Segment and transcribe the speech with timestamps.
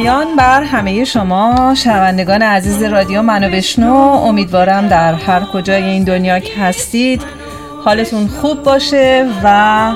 [0.00, 1.74] پایان بر همه شما.
[1.76, 3.94] شنوندگان عزیز رادیو منو بشنو.
[3.94, 7.22] امیدوارم در هر کجای این دنیا که هستید
[7.84, 9.92] حالتون خوب باشه و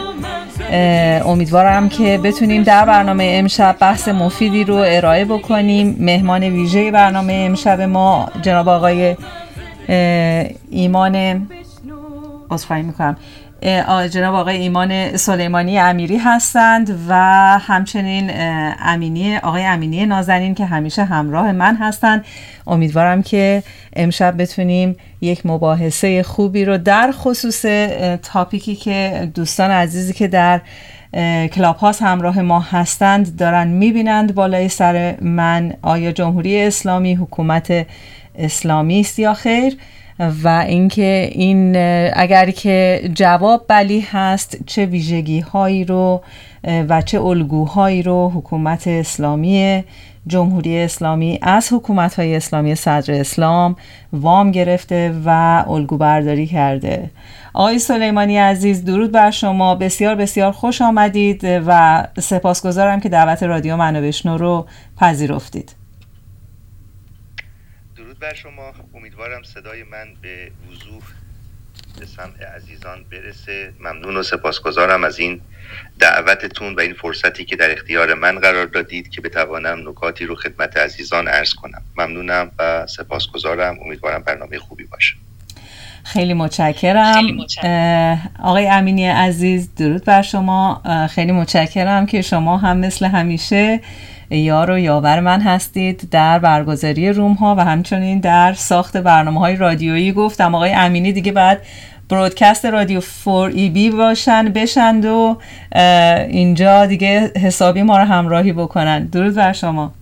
[1.27, 5.97] امیدوارم که بتونیم در برنامه امشب بحث مفیدی رو ارائه بکنیم.
[6.01, 9.17] مهمان ویژه برنامه امشب ما جناب آقای
[10.71, 11.47] ایمان
[12.51, 13.17] عذرخواهی می‌کنم.
[14.11, 17.15] جناب آقای ایمان سلیمانی امیری هستند و
[17.59, 18.31] همچنین
[18.79, 22.25] امینی آقای امینی نازنین که همیشه همراه من هستند.
[22.67, 23.63] امیدوارم که
[23.97, 27.65] امشب بتونیم یک مباحثه خوبی رو در خصوص
[28.23, 30.61] تاپیکی که دوستان عزیزی که در
[31.47, 35.73] کلاب هاست همراه ما هستند دارن می‌بینند بالای سر من.
[35.83, 37.87] آیا جمهوری اسلامی حکومت
[38.39, 39.77] اسلامی است یا خیر؟
[40.19, 41.77] و اینکه این
[42.13, 46.23] اگر که جواب بلی هست چه ویژگی هایی رو
[46.65, 49.85] و چه الگوهایی رو حکومت اسلامی
[50.27, 53.77] جمهوری اسلامی از حکومت های اسلامی صدر اسلام
[54.13, 57.11] وام گرفته و الگو برداری کرده.
[57.55, 59.75] آقای سلیمانی عزیز درود بر شما.
[59.75, 64.67] بسیار بسیار خوش آمدید و سپاسگزارم که دعوت رادیو منو بشنو رو
[64.97, 65.84] پذیرفتید.
[68.25, 68.73] بر شما.
[68.95, 71.03] امیدوارم صدای من به وضوح
[72.01, 73.73] به سمع عزیزان برسه.
[73.81, 75.41] ممنون و سپاسگزارم از این
[75.99, 80.77] دعوتتون و این فرصتی که در اختیار من قرار دادید که بتوانم نکاتی رو خدمت
[80.77, 81.83] عزیزان عرض کنم.
[81.97, 83.79] ممنونم و سپاسگزارم.
[83.81, 85.15] امیدوارم برنامه خوبی باشه.
[86.05, 87.25] خیلی متشکرم.
[88.43, 90.83] آقای امینی عزیز درود بر شما.
[91.11, 93.81] خیلی متشکرم که شما هم مثل همیشه
[94.37, 99.57] یار و یاور من هستید در برگزاری روم ها و همچنین در ساخت برنامه های
[99.57, 100.13] رادیویی.
[100.13, 101.63] گفتم آقای امینی دیگه بعد
[102.09, 105.39] برودکست رادیو فور ای بی باشن بشند و
[106.29, 109.07] اینجا دیگه حسابی ما رو همراهی بکنن.
[109.07, 109.95] درود بر شما.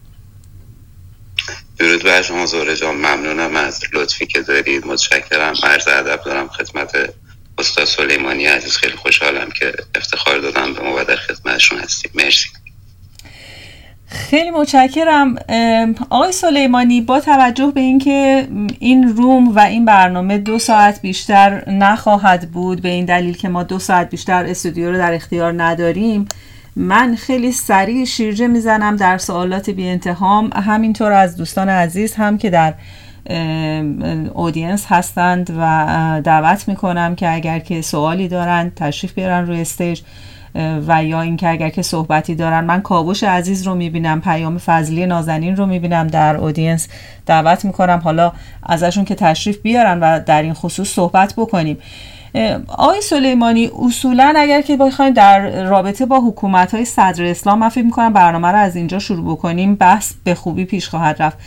[1.78, 2.94] درود بر شما زوره جان.
[2.94, 4.86] ممنونم از لطفی که دارید.
[4.86, 5.54] متشکرم.
[5.62, 6.92] عرض ادب دارم خدمت
[7.58, 8.76] استاد سلیمانی عزیز.
[8.76, 12.10] خیلی خوشحالم که افتخار دادم به ما و در خدمتشون هستیم.
[12.14, 12.48] مرسی.
[14.12, 15.34] خیلی متشکرم.
[16.10, 22.50] آقای سلیمانی با توجه به اینکه این روم و این برنامه دو ساعت بیشتر نخواهد
[22.50, 26.28] بود به این دلیل که ما دو ساعت بیشتر استودیو رو در اختیار نداریم
[26.76, 32.50] من خیلی سریع شیرجه می‌زنم در سوالات بی انتهام همینطور از دوستان عزیز هم که
[32.50, 32.74] در
[34.34, 40.00] اودینس هستند و دعوت می‌کنم که اگر که سوالی دارند تشریف بیارن روی استیج
[40.86, 45.56] و یا اینکه اگر که صحبتی دارن من کاوش عزیز رو می‌بینم پیام فضلی نازنین
[45.56, 46.88] رو می‌بینم در اودینس
[47.26, 48.00] دعوت می‌کنم.
[48.04, 48.32] حالا
[48.62, 51.78] ازشون که تشریف بیارن و در این خصوص صحبت بکنیم.
[52.68, 57.84] آقای سلیمانی اصولا اگر که بخوایم در رابطه با حکومت های صدر اسلام من فکر
[57.84, 59.74] می‌کنم برنامه رو از اینجا شروع بکنیم.
[59.74, 61.38] بحث به خوبی پیش خواهد رفت.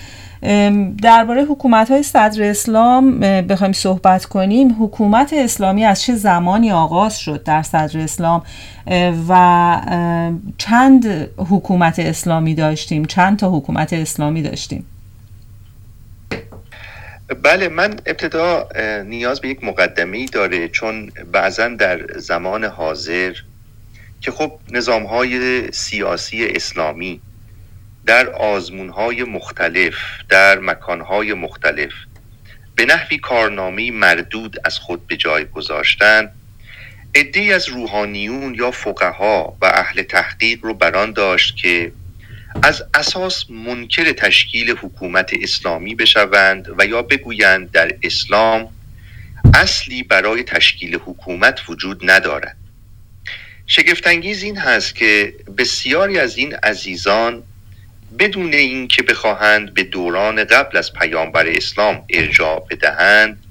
[1.02, 4.76] درباره حکومت های صدر اسلام بخوایم صحبت کنیم.
[4.80, 8.44] حکومت اسلامی از چه زمانی آغاز شد در صدر اسلام؟
[9.30, 9.82] و
[10.58, 11.08] چند
[11.38, 14.86] حکومت اسلامی داشتیم؟ چند تا حکومت اسلامی داشتیم؟
[17.44, 18.68] بله من ابتدا
[19.06, 23.34] نیاز به یک مقدمه ای داره چون بعضا در زمان حاضر
[24.22, 27.22] که خب نظام های سیاسی اسلامی
[28.06, 29.96] در آزمونهای مختلف
[30.30, 31.92] در مکانهای مختلف.
[32.76, 36.32] به نحوی کارنامه مردود از خود به جای گذاشتند
[37.16, 41.92] عدهای از روحانیون یا فقها و اهل تحقیق رو بران داشت که
[42.64, 48.70] از اساس منکر تشکیل حکومت اسلامی بشوند و یا بگویند در اسلام
[49.54, 52.58] اصلی برای تشکیل حکومت وجود ندارد.
[53.68, 57.44] شگفتانگیز این هست که بسیاری از این عزیزان
[58.20, 63.44] بدون اینکه بخواهند به دوران قبل از پیامبر اسلام ارجاع بدهند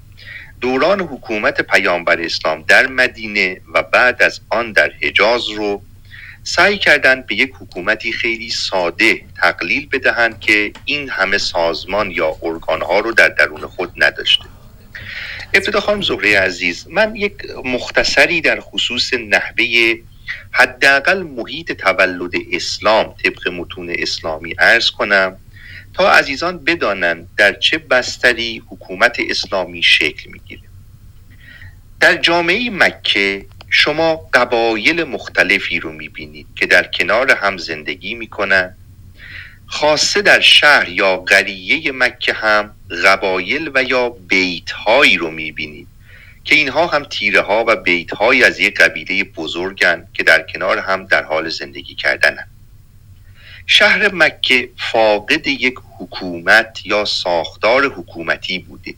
[0.61, 5.81] دوران حکومت پیامبر اسلام در مدینه و بعد از آن در حجاز رو
[6.43, 12.99] سعی کردند به یک حکومتی خیلی ساده تقلیل بدهند که این همه سازمان یا ارگانها
[12.99, 14.45] رو در درون خود نداشته.
[15.53, 17.33] ابتدا خانم زهره عزیز من یک
[17.65, 19.95] مختصری در خصوص نحوه
[20.51, 25.37] حداقل محیط تولد اسلام طبق متون اسلامی عرض کنم
[25.93, 30.61] تا عزیزان بدانند در چه بستری حکومت اسلامی شکل می‌گیره.
[31.99, 38.75] در جامعه مکه شما قبایل مختلفی رو می‌بینید که در کنار هم زندگی می‌کنن
[39.67, 45.87] خاصه در شهر یا قریه مکه هم قبایل و یا بیت هایی رو می‌بینید.
[46.45, 50.77] که اینها هم تیره ها و بیت های از یک قبیله بزرگن که در کنار
[50.77, 52.47] هم در حال زندگی کردنن.
[53.67, 58.93] شهر مکه فاقد یک حکومت یا ساختار حکومتی بوده.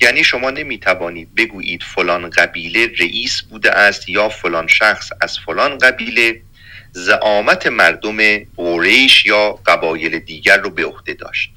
[0.00, 6.40] یعنی شما نمی‌توانید بگویید فلان قبیله رئیس بوده است یا فلان شخص از فلان قبیله.
[6.92, 11.50] زعامت مردم قریش یا قبایل دیگر رو به عهده داشت.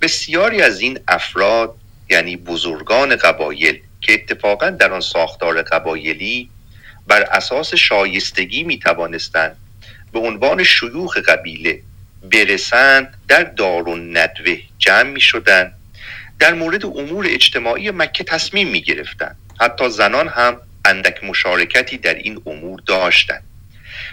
[0.00, 1.74] بسیاری از این افراد
[2.10, 6.50] یعنی بزرگان قبایل که اتفاقا در آن ساختار قبایلی
[7.06, 9.56] بر اساس شایستگی می توانستند
[10.12, 11.82] به عنوان شیوخ قبیله
[12.22, 15.74] برسند در دار و ندوه جمع می شدند
[16.38, 22.42] در مورد امور اجتماعی مکه تصمیم می گرفتند حتی زنان هم اندک مشارکتی در این
[22.46, 23.42] امور داشتند.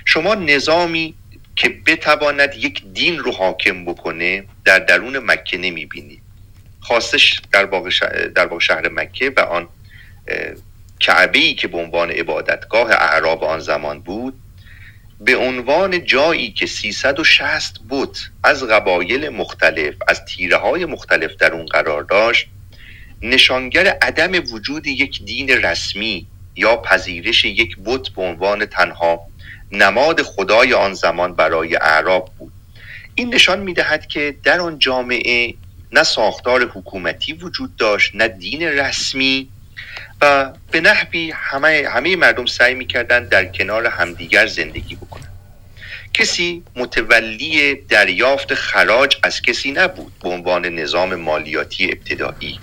[0.05, 1.13] شما نظامی
[1.55, 6.21] که بتواند یک دین رو حاکم بکنه در درون مکه نمی بینید
[6.79, 7.65] خاصش در
[8.45, 9.67] واقع شهر مکه و آن
[10.99, 14.33] کعبه ای که به عنوان عبادتگاه اعراب آن زمان بود
[15.21, 21.65] به عنوان جایی که 360 بت از قبایل مختلف از تیره های مختلف در اون
[21.65, 22.47] قرار داشت
[23.21, 29.19] نشانگر عدم وجود یک دین رسمی یا پذیرش یک بت به عنوان تنها
[29.71, 32.53] نماد خدای آن زمان برای اعراب بود.
[33.15, 35.53] این نشان می‌دهد که در آن جامعه
[35.91, 39.49] نه ساختار حکومتی وجود داشت نه دین رسمی
[40.21, 45.29] و به نحوی همه, همه مردم سعی می‌کردن در کنار همدیگر زندگی بکنن.
[46.13, 52.59] کسی متولی دریافت خراج از کسی نبود به عنوان نظام مالیاتی ابتدایی.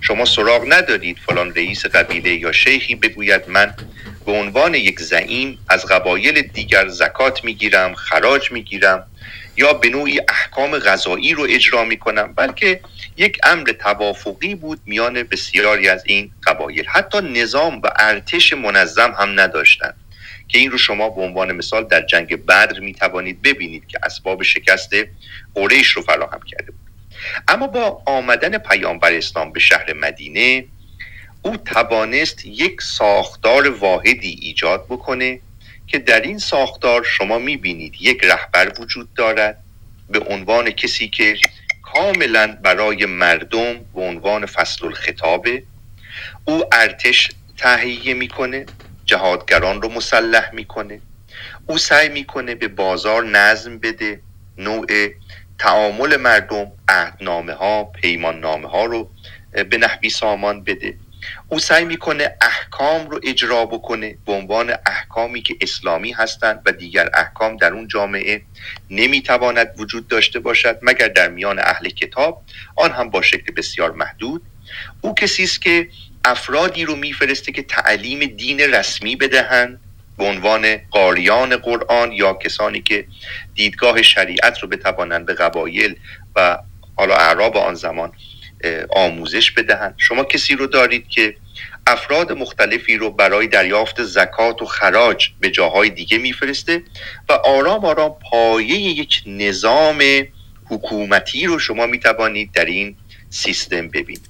[0.00, 3.74] شما سراغ ندارید فلان رئیس قبیله یا شیخی بگوید من
[4.26, 9.06] به عنوان یک زعیم از قبایل دیگر زکات می‌گیرم خراج می‌گیرم.
[9.58, 12.80] یا به نوعی احکام غذایی رو اجرا می‌کنم بلکه
[13.16, 16.86] یک امر توافقی بود میان بسیاری از این قبایل.
[16.86, 19.94] حتی نظام و ارتش منظم هم نداشتند
[20.48, 24.42] که این رو شما به عنوان مثال در جنگ بدر می توانید ببینید که اسباب
[24.42, 24.90] شکست
[25.54, 26.80] قریش رو فراهم کرده بود.
[27.48, 30.64] اما با آمدن پیامبر اسلام به شهر مدینه
[31.42, 35.40] او توانست یک ساختار واحدی ایجاد بکنه
[35.88, 39.62] که در این ساختار شما می بینید یک رهبر وجود دارد
[40.10, 41.36] به عنوان کسی که
[41.82, 45.62] کاملا برای مردم به عنوان فصل الخطابه
[46.44, 48.66] او ارتش تهیه می‌کنه
[49.04, 51.00] جهادگران رو مسلح می‌کنه
[51.66, 54.20] او سعی می‌کنه به بازار نظم بده
[54.58, 54.86] نوع
[55.58, 59.10] تعامل مردم عهدنامه ها پیمان نامه ها رو
[59.70, 60.94] به نحوی سامان بده.
[61.48, 67.10] او سعی می‌کنه احکام رو اجرا بکنه به عنوان احکامی که اسلامی هستند و دیگر
[67.14, 68.42] احکام در اون جامعه
[68.90, 72.42] نمی‌تواند وجود داشته باشد مگر در میان اهل کتاب.
[72.76, 74.42] آن هم با شکل بسیار محدود.
[75.00, 75.88] او کسی است که
[76.24, 79.80] افرادی رو میفرسته که تعلیم دین رسمی بدهند
[80.18, 83.06] به عنوان قاریان قرآن یا کسانی که
[83.54, 85.96] دیدگاه شریعت رو بتوانند به قبایل
[86.36, 86.58] و
[86.96, 88.12] حالا اعراب آن زمان
[88.90, 91.36] آموزش بدهند شما کسی رو دارید که
[91.86, 96.82] افراد مختلفی رو برای دریافت زکات و خراج به جاهای دیگه میفرسته
[97.28, 100.02] و آرام آرام پایه یک نظام
[100.64, 102.96] حکومتی رو شما می‌توانید در این
[103.30, 104.28] سیستم ببینید.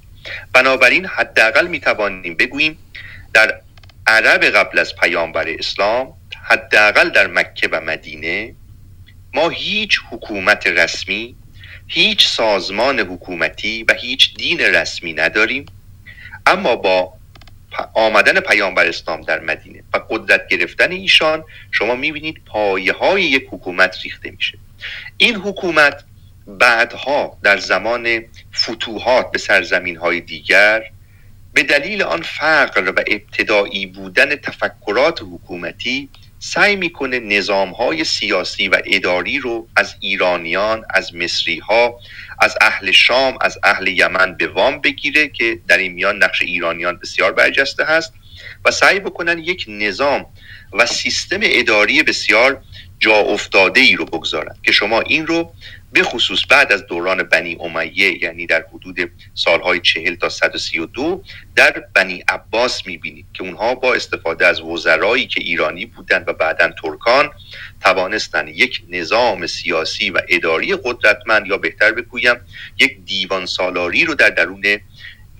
[0.52, 2.78] بنابراین حداقل می‌توانیم بگوییم
[3.34, 3.60] در
[4.06, 6.12] عرب قبل از پیامبر اسلام
[6.44, 8.54] حداقل در مکه و مدینه
[9.34, 11.36] ما هیچ حکومت رسمی
[11.88, 15.66] هیچ سازمان حکومتی و هیچ دین رسمی نداریم.
[16.46, 17.12] اما با
[17.94, 23.96] آمدن پیامبر اسلام در مدینه و قدرت گرفتن ایشان شما می‌بینید پایه های یک حکومت
[24.04, 24.58] ریخته میشه.
[25.16, 26.04] این حکومت
[26.46, 30.82] بعدها در زمان فتوحات به سرزمین های دیگر
[31.52, 36.08] به دلیل آن فقر و ابتدایی بودن تفکرات حکومتی
[36.52, 42.00] سعی می‌کنه نظام های سیاسی و اداری رو از ایرانیان از مصری ها
[42.40, 46.98] از اهل شام از اهل یمن به وام بگیره که در این میان نقش ایرانیان
[47.02, 48.12] بسیار برجسته هست
[48.64, 50.26] و سعی بکنن یک نظام
[50.72, 52.62] و سیستم اداری بسیار
[52.98, 55.52] جا افتاده ای رو بگذارن که شما این رو
[55.92, 61.22] به خصوص بعد از دوران بنی امیه یعنی در حدود سالهای چهل تا 132
[61.56, 66.70] در بنی عباس می‌بینید که اونها با استفاده از وزرایی که ایرانی بودند و بعدا
[66.82, 67.30] ترکان
[67.80, 72.36] توانستند یک نظام سیاسی و اداری قدرتمند یا بهتر بگویم
[72.78, 74.64] یک دیوان سالاری رو در درون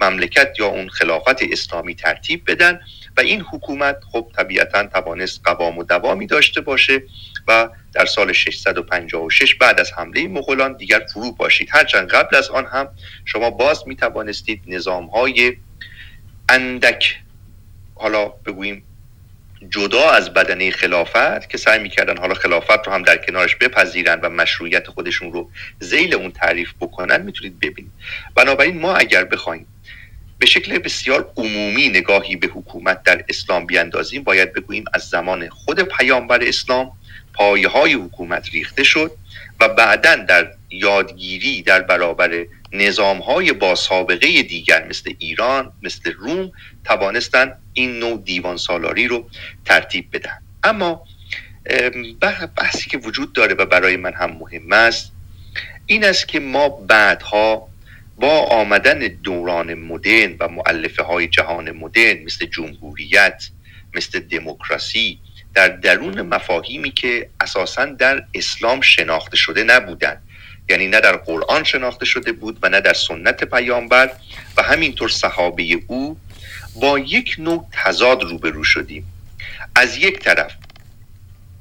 [0.01, 2.81] مملکت یا اون خلافت اسلامی ترتیب بدن
[3.19, 7.03] و این حکومت خب طبیعتا توانست قوام و دوامی داشته باشه
[7.49, 12.67] و در سال 656 بعد از حمله مغولان دیگر فرو باشید هرچند قبل از آن
[12.67, 12.89] هم
[13.25, 15.57] شما باز می توانستید نظام های
[16.49, 17.19] اندک
[17.95, 18.85] حالا بگوییم
[19.71, 24.29] جدا از بدنه خلافت که سعی می‌کردن حالا خلافت رو هم در کنارش بپذیرن و
[24.29, 27.93] مشروعیت خودشون رو زیل اون تعریف بکنن می‌تونید ببینید.
[28.35, 29.67] بنابراین ما اگر بخوایم
[30.39, 35.81] به شکل بسیار عمومی نگاهی به حکومت در اسلام بیاندازیم باید بگوییم از زمان خود
[35.81, 36.93] پیامبر اسلام
[37.33, 39.11] پایه های حکومت ریخته شد
[39.61, 46.53] و بعدا در یادگیری در برابر نظام های با سابقه دیگر مثل ایران مثل روم
[46.85, 49.29] توانستن این نوع دیوان سالاری رو
[49.65, 51.05] ترتیب بدن اما
[52.57, 55.13] بحثی که وجود داره و برای من هم مهم است
[55.87, 57.69] این است که ما بعدها
[58.21, 63.45] با آمدن دوران مدرن و معلفه های جهان مدرن مثل جمهوریت
[63.95, 65.19] مثل دموکراسی
[65.55, 70.23] در درون مفاهیمی که اساسا در اسلام شناخته شده نبودند.
[70.69, 74.11] یعنی نه در قرآن شناخته شده بود و نه در سنت پیامبر
[74.57, 76.17] و همینطور صحابه او
[76.81, 79.07] با یک نوع تضاد روبرو شدیم.
[79.77, 80.53] از یک طرف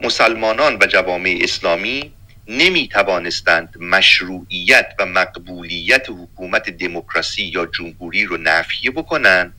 [0.02, 2.14] مسلمانان و جوامع اسلامی
[2.48, 9.54] نمی توانستند مشروعیت و مقبولیت حکومت دموکراسی یا جمهوری رو نفیه بکنند.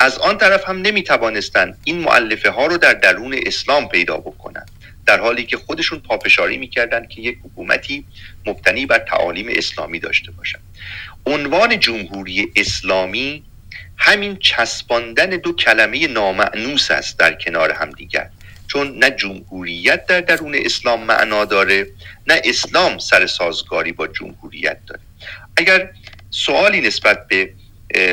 [0.00, 4.70] از آن طرف هم نمی توانستند این معلفه ها رو در درون اسلام پیدا بکنند
[5.06, 8.04] در حالی که خودشون پافشاری می‌کردند که یک حکومتی
[8.46, 10.60] مبتنی بر تعالیم اسلامی داشته باشد
[11.26, 13.44] عنوان جمهوری اسلامی
[13.96, 18.30] همین چسباندن دو کلمه نامعنوس است در کنار هم دیگر.
[18.72, 21.86] چون نه جمهوریت در درون اسلام معنا داره
[22.26, 25.00] نه اسلام سر سازگاری با جمهوریت داره.
[25.56, 25.90] اگر
[26.30, 27.52] سوالی نسبت به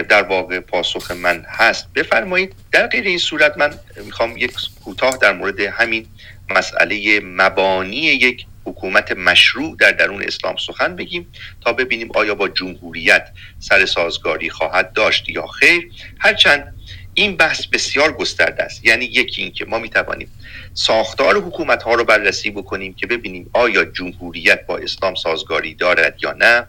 [0.10, 2.56] در واقع پاسخ من هست بفرمایید.
[2.72, 3.74] در غیر این صورت من
[4.06, 4.52] می‌خوام یک
[4.84, 6.08] کوتاه در مورد همین
[6.50, 11.28] مسئله مبانی یک حکومت مشروع در درون اسلام سخن بگیم
[11.62, 13.28] تا ببینیم آیا با جمهوریت
[13.60, 15.92] سر سازگاری خواهد داشت یا خیر.
[16.20, 16.76] هرچند
[17.14, 18.86] این بحث بسیار گسترده است.
[18.86, 20.32] یعنی یکی این که ما می‌توانیم
[20.74, 26.36] ساختار حکومت ها رو بررسی بکنیم که ببینیم آیا جمهوریت با اسلام سازگاری دارد یا
[26.40, 26.68] نه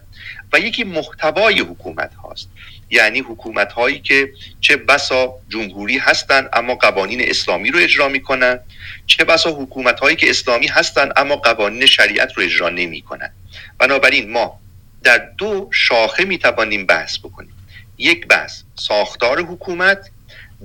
[0.53, 2.49] و یکی محتوای حکومت هاست.
[2.89, 4.31] یعنی حکومت هایی که
[4.61, 8.59] چه بسا جمهوری هستند اما قوانین اسلامی رو اجرا می‌کنن
[9.05, 13.33] چه بسا حکومت هایی که اسلامی هستند اما قوانین شریعت رو اجرا نمی‌کنن.
[13.77, 14.59] بنابراین ما
[15.03, 17.53] در دو شاخه می‌توانیم بحث بکنیم.
[17.97, 20.09] یک بحث ساختار حکومت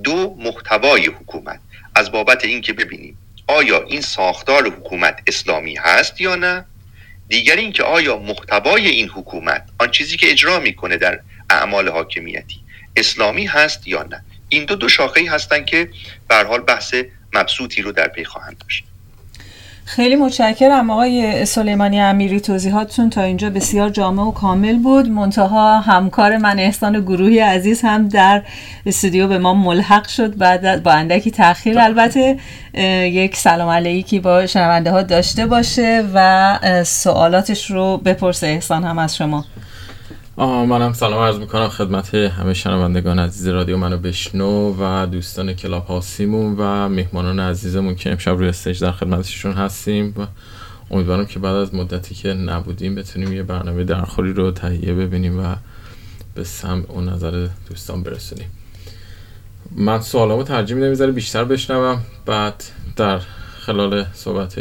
[0.03, 1.59] دو محتوای حکومت.
[1.95, 6.65] از بابت اینکه ببینیم آیا این ساختار حکومت اسلامی هست یا نه.
[7.27, 12.59] دیگر اینکه آیا محتوای این حکومت آن چیزی که اجرا می‌کنه در اعمال حاکمیتی
[12.95, 14.23] اسلامی هست یا نه.
[14.49, 15.89] این دو دو شاخه هستند که
[16.27, 16.95] به حال بحث
[17.33, 18.83] مبسوطی رو در پی خواهند داشت.
[19.87, 22.39] خیلی متشکرم آقای سلیمانی امیری.
[22.39, 25.09] توضیحاتتون تا اینجا بسیار جامع و کامل بود.
[25.09, 28.41] منتها همکار من احسان گروهی عزیز هم در
[28.85, 32.37] استودیو به ما ملحق شد بعد با اندکی تاخیر البته
[33.03, 39.15] یک سلام علیکی با شنونده ها داشته باشه و سوالاتش رو بپرسه احسان هم از
[39.15, 39.45] شما.
[40.45, 43.77] منم سلام عرض می‌کنم خدمت همه شنوندگان عزیز رادیو.
[43.77, 49.53] منو بشنو و دوستان کلاب هاسیمون و مهمانان عزیزمون که امشب روی استیج در خدمتشون
[49.53, 50.27] هستیم و
[50.91, 55.55] امیدوارم که بعد از مدتی که نبودیم بتونیم یه برنامه درخوری رو تهیه ببینیم و
[56.35, 58.51] به سمع و نظر دوستان برسونیم.
[59.71, 62.63] من سوالامو ترجیح میدم بیشتر بشنوم بعد
[62.95, 63.19] در
[63.59, 64.57] خلال صحبت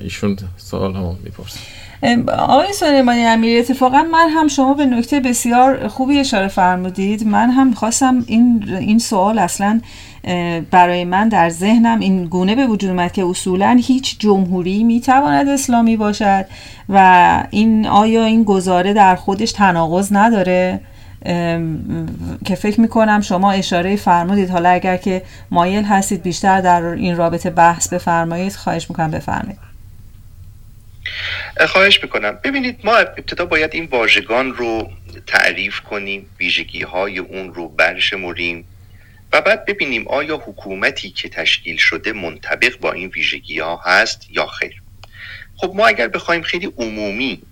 [0.00, 1.60] ایشون سوال هم می‌پرسن
[2.38, 7.26] آقای سلیمانی امیری اتفاقا من هم شما به نکته بسیار خوبی اشاره فرمودید.
[7.26, 9.80] من هم خواستم این این سوال اصلا
[10.70, 15.96] برای من در ذهنم این گونه به وجود اومد که اصولا هیچ جمهوری می‌تواند اسلامی
[15.96, 16.46] باشد
[16.88, 20.80] و این آیا این گزاره در خودش تناقض نداره؟
[22.44, 24.50] که فکر می‌کنم شما اشاره فرمودید.
[24.50, 29.73] حالا اگر که مایل هستید بیشتر در این رابطه بحث بفرمایید خواهش می‌کنم بفرمایید.
[31.68, 32.38] خواهش می‌کنم.
[32.44, 34.90] ببینید ما ابتدا باید این واژگان رو
[35.26, 38.66] تعریف کنیم ویژگی های اون رو برشمریم
[39.32, 44.46] و بعد ببینیم آیا حکومتی که تشکیل شده منطبق با این ویژگی ها هست یا
[44.46, 44.82] خیر.
[45.56, 47.42] خب ما اگر بخوایم خیلی عمومی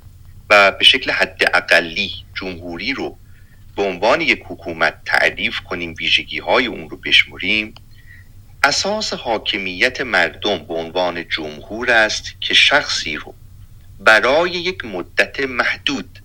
[0.51, 3.19] و به شکل حد اقلی جمهوری رو
[3.77, 7.75] به عنوان یک حکومت تعریف کنیم ویژگی های اون رو بشمریم
[8.63, 13.35] اساس حاکمیت مردم به عنوان جمهور است که شخصی رو
[14.05, 16.19] برای یک مدت محدود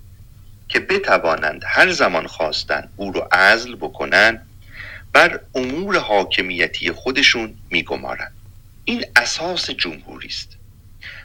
[0.70, 4.48] که بتوانند هر زمان خواستند او رو عزل بکنند
[5.14, 8.34] بر امور حاکمیتی خودشون میگمارند
[8.86, 10.58] این اساس جمهوری است.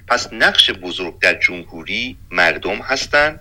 [0.07, 3.41] پس نقش بزرگ در جمهوری مردم هستند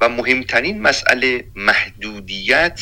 [0.00, 2.80] و مهمترین مسئله محدودیت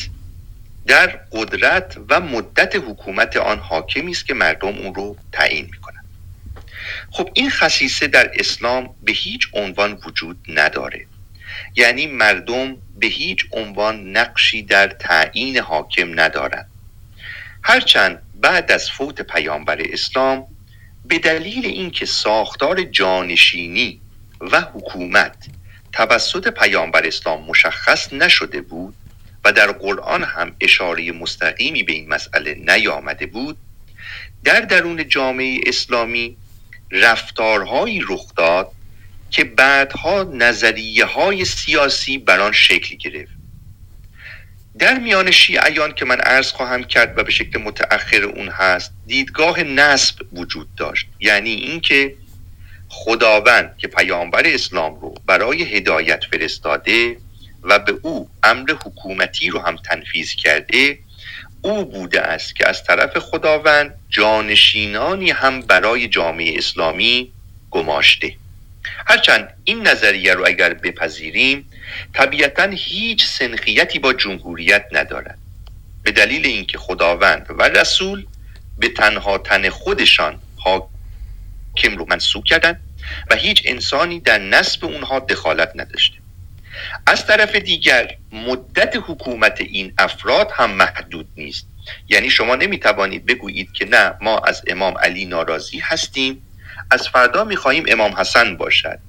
[0.87, 6.02] در قدرت و مدت حکومت آن حاکمی است که مردم اون رو تعیین می‌کنند
[7.15, 11.05] خب این خصیصه در اسلام به هیچ عنوان وجود نداره.
[11.75, 16.69] یعنی مردم به هیچ عنوان نقشی در تعیین حاکم ندارند.
[17.63, 20.47] هرچند بعد از فوت پیامبر اسلام
[21.05, 24.01] به دلیل اینکه ساختار جانشینی
[24.41, 25.35] و حکومت
[25.91, 28.95] توسط پیامبر اسلام مشخص نشده بود
[29.45, 33.57] و در قرآن هم اشاره مستقیمی به این مسئله نیامده بود
[34.43, 36.37] در درون جامعه اسلامی
[36.93, 38.71] رفتارهایی رخ داد
[39.31, 43.33] که بعدها نظریه های سیاسی بر آن شکل گرفت.
[44.79, 49.63] در میان شیعیان که من عرض خواهم کرد و به شکل متأخر اون هست دیدگاه
[49.63, 51.07] نسب وجود داشت.
[51.19, 52.15] یعنی اینکه
[52.89, 57.17] خداوند که پیامبر اسلام رو برای هدایت فرستاده
[57.63, 60.99] و به او امر حکومتی رو هم تنفیز کرده
[61.65, 67.31] او بوده است که از طرف خداوند جانشینانی هم برای جامعه اسلامی
[67.71, 68.35] گماشته.
[69.07, 71.69] هرچند این نظریه رو اگر بپذیریم
[72.13, 75.37] طبیعتا هیچ سنخیتی با جمهوریت ندارد.
[76.03, 78.25] به دلیل اینکه خداوند و رسول
[78.79, 82.79] به تنها تن خودشان حاکم رو منصوب کردند
[83.29, 86.22] و هیچ انسانی در نسب اونها دخالت نداشته
[87.07, 91.67] از طرف دیگر مدت حکومت این افراد هم محدود نیست.
[92.09, 96.41] یعنی شما نمی‌توانید بگویید که نه ما از امام علی ناراضی هستیم.
[96.91, 98.99] از فردا می‌خواهیم امام حسن باشد.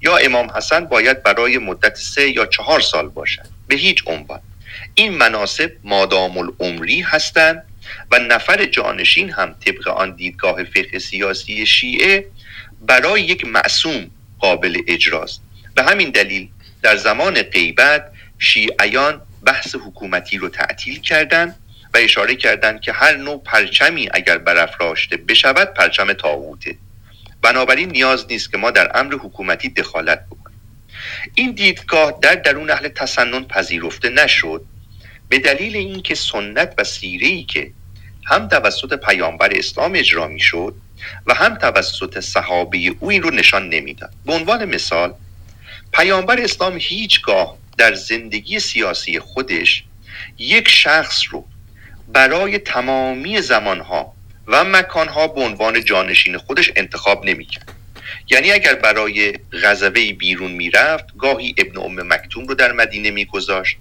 [0.00, 3.46] یا امام حسن باید برای مدت سه یا چهار سال باشد.
[3.68, 4.40] به هیچ عنوان.
[4.94, 7.64] این مناسب مادام العمری هستند
[8.10, 12.26] و نفر جانشین هم طبق آن دیدگاه فقه سیاسی شیعه
[12.80, 15.42] برای یک معصوم قابل اجراست.
[15.74, 16.48] به همین دلیل
[16.82, 21.56] در زمان غیبت شیعیان بحث حکومتی رو تعطیل کردند
[21.94, 26.76] و اشاره کردند که هر نوع پرچمی اگر برافراشته بشود پرچم تاغوته
[27.42, 30.60] بنابراین نیاز نیست که ما در امر حکومتی دخالت بکنیم.
[31.34, 34.64] این دیدگاه در درون اهل تسنن پذیرفته نشد.
[35.28, 37.70] به دلیل اینکه سنت و سیره ای که
[38.24, 40.74] هم توسط پیامبر اسلام اجرا می‌شد
[41.26, 44.12] و هم توسط صحابه او این رو نشان نمی‌داد.
[44.26, 45.14] به عنوان مثال
[45.92, 49.84] پیامبر اسلام هیچگاه در زندگی سیاسی خودش
[50.38, 51.46] یک شخص رو
[52.08, 54.14] برای تمامی زمانها
[54.46, 57.72] و مکانها به عنوان جانشین خودش انتخاب نمی‌کرد.
[58.30, 63.76] یعنی اگر برای غزوه بیرون می‌رفت گاهی ابن ام مکتوم رو در مدینه میگذاشت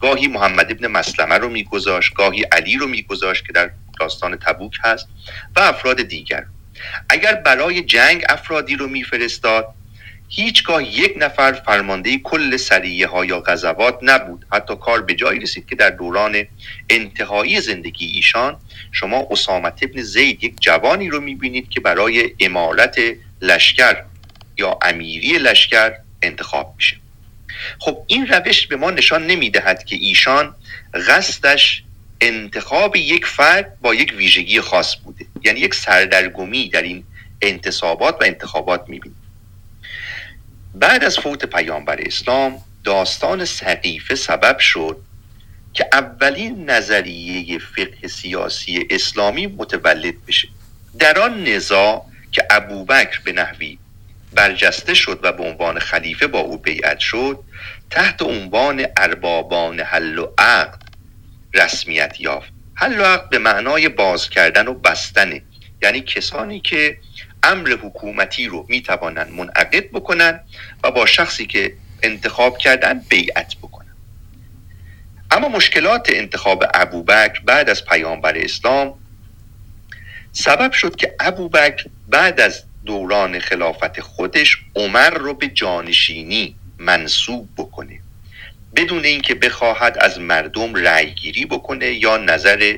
[0.00, 5.08] گاهی محمد ابن مسلمه رو میگذاشت گاهی علی رو میگذاشت که در داستان تبوک هست
[5.56, 6.44] و افراد دیگر.
[7.08, 9.74] اگر برای جنگ افرادی رو میفرستاد
[10.28, 14.46] هیچگاه یک نفر فرمانده کل سریه ها یا غزوات نبود.
[14.52, 16.44] حتی کار به جایی رسید که در دوران
[16.90, 18.56] انتهایی زندگی ایشان
[18.92, 22.96] شما اسامت ابن زید یک جوانی رو می‌بینید که برای امارت
[23.42, 23.96] لشکر
[24.58, 26.96] یا امیری لشکر انتخاب میشه.
[27.78, 30.54] خب این روش به ما نشان نمی‌دهد که ایشان
[31.08, 31.82] قصدش
[32.20, 35.26] انتخاب یک فرد با یک ویژگی خاص بوده.
[35.44, 37.04] یعنی یک سردرگمی در این
[37.42, 39.23] انتصابات و انتخابات می‌بینید
[40.74, 44.96] بعد از فوت پیامبر اسلام داستان سقیفه سبب شد
[45.72, 50.48] که اولین نظریه فقه سیاسی اسلامی متولد بشه.
[50.98, 53.78] در آن نزاع که ابوبکر به نحوی
[54.32, 57.38] برجسته شد و به عنوان خلیفه با او بیعت شد
[57.90, 60.82] تحت عنوان اربابان حل و عقد
[61.54, 62.52] رسمیت یافت.
[62.74, 65.42] حل و عقد به معنای باز کردن و بستنه
[65.82, 66.98] یعنی کسانی که
[67.44, 70.40] امر حکومتی رو می‌توانند منعقد بکنن
[70.84, 73.94] و با شخصی که انتخاب کردن بیعت بکنن
[75.30, 78.94] اما مشکلات انتخاب ابوبکر بعد از پیامبر اسلام
[80.32, 88.00] سبب شد که ابوبکر بعد از دوران خلافت خودش عمر رو به جانشینی منصوب بکنه.
[88.76, 92.76] بدون اینکه بخواهد از مردم رأی گیری بکنه یا نظر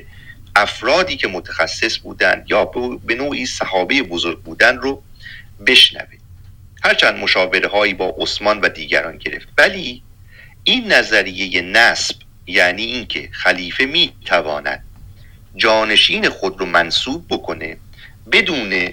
[0.57, 2.65] افرادی که متخصص بودند یا
[3.05, 5.03] به نوعی صحابه بزرگ بودن رو
[5.67, 6.17] بشنوه.
[6.83, 9.47] هرچند مشاوره هایی با عثمان و دیگران گرفت.
[9.57, 10.03] ولی
[10.63, 12.15] این نظریه نسب
[12.47, 14.83] یعنی اینکه خلیفه می تواند
[15.55, 17.77] جانشین خود رو منصوب بکنه
[18.31, 18.89] بدون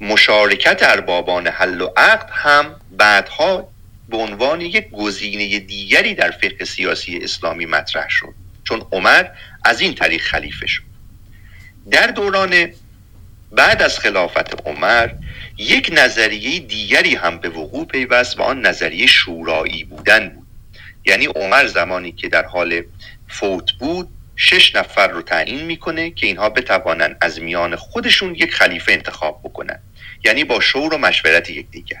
[0.00, 3.68] مشارکت اربابان حل و عقد هم بعدها
[4.08, 8.34] به عنوان یک گزینه دیگری در فقه سیاسی اسلامی مطرح شد.
[8.64, 9.24] چون عمر
[9.64, 10.93] از این طریق خلیفه شد.
[11.90, 12.68] در دوران
[13.52, 15.10] بعد از خلافت عمر
[15.58, 20.46] یک نظریه دیگری هم به وقوع پیوست و آن نظریه شورایی بودن بود.
[21.06, 22.82] یعنی عمر زمانی که در حال
[23.28, 28.92] فوت بود شش نفر رو تعیین می‌کنه که اینها بتوانند از میان خودشون یک خلیفه
[28.92, 29.78] انتخاب بکنن.
[30.24, 32.00] یعنی با شور و مشورت یکدیگر.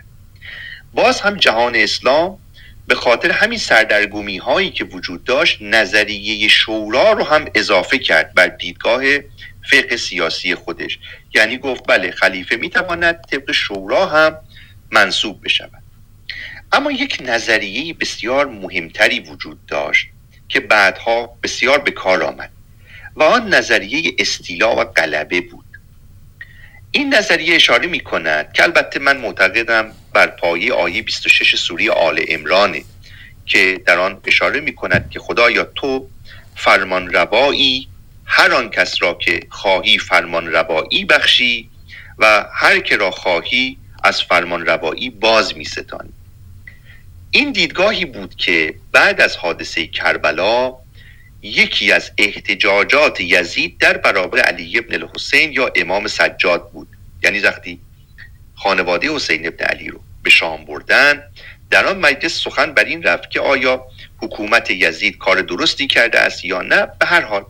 [0.94, 2.38] باز هم جهان اسلام
[2.86, 8.46] به خاطر همین سردرگمی هایی که وجود داشت نظریه شورا رو هم اضافه کرد بر
[8.46, 9.02] دیدگاه
[9.70, 10.98] فقه سیاسی خودش.
[11.34, 14.38] یعنی گفت بله خلیفه می‌تواند طبق شورا هم
[14.90, 15.82] منصوب بشود.
[16.72, 20.06] اما یک نظریه بسیار مهمتری وجود داشت
[20.48, 22.50] که بعدها بسیار به کار آمد
[23.16, 25.64] و آن نظریه استیلا و غلبه بود.
[26.90, 32.24] این نظریه اشاره می کند که البته من معتقدم بر پایه آیه 26 سوری آل
[32.28, 32.84] امرانه
[33.46, 36.08] که در آن اشاره می کند که خدایا تو
[36.56, 37.88] فرمان روایی
[38.24, 41.70] هر آن کس را که خواهی فرمان روایی بخشی
[42.18, 46.12] و هر که را خواهی از فرمان روایی باز می ستانی.
[47.30, 50.74] این دیدگاهی بود که بعد از حادثه کربلا
[51.42, 56.88] یکی از احتجاجات یزید در برابر علی ابن الحسین یا امام سجاد بود.
[57.22, 57.80] یعنی وقتی
[58.54, 61.22] خانواده حسین ابن علی رو به شام بردن
[61.70, 63.86] در آن مجلس سخن بر این رفت که آیا
[64.18, 67.44] حکومت یزید کار درستی کرده است یا نه؟ به هر حال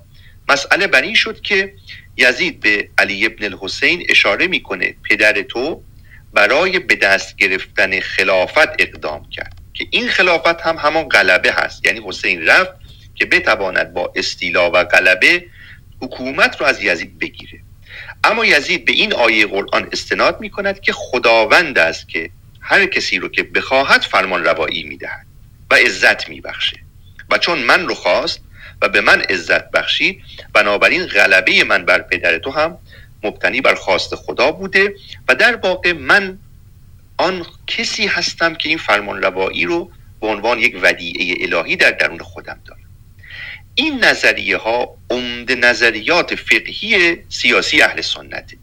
[0.49, 1.75] مسئله بر این شد که
[2.17, 5.83] یزید به علی ابن الحسین اشاره می‌کنه پدر تو
[6.33, 11.87] برای به دست گرفتن خلافت اقدام کرد که این خلافت هم همان غلبه هست.
[11.87, 12.71] یعنی حسین رفت
[13.15, 15.45] که بتواند با استیلا و غلبه
[16.01, 17.61] حکومت رو از یزید بگیره.
[18.25, 22.31] اما یزید به این آیه قرآن استناد می کند که خداوند است که
[22.61, 25.27] هر کسی رو که بخواهد فرمان روایی می دهد
[25.71, 26.77] و عزت می بخشه
[27.31, 28.41] و چون من رو خواست
[28.85, 32.79] و به من عزت بخشید بنابراین غلبه من بر پدر تو هم
[33.23, 34.95] مبتنی بر خواست خدا بوده
[35.29, 36.39] و در واقع من
[37.17, 42.19] آن کسی هستم که این فرمان روایی رو به عنوان یک ودیعه الهی در درون
[42.19, 42.81] خودم دارم.
[43.75, 48.57] این نظریه ها عمده نظریات فقهی سیاسی اهل سنته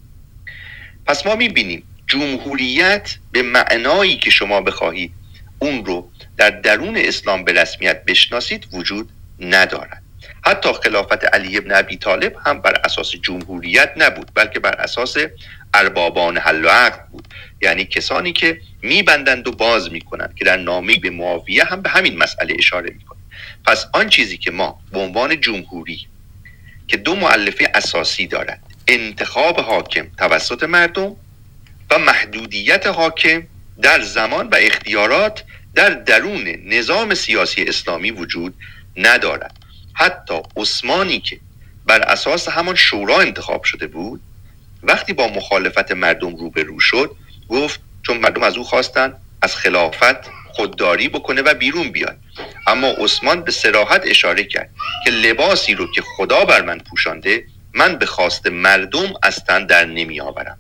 [1.06, 5.12] پس ما می‌بینیم جمهوریت به معنایی که شما بخواهید
[5.60, 10.01] اون رو در درون اسلام به رسمیت بشناسید وجود ندارد.
[10.42, 15.18] حتی خلافت علی ابن ابی طالب هم بر اساس جمهوریت نبود بلکه بر اساس
[15.74, 17.28] اربابان حل و عقد بود.
[17.62, 22.18] یعنی کسانی که میبندند و باز می‌کنند که در نامه به معاویه هم به همین
[22.18, 23.22] مسئله اشاره می‌کنند
[23.66, 26.08] پس آن چیزی که ما به عنوان جمهوری
[26.88, 31.16] که دو معلفه اساسی دارد انتخاب حاکم توسط مردم
[31.92, 33.44] و محدودیت حاکم
[33.82, 35.44] در زمان و اختیارات
[35.76, 38.54] در درون نظام سیاسی اسلامی وجود
[38.98, 39.61] ندارد.
[39.94, 41.40] حتی عثمانی که
[41.86, 44.22] بر اساس همان شورا انتخاب شده بود
[44.84, 47.16] وقتی با مخالفت مردم روبرو شد
[47.50, 52.18] گفت چون مردم از او خواستن از خلافت خودداری بکنه و بیرون بیاد.
[52.68, 54.70] اما عثمان به سراحت اشاره کرد
[55.06, 59.86] که لباسی رو که خدا بر من پوشانده من به خواست مردم از تن در
[59.86, 60.58] نمی آورم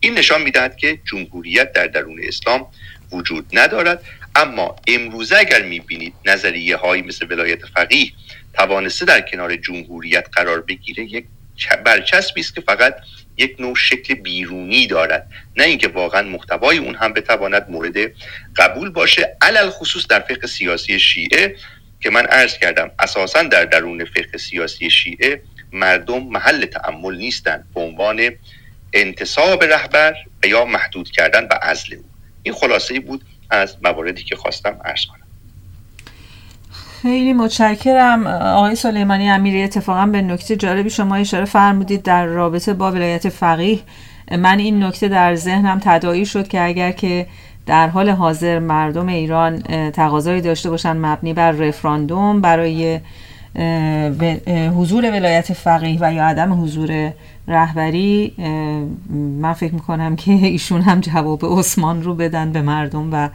[0.00, 2.66] این نشان می‌دهد که جمهوریت در درون اسلام
[3.12, 4.02] وجود ندارد
[4.36, 8.12] اما امروزه اگر می‌بینید نظریه هایی مثل ولایت فقیه
[8.56, 11.26] توانسته در کنار جمهوریت قرار بگیره یک
[11.84, 12.96] برچسبی است که فقط
[13.36, 15.26] یک نوع شکل بیرونی دارد.
[15.56, 17.96] نه اینکه واقعا محتوای اون هم بتواند مورد
[18.56, 21.56] قبول باشه علل خصوص در فقه سیاسی شیعه
[22.00, 27.80] که من عرض کردم اساسا در درون فقه سیاسی شیعه مردم محل تعمل نیستند به
[27.80, 28.30] عنوان
[28.92, 30.14] انتصاب رهبر
[30.44, 32.04] یا محدود کردن و عزل او.
[32.42, 35.23] این خلاصه بود از مواردی که خواستم عرض کنم.
[37.04, 38.26] خیلی متشکرم.
[38.26, 43.78] آقای سلیمانی امیری اتفاقا به نکته جالبی شما اشاره فرمودید در رابطه با ولایت فقیه.
[44.38, 47.26] من این نکته در ذهنم تدایی شد که اگر که
[47.66, 49.58] در حال حاضر مردم ایران
[49.90, 53.00] تقاضایی داشته باشند مبنی بر رفراندوم برای
[54.76, 57.12] حضور ولایت فقیه و یا عدم حضور
[57.48, 58.32] رهبری
[59.40, 63.28] من فکر می‌کنم که ایشون هم جواب عثمان رو بدن به مردم و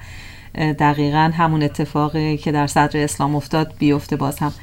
[0.56, 4.54] دقیقا همون اتفاقی که در صدر اسلام افتاد بیفته باز هم.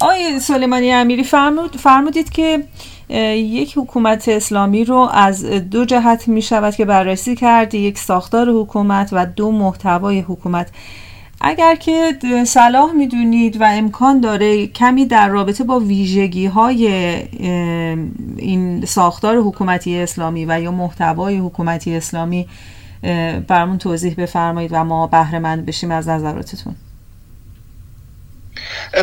[0.00, 2.64] آقای سلیمانی امیری فرمود فرمودید که
[3.34, 9.08] یک حکومت اسلامی رو از دو جهت می شود که بررسی کرد یک ساختار حکومت
[9.12, 10.70] و دو محتوای حکومت.
[11.40, 16.88] اگر که صلاح می‌دونید و امکان داره کمی در رابطه با ویژگی های
[18.36, 22.46] این ساختار حکومتی اسلامی و یا محتوای حکومتی اسلامی
[23.48, 26.76] برامون توضیح بفرمایید و ما بهره مند بشیم از نظراتتون.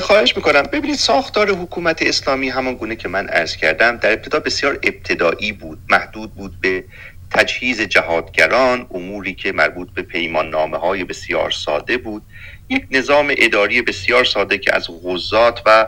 [0.02, 0.62] خواهش می‌کنم.
[0.62, 5.80] ببینید ساختار حکومت اسلامی همان گونه که من عرض کردم در ابتدا بسیار ابتدایی بود
[5.90, 6.84] محدود بود به
[7.32, 12.22] تجهیز جهادگران اموری که مربوط به پیمان نامه های بسیار ساده بود.
[12.70, 15.88] یک نظام اداری بسیار ساده که از غزات و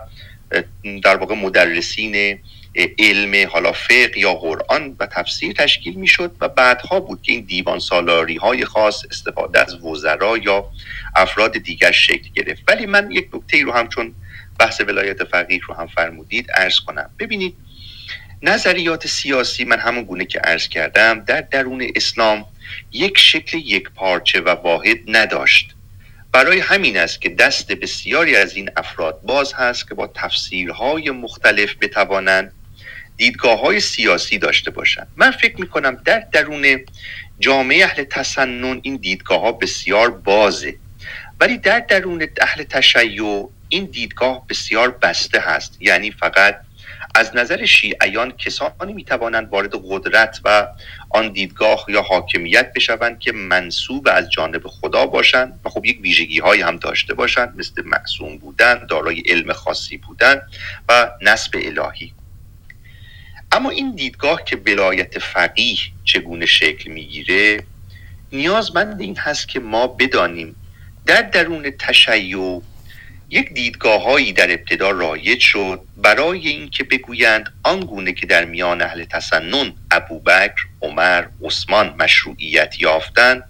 [1.03, 2.39] در واقع مدرسین
[2.75, 7.79] علم حالا فقه یا قرآن و تفسیر تشکیل می‌شد و بعدها بود که این دیوان
[7.79, 10.65] سالاری های خاص استفاده از وزرا یا
[11.15, 12.63] افراد دیگر شکل گرفت.
[12.67, 14.15] ولی من یک نکته رو هم چون
[14.59, 17.09] بحث ولایت فقیه رو هم فرمودید ارز کنم.
[17.19, 17.55] ببینید
[18.41, 22.45] نظریات سیاسی من همون گونه که عرض کردم در درون اسلام
[22.91, 25.75] یک شکل یک پارچه و واحد نداشت.
[26.31, 31.75] برای همین است که دست بسیاری از این افراد باز هست که با تفسیرهای مختلف
[31.81, 32.51] بتوانند
[33.17, 36.79] دیدگاه های سیاسی داشته باشند من فکر می کنم در درون
[37.39, 40.75] جامعه اهل تسنن این دیدگاه ها بسیار بازه.
[41.39, 45.77] ولی در درون اهل تشیع این دیدگاه بسیار بسته هست.
[45.81, 46.61] یعنی فقط
[47.15, 50.67] از نظر شیعیان کسانی می توانند وارد قدرت و
[51.09, 56.39] آن دیدگاه یا حاکمیت بشوند که منصوب از جانب خدا باشند و خب یک ویژگی
[56.39, 60.41] های هم داشته باشند مثل معصوم بودن دارای علم خاصی بودن
[60.89, 62.13] و نسب الهی.
[63.55, 67.63] اما این دیدگاه که ولایت فقیه چگونه شکل می‌گیره
[68.31, 70.55] نیازمند این هست که ما بدانیم
[71.05, 72.61] در درون تشیع
[73.29, 79.03] یک دیدگاه هایی در ابتدا رایج شد برای اینکه بگویند آنگونه که در میان اهل
[79.03, 83.43] تسنن ابوبکر عمر عثمان مشروعیت یافتند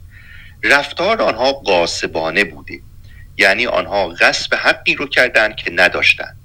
[0.64, 2.80] رفتار آنها قاسبانه بوده.
[3.38, 6.45] یعنی آنها غصب حقی رو کردند که نداشتند.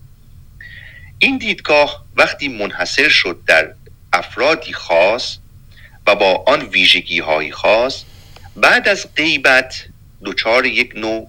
[1.22, 3.74] این دیدگاه وقتی منحصر شد در
[4.12, 5.38] افرادی خاص
[6.06, 8.04] و با آن ویژگی های خاص
[8.56, 9.84] بعد از غیبت
[10.24, 11.28] دچار یک نوع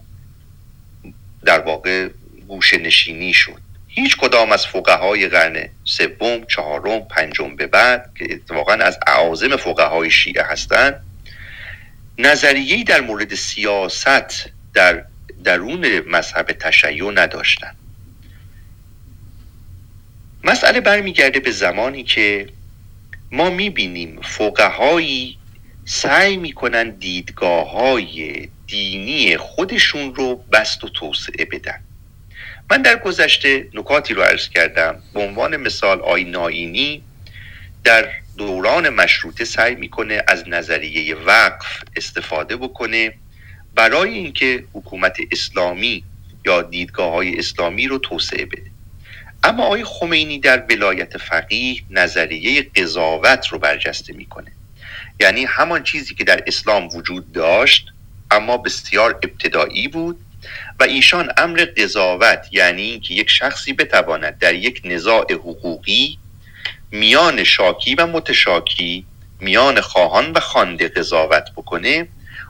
[1.45, 2.10] در واقع
[2.47, 3.62] گوشه نشینی شد.
[3.88, 10.12] هیچ کدام از های قرن سوم، چهارم، پنجم به بعد که اتفاقا از اعاظم های
[10.12, 11.04] شیعه هستند
[12.17, 15.04] نظریه‌ای در مورد سیاست در
[15.43, 17.81] درون مذهب تشیع نداشتند.
[20.43, 22.47] مسئله برمیگرده به زمانی که
[23.32, 25.38] ما می‌بینیم فقهایی
[25.86, 31.84] سعی می‌کنن دیدگاه های دینی خودشون رو بست و توسعه بدن.
[32.71, 35.04] من در گذشته نکاتی رو عرض کردم.
[35.13, 37.04] به عنوان مثال آی ناینی
[37.84, 43.13] در دوران مشروطه سعی می‌کنه از نظریه وقف استفاده بکنه
[43.75, 46.04] برای اینکه حکومت اسلامی
[46.45, 48.71] یا دیدگاه های اسلامی رو توسعه بده.
[49.43, 54.51] اما آقای خمینی در ولایت فقیه نظریه قضاوت رو برجسته می‌کنه.
[55.19, 57.88] یعنی همان چیزی که در اسلام وجود داشت
[58.32, 60.19] اما بسیار ابتدایی بود
[60.80, 66.17] و ایشان امر قضاوت یعنی اینکه یک شخصی بتواند در یک نزاع حقوقی
[66.91, 69.06] میان شاکی و متشاکی
[69.39, 72.08] میان خواهان و خوانده قضاوت بکنه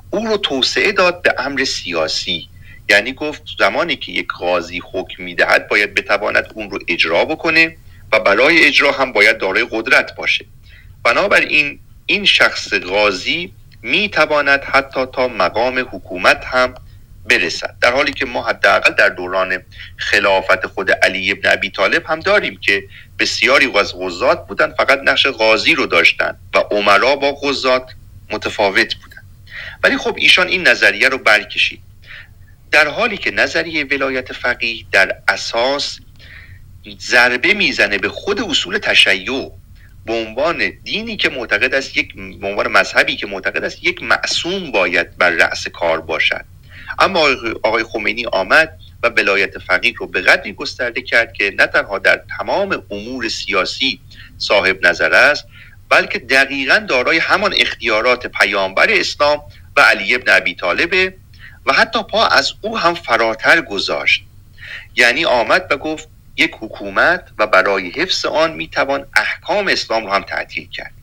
[0.09, 2.47] او رو توسعه داد به امر سیاسی.
[2.91, 7.77] یعنی گفت زمانی که یک قاضی حکم می‌دهد باید بتواند اون رو اجرا بکنه
[8.11, 10.45] و برای اجرا هم باید دارای قدرت باشه.
[11.03, 16.73] بنابراین این شخص قاضی می‌تواند حتی تا مقام حکومت هم
[17.29, 17.75] برسد.
[17.81, 19.63] در حالی که ما حداقل در دوران
[19.97, 22.83] خلافت خود علی ابن ابی طالب هم داریم که
[23.19, 27.91] بسیاری از غزات بودن فقط نقش قاضی رو داشتن و عمرا با غزات
[28.31, 29.23] متفاوت بودن.
[29.83, 31.90] ولی خب ایشان این نظریه رو برکشید.
[32.71, 35.99] در حالی که نظریه ولایت فقیه در اساس
[36.99, 39.51] ضربه می‌زنه به خود اصول تشیع
[40.05, 44.71] به عنوان دینی که معتقد است یک به عنوان مذهبی که معتقد است یک معصوم
[44.71, 46.45] باید بر رأس کار باشد.
[46.99, 47.27] اما
[47.63, 52.21] آقای خمینی آمد و ولایت فقیه رو به قدری گسترده کرد که نه تنها در
[52.37, 53.99] تمام امور سیاسی
[54.37, 55.45] صاحب نظر است
[55.89, 59.41] بلکه دقیقا دارای همان اختیارات پیامبر اسلام
[59.77, 61.13] و علی ابن ابی طالبه
[61.65, 64.23] و حتی پا از او هم فراتر گذاشت.
[64.95, 70.21] یعنی آمد و گفت یک حکومت و برای حفظ آن می‌توان احکام اسلام رو هم
[70.21, 70.93] تعطیل کرد.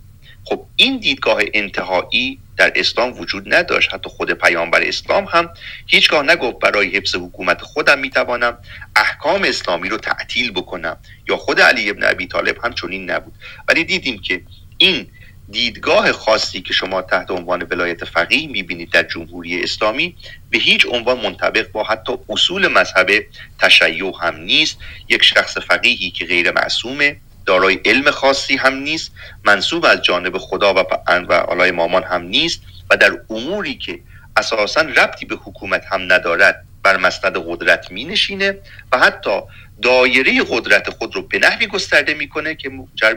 [0.44, 3.94] خب این دیدگاه انتهایی در اسلام وجود نداشت.
[3.94, 5.51] حتی خود پیامبر اسلام هم
[5.87, 8.59] هیچگاه نگفت برای حفظ حکومت خودم می‌توانم
[8.97, 10.97] احکام اسلامی رو تعطیل بکنم.
[11.29, 13.35] یا خود علی ابن ابی طالب هم چنین نبود.
[13.68, 14.42] ولی دیدیم که
[14.79, 15.11] این
[15.51, 20.17] دیدگاه خاصی که شما تحت عنوان ولایت فقیه می‌بینید در جمهوری اسلامی
[20.51, 23.27] به هیچ عنوان منطبق با حتی اصول مذهب
[23.59, 24.79] تشیع هم نیست.
[25.09, 29.13] یک شخص فقیهی که غیر معصومه دارای علم خاصی هم نیست
[29.45, 34.01] منصوب از جانب خدا و و علای مامان هم نیست و در اموری که
[34.37, 38.59] اساسا ربطی به حکومت هم ندارد بر مسند قدرت می نشینه
[38.93, 39.41] و حتی
[39.83, 43.15] دایره قدرت خود رو به نحوی گسترده می‌کنه که منجر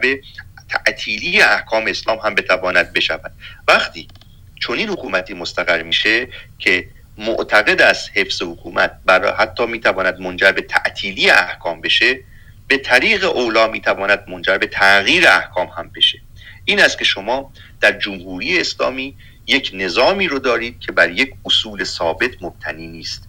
[0.71, 3.31] تعطیلی احکام اسلام هم بتواند بشود.
[3.67, 4.07] وقتی
[4.60, 6.27] چون این حکومتی مستقر میشه
[6.60, 12.19] که معتقد است حفظ حکومت برای حتی می‌تواند منجر به تعطیلی احکام بشه
[12.67, 16.19] به طریق اولا می‌تواند منجر به تغییر احکام هم بشه.
[16.65, 19.15] این است که شما در جمهوری اسلامی
[19.47, 23.23] یک نظامی رو دارید که بر یک اصول ثابت مبتنی نیست.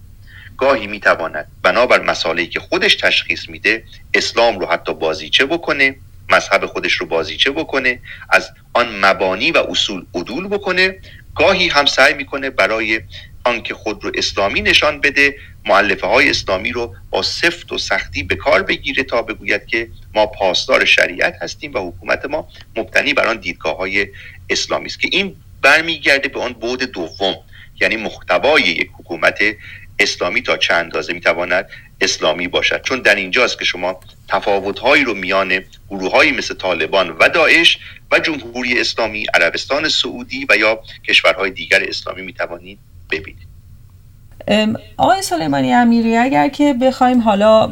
[0.59, 5.97] گاهی می‌تواند بنابر مسائلی که خودش تشخیص میده اسلام رو حتی بازیچه بکنه
[6.35, 7.99] مذهب خودش رو بازیچه بکنه
[8.31, 10.99] از آن مبانی و اصول عدول بکنه.
[11.35, 13.01] گاهی هم سعی می‌کنه برای
[13.45, 18.37] آنکه خود رو اسلامی نشان بده معلفه های اسلامی رو با سفت و سختی به
[18.37, 23.37] کار بگیره تا بگوید که ما پاسدار شریعت هستیم و حکومت ما مبتنی بر آن
[23.37, 24.09] دیدگاه های
[24.51, 25.01] اسلامی است.
[25.01, 27.35] که این برمیگرده به آن بود دوم
[27.81, 29.39] یعنی محتوای یک حکومت
[30.03, 31.69] اسلامی تا چند اندازه می‌تواند
[32.01, 32.83] اسلامی باشد.
[32.83, 35.61] چون در اینجاست که شما تفاوتهایی رو میان
[35.91, 37.79] گروههایی مثل طالبان و داعش
[38.13, 42.79] و جمهوری اسلامی عربستان سعودی و یا کشورهای دیگر اسلامی می‌توانید
[43.11, 43.53] ببینید.
[44.97, 47.65] آقای سلیمانی امیری اگر که بخوایم حالا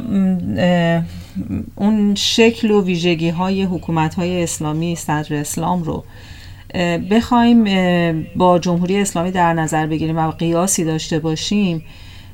[1.75, 6.05] اون شکل و ویژگی های حکومت های اسلامی صدر اسلام رو
[7.11, 7.63] بخوایم
[8.35, 11.85] با جمهوری اسلامی در نظر بگیریم و قیاسی داشته باشیم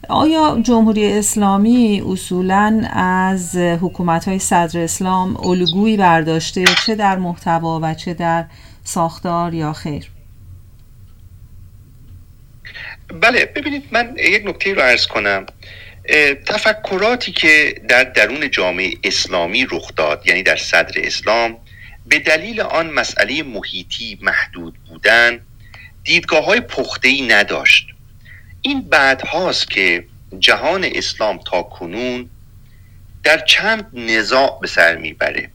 [0.10, 7.94] آیا جمهوری اسلامی اصولا از حکومت های صدر اسلام الگویی برداشته چه در محتوا و
[7.94, 8.46] چه در
[8.84, 10.12] ساختار یا خیر؟
[13.22, 15.46] بله ببینید من یک نکته رو ارز کنم
[16.46, 21.58] تفکراتی که در درون جامعه اسلامی رخ داد یعنی در صدر اسلام
[22.06, 25.40] به دلیل آن مسئله محیطی محدود بودن
[26.04, 27.88] دیدگاه های پخته ای نداشت
[28.62, 30.06] این بعد هاست که
[30.40, 32.30] جهان اسلام تا کنون
[33.24, 35.50] در چند نزاع به سر می‌بره.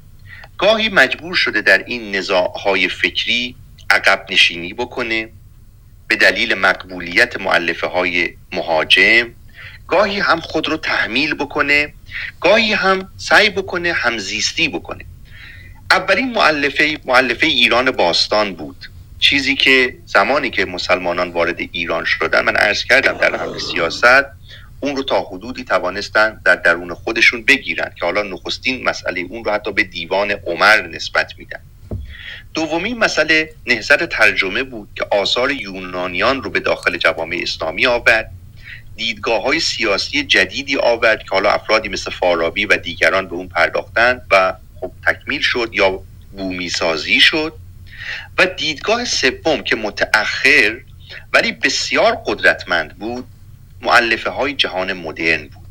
[0.58, 3.56] گاهی مجبور شده در این نزاع های فکری
[3.90, 5.28] عقب نشینی بکنه.
[6.08, 9.30] به دلیل مقبولیت معلفه های مهاجم
[9.88, 11.92] گاهی هم خود رو تحمیل بکنه
[12.40, 15.04] گاهی هم سعی بکنه همزیستی بکنه.
[15.90, 18.91] اولین معلفه معلفه ایران باستان بود.
[19.22, 24.24] چیزی که زمانی که مسلمانان وارد ایران شدن من عرض کردم در حمل سیاست
[24.80, 29.50] اون رو تا حدودی توانستن در درون خودشون بگیرن که حالا نخستین مسئله اون رو
[29.52, 31.60] حتی به دیوان عمر نسبت میدن.
[32.54, 38.30] دومی مسئله نهضت ترجمه بود که آثار یونانیان رو به داخل جوامع اسلامی آورد.
[38.96, 44.26] دیدگاه های سیاسی جدیدی آورد که حالا افرادی مثل فارابی و دیگران به اون پرداختند
[44.30, 47.61] و خب تکمیل شد یا بومی سازی شد.
[48.38, 50.80] و دیدگاه سوم که متأخر
[51.32, 53.24] ولی بسیار قدرتمند بود
[53.82, 55.62] معلفه های جهان مدرن بود.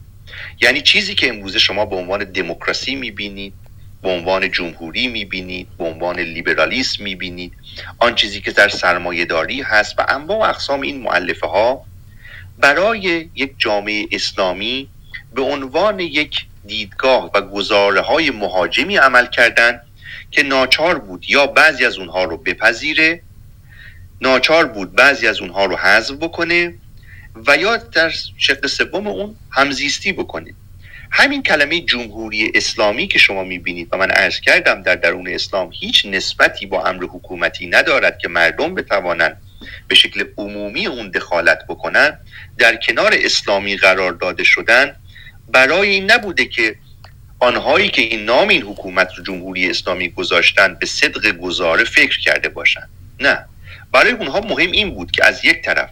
[0.62, 3.54] یعنی چیزی که امروزه شما به عنوان دموکراسی می‌بینید
[4.02, 7.54] به عنوان جمهوری می‌بینید به عنوان لیبرالیسم می‌بینید
[8.00, 11.86] آن چیزی که در سرمایه داری هست و انواع و اقسام این معلفه ها
[12.60, 14.88] برای یک جامعه اسلامی
[15.36, 19.82] به عنوان یک دیدگاه و گزاره های مهاجمی عمل کردند
[20.32, 23.22] که ناچار بود یا بعضی از اونها رو بپذیره
[24.22, 26.74] ناچار بود بعضی از اونها رو حذف بکنه
[27.48, 30.54] و یا در شکل سوم اون همزیستی بکنه.
[31.12, 36.06] همین کلمه جمهوری اسلامی که شما می‌بینید و من عرض کردم در درون اسلام هیچ
[36.06, 39.38] نسبتی با امر حکومتی ندارد که مردم بتوانند
[39.88, 42.18] به شکل عمومی اون دخالت بکنن
[42.58, 44.96] در کنار اسلامی قرار داده شدن.
[45.52, 46.76] برای این نبوده که
[47.42, 52.50] آنهایی که این نام این حکومت رو جمهوری اسلامی گذاشتن به صدق گزاره فکر کرده
[52.50, 52.90] باشند
[53.20, 53.46] نه.
[53.92, 55.90] برای اونها مهم این بود که از یک طرف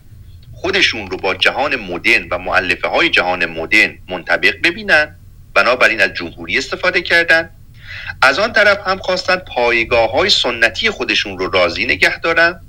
[0.54, 5.16] خودشون رو با جهان مدرن و معلفه های جهان مدرن منطبق ببینن
[5.54, 7.50] بنابراین از جمهوری استفاده کردن.
[8.22, 12.62] از آن طرف هم خواستن پایگاه های سنتی خودشون رو راضی نگه دارن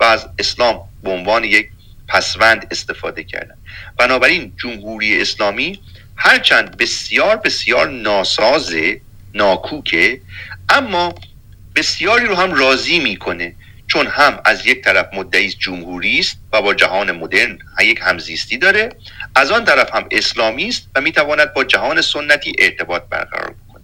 [0.00, 1.70] و از اسلام به عنوان یک
[2.08, 3.54] پسوند استفاده کردن.
[3.98, 5.80] بنابراین جمهوری اسلامی
[6.22, 9.00] هرچند بسیار بسیار ناسازه
[9.34, 10.20] ناکوکه
[10.68, 11.14] اما
[11.76, 13.54] بسیاری رو هم راضی می‌کنه
[13.86, 18.88] چون هم از یک طرف مدعی جمهوری است و با جهان مدرن یک همزیستی داره
[19.34, 23.82] از آن طرف هم اسلامی است و می‌تواند با جهان سنتی ارتباط برقرار بکنه.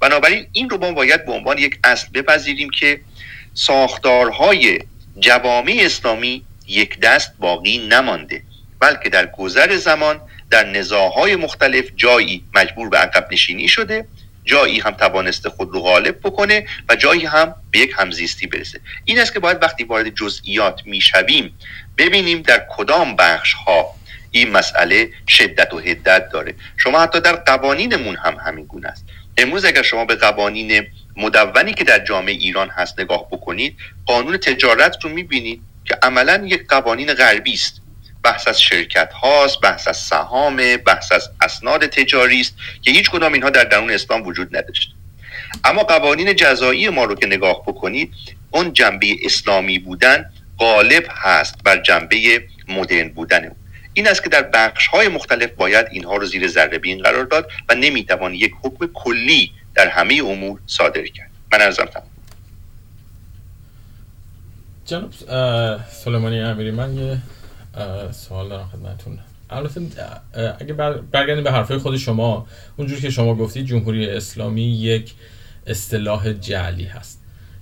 [0.00, 3.00] بنابراین این رو ما باید به عنوان یک اصل بپذیریم که
[3.54, 4.78] ساختارهای
[5.20, 8.42] جوامع اسلامی یک دست باقی نمانده
[8.80, 10.20] بلکه در گذر زمان
[10.50, 14.06] در نزاهای مختلف جایی مجبور به عقب نشینی شده
[14.44, 18.80] جایی هم توانسته خود رو غالب بکنه و جایی هم به یک همزیستی برسه.
[19.04, 21.58] این است که باید وقتی وارد جزئیات می‌شویم
[21.98, 23.94] ببینیم در کدام بخش ها
[24.30, 26.54] این مسئله شدت و حدت داره.
[26.76, 29.04] شما حتی در قوانینمون هم همین گونه است.
[29.38, 30.86] امروز اگر شما به قوانین
[31.16, 33.76] مدونی که در جامعه ایران هست نگاه بکنید
[34.06, 37.80] قانون تجارت رو می‌بینید که عملا یک قوانین غربی است.
[38.24, 43.32] بحث از شرکت هاست بحث از سهام بحث از اسناد تجاری است که هیچ کدام
[43.32, 44.94] اینها در درون اسلام وجود نداشت.
[45.64, 48.12] اما قوانین جزایی ما رو که نگاه بکنید
[48.50, 53.50] اون جنبه اسلامی بودن غالب هست بر جنبه مدرن بودن
[53.94, 57.50] این است که در بخش های مختلف باید اینها رو زیر ذره بین قرار داد
[57.68, 61.30] و نمی‌توان یک حکم کلی در همه امور صادر کرد.
[61.52, 62.06] من ارزم تمام.
[64.86, 65.12] جناب
[65.90, 67.18] سلیمانی امیری من یه
[68.10, 69.18] سوال دارم خدمتتون.
[69.50, 69.80] البته
[70.58, 70.74] اگه
[71.12, 72.46] برگردیم به حرفای خود شما
[72.76, 75.14] اونجور که شما گفتید جمهوری اسلامی یک
[75.66, 77.20] اصطلاح جعلی هست.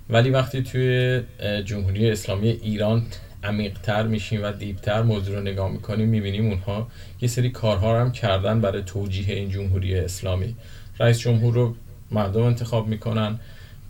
[0.09, 1.21] ولی وقتی توی
[1.65, 3.03] جمهوری اسلامی ایران
[3.43, 6.87] عمیقتر میشیم و دیپتر موضوع رو نگاه می‌کنیم می‌بینیم اونها
[7.21, 10.55] یه سری کارها هم کردن برای توجیه این جمهوری اسلامی.
[10.99, 11.75] رئیس جمهور رو
[12.11, 13.39] مردم انتخاب می‌کنن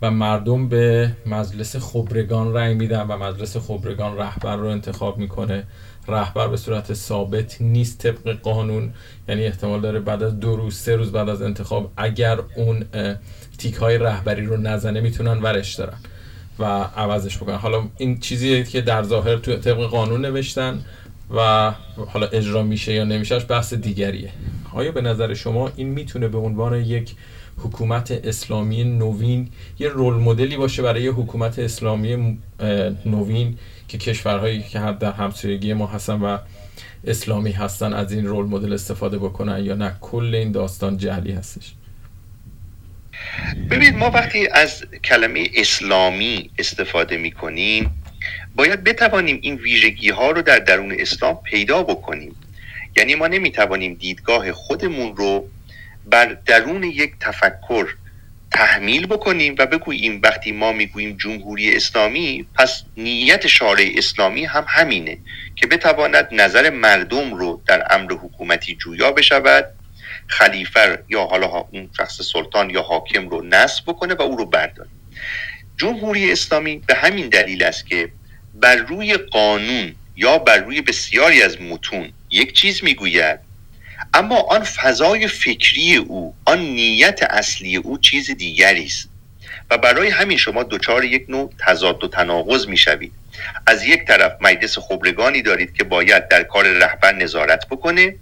[0.01, 5.63] و مردم به مجلس خبرگان رأی میدن و مجلس خبرگان رهبر رو انتخاب می‌کنه.
[6.07, 8.93] رهبر به صورت ثابت نیست طبق قانون
[9.29, 12.85] یعنی احتمال داره بعد از دو روز سه روز بعد از انتخاب اگر اون
[13.57, 15.97] تیک های رهبری رو نزنه می‌تونن ورش دارن
[16.59, 16.63] و
[16.97, 17.55] عوضش بکنن.
[17.55, 20.81] حالا این چیزی که در ظاهر تو طبق قانون نوشتن
[21.35, 21.71] و
[22.07, 24.29] حالا اجرا میشه یا نمیشهش بحث دیگریه.
[24.73, 27.15] آیا به نظر شما این می‌تونه به عنوان یک
[27.57, 29.49] حکومت اسلامی نوین
[29.79, 32.37] یه رول مدلی باشه برای حکومت اسلامی
[33.05, 33.57] نوین؟
[33.93, 36.37] که کشورهایی که در همسایگی ما هستن و
[37.07, 41.73] اسلامی هستن از این رول مدل استفاده بکنن یا نه کل این داستان جهلی هستش.
[43.69, 47.91] ببینید ما وقتی از کلمه اسلامی استفاده می کنیم
[48.55, 52.35] باید بتوانیم این ویژگی ها رو در درون اسلام پیدا بکنیم.
[52.97, 55.49] یعنی ما نمی توانیم دیدگاه خودمون رو
[56.05, 57.87] بر درون یک تفکر
[58.53, 65.17] تحمیل بکنیم و بگوییم وقتی ما می‌گوییم جمهوری اسلامی پس نیت شارع اسلامی هم همینه
[65.55, 69.65] که بتواند نظر مردم رو در امر حکومتی جویا بشود
[70.27, 74.89] خلیفه یا حالا اون شخص سلطان یا حاکم رو نصب بکنه و او رو برداره
[75.77, 78.11] جمهوری اسلامی به همین دلیل است که
[78.53, 83.39] بر روی قانون یا بر روی بسیاری از متون یک چیز می‌گوید
[84.13, 89.09] اما آن فضای فکری او آن نیت اصلی او چیز دیگری است.
[89.69, 93.11] و برای همین شما دچار یک نوع تضاد و تناقض می‌شوید.
[93.67, 98.15] از یک طرف مجلس خبرگانی دارید که باید در کار رهبر نظارت بکنه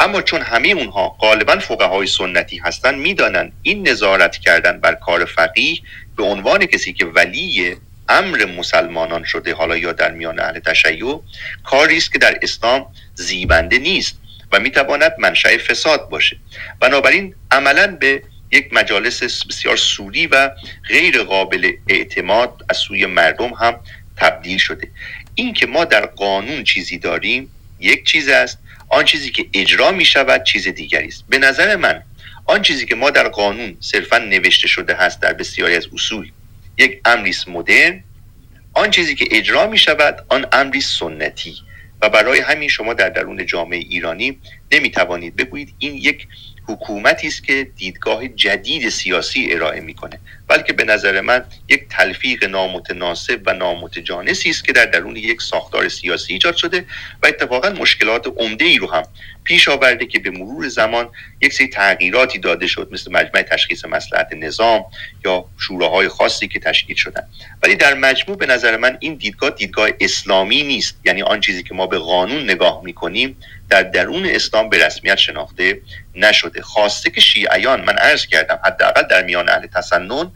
[0.00, 5.78] اما چون همه اونها غالبا فقهای سنتی هستند می‌دانند این نظارت کردن بر کار فقیه
[6.16, 7.76] به عنوان کسی که ولی
[8.08, 11.20] امر مسلمانان شده حالا یا در میان اهل تشیع
[11.64, 14.18] کاری است که در اسلام زیبنده نیست.
[14.54, 16.36] و می‌تواند منشأ فساد باشه.
[16.80, 20.50] بنابراین عملا به یک مجالس بسیار سوری و
[20.88, 23.80] غیر قابل اعتماد از سوی مردم هم
[24.16, 24.88] تبدیل شده.
[25.34, 27.50] این که ما در قانون چیزی داریم
[27.80, 31.24] یک چیز است آن چیزی که اجرا می شود چیز دیگری است.
[31.28, 32.02] به نظر من
[32.46, 36.30] آن چیزی که ما در قانون صرفا نوشته شده هست در بسیاری از اصول
[36.78, 38.04] یک امری مدرن
[38.72, 41.54] آن چیزی که اجرا می شود آن امری سنتی.
[42.04, 44.38] و برای همین شما در درون جامعه ایرانی
[44.72, 46.28] نمی‌توانید بگویید این یک
[46.68, 50.20] حکومتی است که دیدگاه جدید سیاسی ارائه می‌کنه.
[50.48, 55.88] بلکه به نظر من یک تلفیق نامتناسب و نامتجانسی است که در درون یک ساختار
[55.88, 56.84] سیاسی ایجاد شده
[57.22, 59.02] و اتفاقا مشکلات عمده ای رو هم
[59.44, 61.08] پیش آورده که به مرور زمان
[61.40, 64.84] یک سری تغییراتی داده شد مثل مجمع تشخیص مسلحت نظام
[65.24, 67.28] یا شوراهای خاصی که تشکیل شدن.
[67.62, 71.00] ولی در مجموع به نظر من این دیدگاه دیدگاه اسلامی نیست.
[71.04, 73.36] یعنی آن چیزی که ما به قانون نگاه می‌کنیم
[73.70, 75.80] در درون اسلام به رسمیت شناخته
[76.14, 76.62] نشده.
[76.62, 80.32] خواسته که شیعیان من عرض کردم حداقل در میان اهل تسنن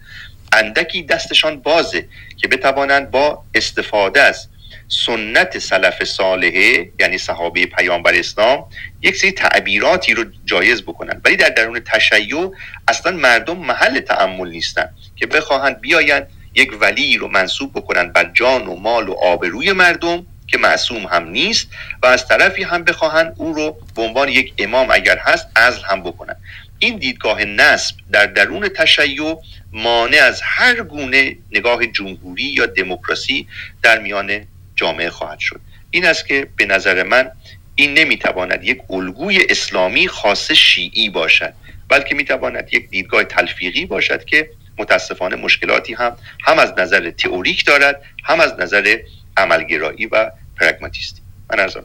[0.53, 4.49] اندکی دستشان بازه که بتوانند با استفاده از
[4.89, 8.65] سنت سلف صالحه یعنی صحابه پیامبر اسلام
[9.03, 11.21] یک سری تعبیراتی رو جایز بکنن.
[11.25, 12.51] ولی در درون تشیع
[12.89, 16.23] اصلا مردم محل تعمل نیستن که بخواهند بیاین
[16.55, 21.29] یک ولی رو منصوب بکنن بر جان و مال و آبروی مردم که معصوم هم
[21.29, 21.69] نیست
[22.03, 26.03] و از طرفی هم بخواهند او رو به عنوان یک امام اگر هست ازل هم
[26.03, 26.37] بکنن.
[26.79, 29.37] این دیدگاه نسب در درون تشیع
[29.73, 33.47] مانع از هر گونه نگاه جمهوری یا دموکراسی
[33.83, 34.47] در میان
[34.79, 35.61] جامعه خواهد شد.
[35.91, 37.31] این است که به نظر من
[37.75, 41.55] این نمی‌تواند یک الگوی اسلامی خاص شیعی باشد
[41.89, 48.03] بلکه می‌تواند یک دیدگاه تلفیقی باشد که متاسفانه مشکلاتی هم هم از نظر تئوریک دارد
[48.25, 48.97] هم از نظر
[49.37, 51.23] عملگرایی و پرگماتیستی.
[51.53, 51.77] من از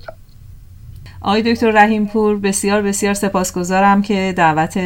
[1.22, 4.78] آقای دکتر رحیم پور بسیار بسیار سپاسگزارم که دعوت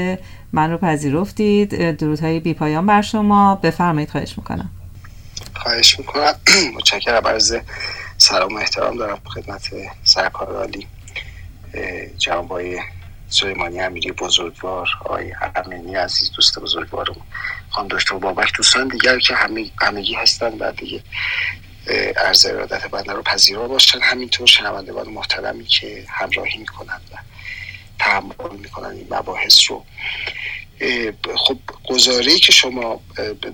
[0.54, 1.92] من رو پذیرفتید.
[1.92, 3.56] درودهای بی پایان بر شما.
[3.56, 4.70] بفرمایید خواهش می‌کنم.
[5.56, 6.36] خواهش می‌کنم.
[6.76, 7.28] متشکرم.
[7.28, 7.58] عرض
[8.18, 9.70] سلام و احترام دارم خدمت
[10.04, 10.88] سرکار عالی
[12.18, 12.62] جناب
[13.30, 17.16] سلیمانی امیری بزرگوار آقای امینی عزیز دوست بزرگوارم
[17.70, 21.04] خانم دکتر بابک دوستان دیگر که همه همگی هستن و دیگه
[22.26, 24.00] عرض ارادت بنده رو پذیرا باشن.
[24.02, 27.16] همینطور شنوندگان محترمی که همراهی می‌کنند و
[28.00, 29.84] تحمل می‌کنن این مباحث رو.
[31.36, 31.58] خب
[31.90, 33.02] گزاره که شما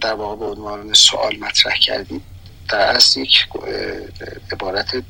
[0.01, 2.21] در واقع به عنوان سوال مطرح کردید
[2.69, 3.47] در اصل یک
[4.51, 5.03] عبارت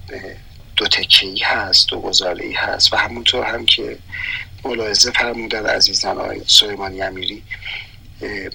[0.75, 3.97] دو تکی هست دو گزاره هست و همونطور هم که
[4.65, 7.43] ملاحظه فرمودن عزیزان آقای سلیمانی امیری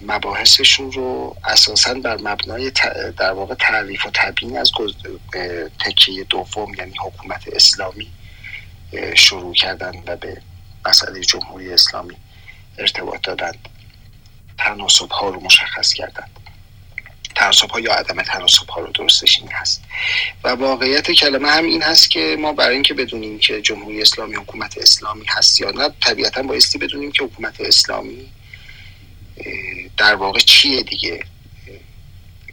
[0.02, 2.72] مباحثشون رو اساسا بر مبنای
[3.18, 4.72] در واقع تعریف و تبیین از
[5.84, 8.06] تکیه دوم یعنی حکومت اسلامی
[9.14, 10.42] شروع کردن و به
[10.88, 12.16] مسئله جمهوری اسلامی
[12.78, 13.68] ارتباط دادند.
[14.58, 16.30] تناسب ها رو مشخص کردند.
[17.34, 19.82] تناسب ها یا عدم تناسب ها رو درستش این هست.
[20.44, 24.78] و واقعیت کلمه هم این هست که ما برای اینکه بدونیم که جمهوری اسلامی حکومت
[24.78, 28.28] اسلامی هست یا نه طبیعتا بایستی بدونیم که حکومت اسلامی
[29.96, 31.24] در واقع چیه دیگه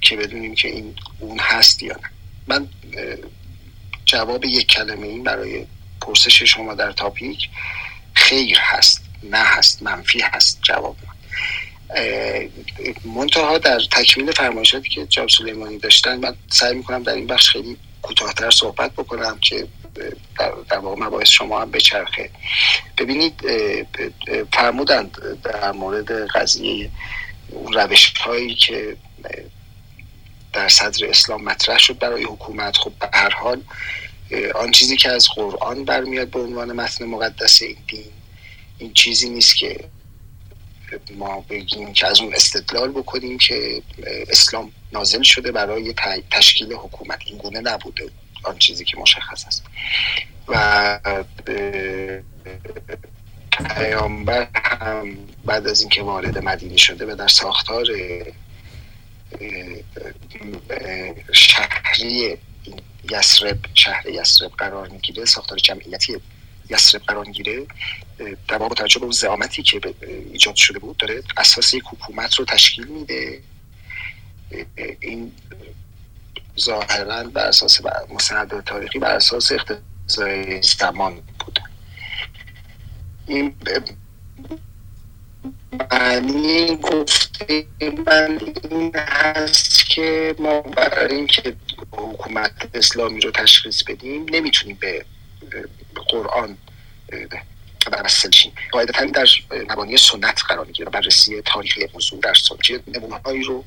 [0.02, 2.10] که بدونیم که این اون هست یا نه.
[2.48, 2.70] من
[4.06, 5.66] جواب یک کلمه این برای
[6.02, 7.50] پرسش شما در تاپیک
[8.16, 11.16] خیر هست نه هست منفی هست جواب من
[13.14, 17.78] منتها در تکمیل فرمایشاتی که جناب سلیمانی داشتن من سعی می‌کنم در این بخش خیلی
[18.02, 19.68] کوتاهتر صحبت بکنم که
[20.70, 22.30] در واقع مباحث شما هم بچرخه.
[22.98, 23.42] ببینید
[24.54, 26.92] فرمودند در مورد قضیه
[27.50, 28.98] اون روش هایی که
[30.54, 32.78] در صدر اسلام مطرح شد برای حکومت.
[32.78, 33.62] خب به هر حال
[34.56, 38.12] آن چیزی که از قرآن برمیاد به عنوان متن مقدس این دین
[38.78, 39.90] این چیزی نیست که
[41.16, 43.82] ما بگیم که از اون استدلال بکنیم که
[44.30, 45.94] اسلام نازل شده برای
[46.32, 47.20] تشکیل حکومت.
[47.26, 48.10] این گونه نبوده.
[48.44, 49.64] آن چیزی که مشخص است.
[50.48, 51.00] و
[53.76, 57.86] پیامبر هم بعد از اینکه وارد مدینه شده و در ساختار
[61.32, 62.38] شهری
[63.12, 66.18] یسرب شهر یسرب قرار می‌گیره ساختار جمعیتی
[66.70, 67.66] یسرب قرار می‌گیره.
[68.48, 69.82] در واقع توجه به زعامتی که
[70.32, 73.42] ایجاد شده بود داره اساس یک حکومت رو تشکیل میده.
[75.00, 75.32] این
[76.60, 81.62] ظاهرا بر اساس مستند تاریخی بر اساس اقتضای زمان بوده
[83.28, 83.56] این
[85.92, 87.66] معنی گفته
[88.06, 88.40] من
[88.70, 91.56] این هست که ما برای اینکه
[91.92, 95.06] حکومت اسلامی رو تشخیص بدیم نمی‌تونیم به
[96.10, 96.58] قرآن
[97.92, 98.54] وصل شیم.
[98.72, 99.26] قاعدتا در
[99.70, 103.64] مبانی سنت قرار می‌گیره بررسی تاریخی موضوع در سنت نمونه هایی رو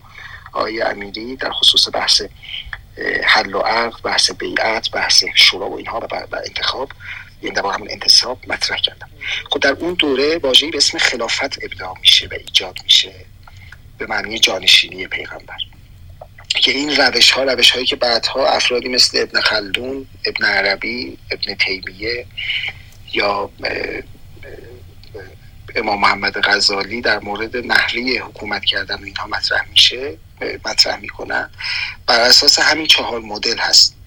[0.53, 2.23] آیه امیری در خصوص بحث
[3.25, 6.93] حل و عقد بحث بیعت بحث شورا و اینها و انتخاب
[7.43, 9.09] یعنی در همون انتصاب مطرح کردم.
[9.51, 13.15] خب در اون دوره واژه‌ای به اسم خلافت ابداع میشه و ایجاد میشه
[13.99, 15.57] به معنی جانشینی پیغمبر.
[16.49, 21.55] که این روش ها روش هایی که بعدها افرادی مثل ابن خلدون ابن عربی ابن
[21.55, 22.27] تیمیه
[23.13, 23.51] یا
[25.77, 30.17] امام محمد غزالی در مورد نحوه حکومت کردن اینها مطرح میشه
[30.65, 31.51] مطرح می‌کنن.
[32.07, 33.98] بر اساس همین چهار مدل هست.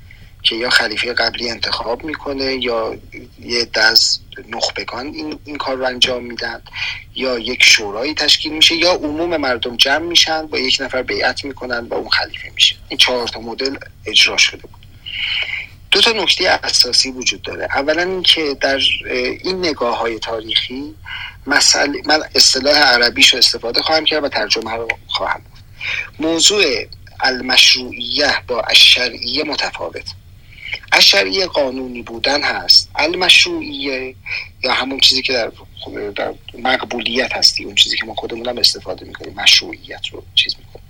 [0.44, 2.98] که یا خلیفه قبلی انتخاب می‌کنه یا
[3.40, 4.20] یه دز
[4.50, 6.62] نخبگان این, این کار رو انجام میدن
[7.16, 11.88] یا یک شورایی تشکیل میشه یا عموم مردم جمع میشن با یک نفر بیعت می‌کنن
[11.88, 12.76] با اون خلیفه میشه.
[12.90, 13.76] این چهار تا مدل
[14.06, 14.82] اجرا شده بود.
[15.92, 17.66] دو تا نکته اساسی وجود داره.
[17.66, 18.80] اولا اینکه در
[19.44, 20.96] این نگاه های تاریخی
[21.48, 25.42] مسئله من اصطلاح عربیش رو استفاده خواهم کرد و ترجمه رو خواهم
[26.20, 26.64] موضوع
[27.20, 30.06] المشروعیه با الشرعیه متفاوت.
[30.92, 32.90] اشریه قانونی بودن هست.
[32.96, 34.16] المشروعیه
[34.64, 35.52] یا همون چیزی که در,
[36.16, 37.64] در مقبولیت هستی.
[37.64, 39.34] اون چیزی که ما خودمون هم استفاده می‌کنیم.
[39.36, 40.86] مشروعیت رو چیز می‌کنیم.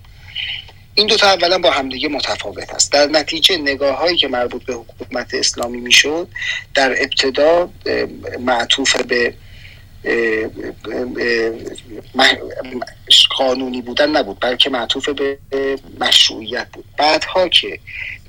[0.95, 2.91] این دوتا اولا با همدیگه متفاوت هست.
[2.91, 6.27] در نتیجه نگاه هایی که مربوط به حکومت اسلامی می‌شد
[6.73, 7.69] در ابتدا
[8.39, 9.33] معطوف به
[13.37, 15.37] قانونی بودن نبود بلکه معطوف به
[15.99, 16.85] مشروعیت بود.
[16.97, 17.79] بعدها که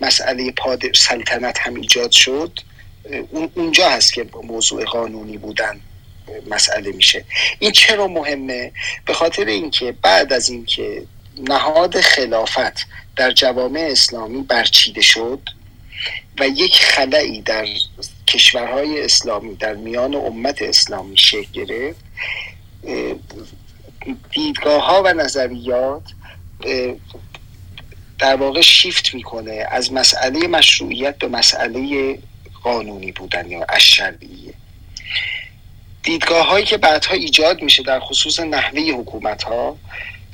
[0.00, 2.60] مسئله پاد سلطنت هم ایجاد شد
[3.54, 5.80] اونجا هست که موضوع قانونی بودن
[6.50, 7.24] مسئله میشه.
[7.58, 8.72] این چرا مهمه؟
[9.06, 11.02] به خاطر اینکه بعد از اینکه
[11.48, 15.40] نهاد خلافت در جوامع اسلامی برچیده شد
[16.38, 17.66] و یک خلایی در
[18.32, 22.00] کشورهای اسلامی در میان امت اسلامی شکل گرفت.
[24.30, 26.02] دیدگاه ها و نظریات
[28.18, 32.18] در واقع شیفت می‌کنه از مسئله مشروعیت به مسئله
[32.62, 34.54] قانونی بودن یا اشرعیه
[36.02, 39.76] دیدگاه هایی که بعدها ایجاد میشه در خصوص نحوه حکومت ها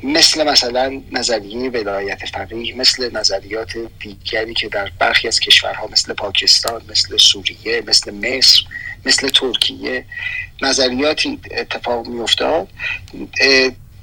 [0.03, 6.83] مثل مثلا نظریه ولایت فقیه مثل نظریات دیگری که در برخی از کشورها مثل پاکستان
[6.91, 8.63] مثل سوریه مثل مصر
[9.07, 10.05] مثل ترکیه
[10.63, 12.69] نظریاتی اتفاق میافتاد.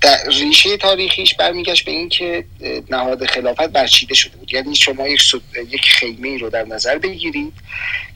[0.02, 2.46] در ریشه تاریخیش برمیگشت به اینکه
[2.90, 4.54] نهاد خلافت برچیده شده بود.
[4.54, 5.22] یعنی شما یک,
[5.70, 7.54] یک خیمه رو در نظر بگیرید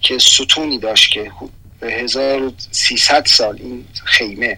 [0.02, 1.32] که ستونی داشت که
[1.80, 4.58] به 1300 سال این خیمه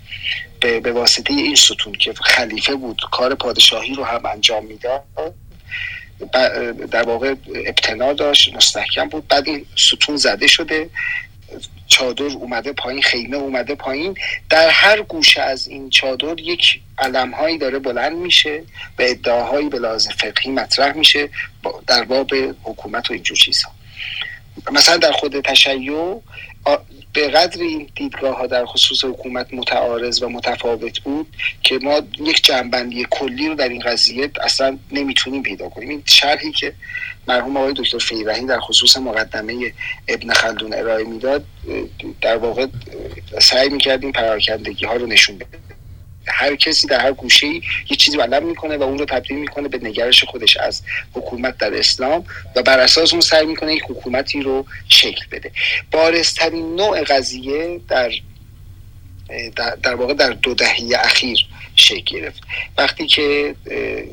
[0.62, 5.03] به, به واسطه این ستون که خلیفه بود کار پادشاهی رو هم انجام می‌داد
[6.91, 7.36] در واقع
[7.66, 9.28] ابتنا داشت مستحکم بود.
[9.28, 10.89] بعد این ستون زده شده
[11.88, 14.18] چادر اومده پایین خیمه اومده پایین.
[14.49, 18.64] در هر گوشه از این چادر یک علمهایی داره بلند میشه
[18.99, 21.30] و ادعاهایی به لازم فقهی مطرح میشه
[21.88, 22.32] در باب
[22.64, 23.72] حکومت و اینجور چیزها.
[24.72, 26.22] مثلا در خود تشیع
[27.14, 31.28] به قدر این دیدگاه ها در خصوص حکومت متعارض و متفاوت بود
[31.64, 35.89] که ما یک جنبندی کلی رو در این قضیه اصلا نمی‌تونیم پیدا کنیم.
[35.89, 36.74] این شرحی که
[37.28, 39.74] مرحوم آقای دکتر فیرهی در خصوص مقدمه
[40.07, 41.45] ابن خلدون ارائه می‌داد
[42.22, 42.68] در واقع
[43.41, 45.61] سعی می‌کردیم پراکندگی ها رو نشون بده
[46.42, 47.48] هر کسی در هر گوشه
[47.89, 50.82] یه چیزی علم می‌کنه و اون رو تبدیل می‌کنه به نگرش خودش از
[51.14, 52.26] حکومت در اسلام
[52.56, 55.52] و بر اساس اون سعی می‌کنه یک حکومتی رو شکل بده.
[55.92, 58.12] بارزترین نوع قضیه در
[59.84, 62.42] در واقع در دو دهه اخیر شکل گرفت.
[62.78, 63.56] وقتی که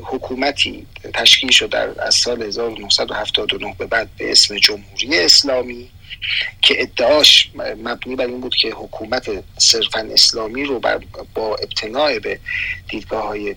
[0.03, 5.89] حکومتی تشکیل شد در از سال 1979 به بعد به اسم جمهوری اسلامی
[6.61, 10.79] که ادعاش مبنی بر این بود که حکومت صرفا اسلامی رو
[11.33, 12.39] با ابتناع به
[12.89, 13.55] دیدگاه های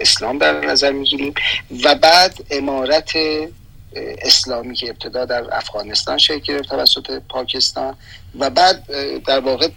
[0.00, 1.34] اسلام در نظر می‌گیریم
[1.84, 3.12] و بعد امارت
[3.96, 7.96] اسلامی که ابتدا در افغانستان شکل گرفت توسط پاکستان
[8.38, 8.86] و بعد
[9.26, 9.68] در واقع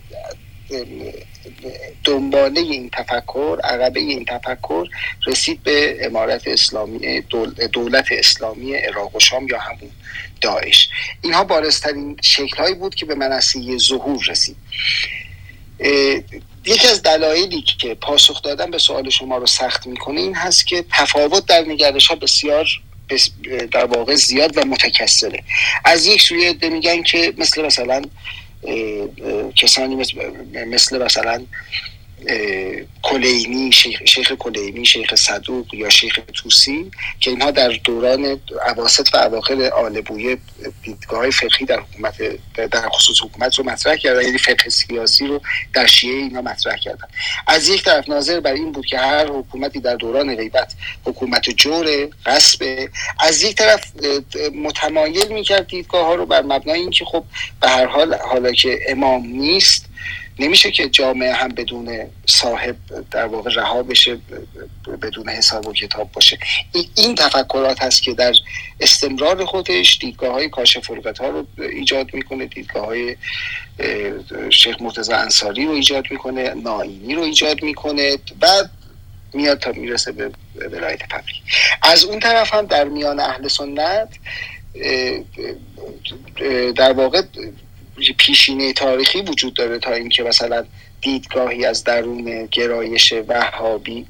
[2.04, 4.88] دنباله این تفکر عقبه این تفکر
[5.28, 7.22] رسید به امارت اسلامی
[7.74, 9.92] دولت اسلامی عراق و شام یا همون
[10.42, 10.90] داعش.
[11.22, 14.56] اینها بارزترین شکلهایی بود که به منصه ظهور رسید.
[16.66, 20.86] یکی از دلایلی که پاسخ دادن به سوال شما رو سخت می‌کنه این هست که
[20.92, 22.66] تفاوت در نگرش ها بسیار
[23.72, 25.44] در واقع زیاد و متکثره.
[25.86, 28.02] از یک سوی میگن که مثل مثلا
[29.56, 30.32] کسانی مثل,
[30.68, 31.46] مثل مثلا
[33.02, 39.18] کلینی شیخ, شیخ کلینی شیخ صدوق یا شیخ توسی که اینها در دوران عواست و
[39.18, 40.38] اواخر آل بویه
[40.84, 42.18] دیدگاه فقهی در حکومت
[42.56, 44.22] در خصوص حکومت رو مطرح کردن.
[44.22, 45.42] یعنی فقه سیاسی رو
[45.74, 47.08] در شیعه اینا مطرح کردن.
[47.48, 50.74] از یک طرف ناظر بر این بود که هر حکومتی در دوران غیبت
[51.06, 52.90] حکومت جور قصب
[53.20, 53.92] از یک طرف
[54.56, 57.24] متمایل می‌کرد دیدگاه ها رو بر مبنای اینکه خب
[57.62, 59.86] به هر حال حالا که امام نیست
[60.40, 62.76] نمیشه که جامعه هم بدون صاحب
[63.12, 64.18] در واقع رها بشه
[65.02, 66.40] بدون حساب و کتاب باشه.
[66.96, 68.34] این تفکرات هست که در
[68.80, 70.88] استمرار خودش دیدگاه های کاشف
[71.20, 73.16] ها رو ایجاد می‌کنه دیدگاه های
[74.50, 78.70] شیخ مرتضی انصاری رو ایجاد می‌کنه ناینی رو ایجاد می‌کنه بعد
[79.34, 81.42] میاد تا می‌رسه به ولایت فقیه.
[81.82, 84.10] از اون طرف هم در میان اهل سنت
[86.76, 87.22] در واقع
[88.18, 90.66] پیشینه تاریخی وجود داره تا اینکه مثلا
[91.02, 94.06] دیدگاهی از درون گرایش وهابی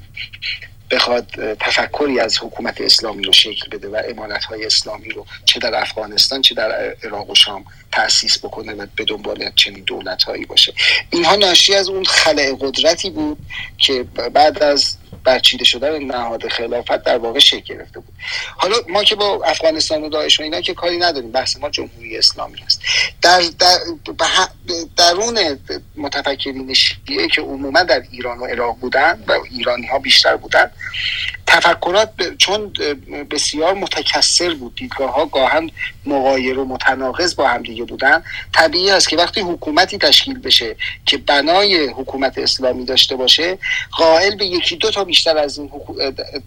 [0.90, 5.80] بخواد تفکری از حکومت اسلامی رو شکل بده و امانت های اسلامی رو چه در
[5.80, 10.74] افغانستان چه در عراق و شام تاسیس بکنه و به دنبال چنین دولت هایی باشه.
[11.10, 13.38] اینها ناشی از اون خلع قدرتی بود
[13.78, 14.02] که
[14.34, 18.14] بعد از برچیده شدن نهاد خلافت در واقع شکل گرفته بود.
[18.56, 22.18] حالا ما که با افغانستان و داعش و اینا که کاری نداریم بحث ما جمهوری
[22.18, 22.82] اسلامی است.
[23.22, 23.78] در, در
[24.96, 25.58] درون
[25.96, 30.70] متفکرین شیعه که عموما در ایران و عراق بودن و ایرانی ها بیشتر بودن
[31.50, 32.72] تفکرات چون
[33.30, 34.74] بسیار متکثر بود.
[34.74, 35.70] دیدگاه ها گاهن
[36.06, 38.22] مغایر و متناقض با هم دیگه بودن.
[38.54, 40.76] طبیعی است که وقتی حکومتی تشکیل بشه
[41.06, 43.58] که بنای حکومت اسلامی داشته باشه
[43.90, 45.70] قائل به یکی دو تا بیشتر از این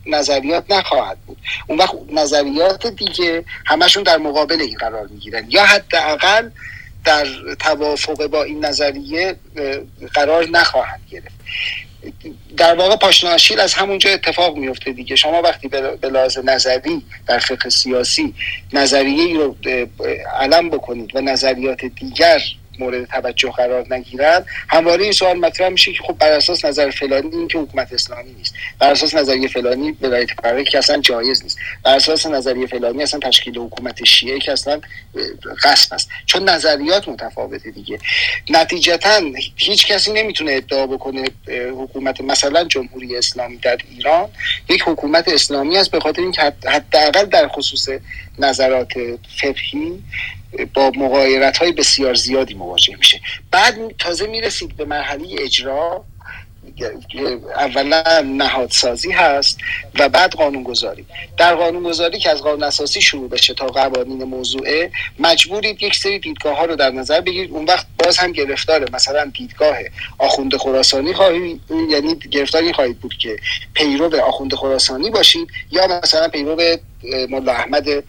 [0.05, 1.37] نظریات نخواهد بود.
[1.67, 5.45] اون وقت نظریات دیگه همشون در مقابل این قرار می‌گیرن.
[5.49, 6.49] یا حداقل
[7.05, 7.27] در
[7.59, 9.35] توافق با این نظریه
[10.13, 11.43] قرار نخواهند گرفت.
[12.57, 15.15] در واقع پاشناشیل از همونجا اتفاق میفته دیگه.
[15.15, 18.33] شما وقتی به لحاظ نظری در فقه سیاسی
[18.73, 19.55] نظریه ای رو
[20.39, 22.41] علم بکنید و نظریات دیگر
[22.79, 24.45] مورد توجه قرار نگیرن.
[24.69, 28.33] همواره این سوال مطرح میشه که خب بر اساس نظر فلانی این که حکومت اسلامی
[28.33, 28.55] نیست.
[28.79, 31.57] بر اساس نظریه فلانی ولایت فقیه که اصلا جایز نیست.
[31.83, 34.81] بر اساس نظریه فلانی اصلا تشکیل حکومت شیعه که اصلا
[35.63, 36.09] قصد است.
[36.25, 37.99] چون نظریات متفاوته دیگه.
[38.49, 39.21] نتیجتا
[39.55, 41.25] هیچ کسی نمی‌تونه ادعا بکنه
[41.77, 44.29] حکومت مثلا جمهوری اسلامی در ایران.
[44.69, 47.89] یک حکومت اسلامی است به خاطر اینکه حداقل در خصوص
[48.39, 48.93] نظرات
[49.41, 50.03] فقهی
[50.73, 53.21] با مقایرت های بسیار زیادی مواجه میشه.
[53.51, 56.05] بعد تازه می‌رسید به مرحله اجرا
[57.55, 59.57] اولا نهادسازی هست
[59.99, 61.05] و بعد قانونگذاری.
[61.37, 66.57] در قانونگذاری که از قانون اساسی شروع بشه تا قوانین موضوعه مجبورید یک سری دیدگاه
[66.57, 67.51] ها رو در نظر بگیرید.
[67.51, 68.85] اون وقت باز هم گرفتاره.
[68.93, 69.77] مثلا دیدگاه
[70.17, 73.37] آخوند خراسانی خواهید یعنی گرفتاری خواهید بود که
[73.73, 76.77] پیرو آخوند خراسانی باشید یا مثلا پیرو
[77.29, 78.03] ملا احمد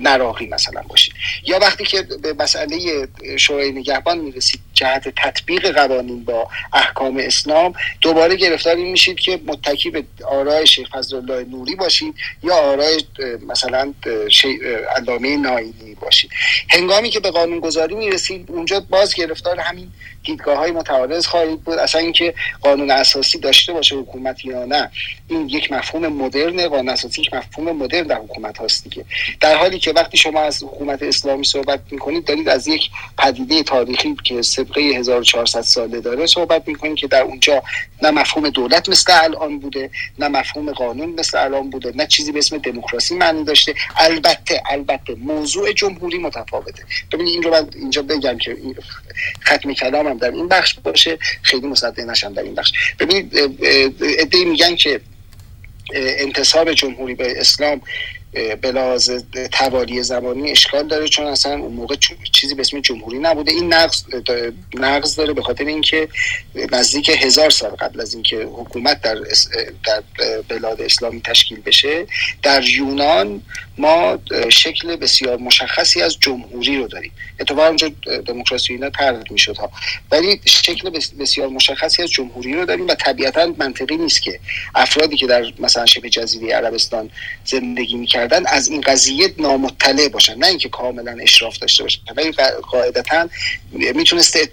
[0.00, 1.14] نراقی مثلا باشید
[1.46, 8.36] یا وقتی که به مسئله شورای نگهبان می‌رسید جهت تطبیق قوانین با احکام اسلام دوباره
[8.36, 13.04] گرفتار این میشید که متکی به آرای شیخ فضل نوری باشید یا آرای
[13.48, 13.94] مثلا
[14.96, 16.30] علامه ناینی باشید.
[16.68, 19.92] هنگامی که به قانون گذاری می‌رسید اونجا باز گرفتار همین
[20.24, 21.78] دیدگاه های متعارض خواهید بود.
[21.78, 24.90] اصلا اینکه قانون اساسی داشته باشه حکومت یا نه
[25.28, 29.04] این یک مفهوم مدرن قانون اساسی یک مفهوم مدرن در حکومت هاست دیگه.
[29.40, 34.16] در حالی که وقتی شما از حکومت اسلامی صحبت می‌کنید دارید از یک پدیده تاریخی
[34.24, 37.62] که سابقه 1400 ساله داره صحبت می‌کنید که در اونجا
[38.02, 42.38] نه مفهوم دولت مثل الان بوده نه مفهوم قانون مثل الان بوده نه چیزی به
[42.38, 43.74] اسم دموکراسی معنی داشته.
[43.96, 46.84] البته البته موضوع جمهوری متفاوته.
[47.12, 48.56] ببینید این رو من اینجا بگم که
[49.44, 52.72] ختم کلامم در این بخش باشه خیلی مصدق نشم در این بخش.
[53.00, 53.38] ببینید
[54.00, 55.00] ادعی میگن که
[55.94, 57.80] انتصاب جمهوری به اسلام
[58.60, 59.10] به لحاظ
[59.52, 61.96] توالی زمانی اشکال داره چون اصلا اون موقع
[62.32, 63.52] چیزی به اسم جمهوری نبوده.
[63.52, 64.02] این نقض
[64.74, 66.08] نقض داره به خاطر اینکه
[66.72, 69.14] نزدیک هزار سال قبل از اینکه حکومت در
[69.84, 70.02] در
[70.48, 72.06] بلاد اسلامی تشکیل بشه
[72.42, 73.42] در یونان
[73.78, 74.18] ما
[74.48, 77.12] شکل بسیار مشخصی از جمهوری رو داریم.
[77.40, 77.88] اتفاقا اونجا
[78.26, 79.70] دموکراسی اینا ترد می‌شد ها.
[80.10, 84.40] ولی شکل بسیار مشخصی از جمهوری رو داریم و طبیعتا منطقی نیست که
[84.74, 87.10] افرادی که در مثلا شبه جزیره عربستان
[87.44, 92.00] زندگی می‌کردن از این قضیه نامطلع باشن نه اینکه کاملا اشراف داشته باشن.
[92.16, 92.32] ولی
[92.70, 93.28] قاعدتا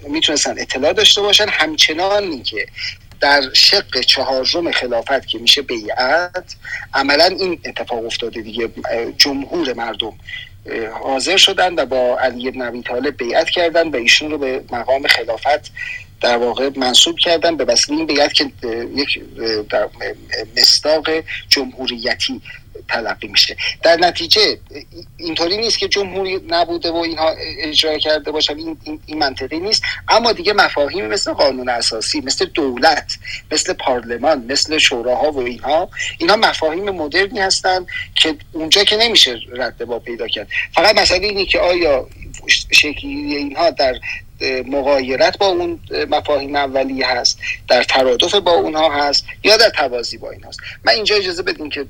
[0.07, 1.45] می‌تونستن اطلاع داشته باشن.
[1.49, 2.67] همچنان اینکه
[3.19, 6.55] در شق چهارم خلافت که میشه بیعت
[6.93, 8.69] عملا این اتفاق افتاده دیگه.
[9.17, 10.13] جمهور مردم
[11.03, 15.07] حاضر شدن و با علی بن ابی طالب بیعت کردن و ایشون رو به مقام
[15.07, 15.71] خلافت
[16.21, 17.57] در واقع منصوب کردن.
[17.57, 18.51] به وسیله این بیعت که
[18.95, 19.21] یک
[20.57, 21.09] مصداق
[21.49, 22.41] جمهوریتی
[22.89, 23.57] تلقی میشه.
[23.83, 24.57] در نتیجه
[25.17, 28.57] اینطوری نیست که جمهوری نبوده و اینها اجرا کرده باشن.
[28.57, 29.83] این, این, منطقی نیست.
[30.07, 33.17] اما دیگه مفاهیم مثل قانون اساسی مثل دولت
[33.51, 39.85] مثل پارلمان مثل شوراها و اینها اینها مفاهیم مدرنی هستند که اونجا که نمیشه رد
[39.85, 40.47] با پیدا کرد.
[40.73, 42.07] فقط مسئله اینه که آیا
[42.71, 43.99] شکلی اینها در
[44.65, 45.79] مقایرت با اون
[46.09, 50.93] مفاهیم اولی هست در ترادف با اونها هست یا در توازی با این هست من
[50.93, 51.85] اینجا اجازه بدین که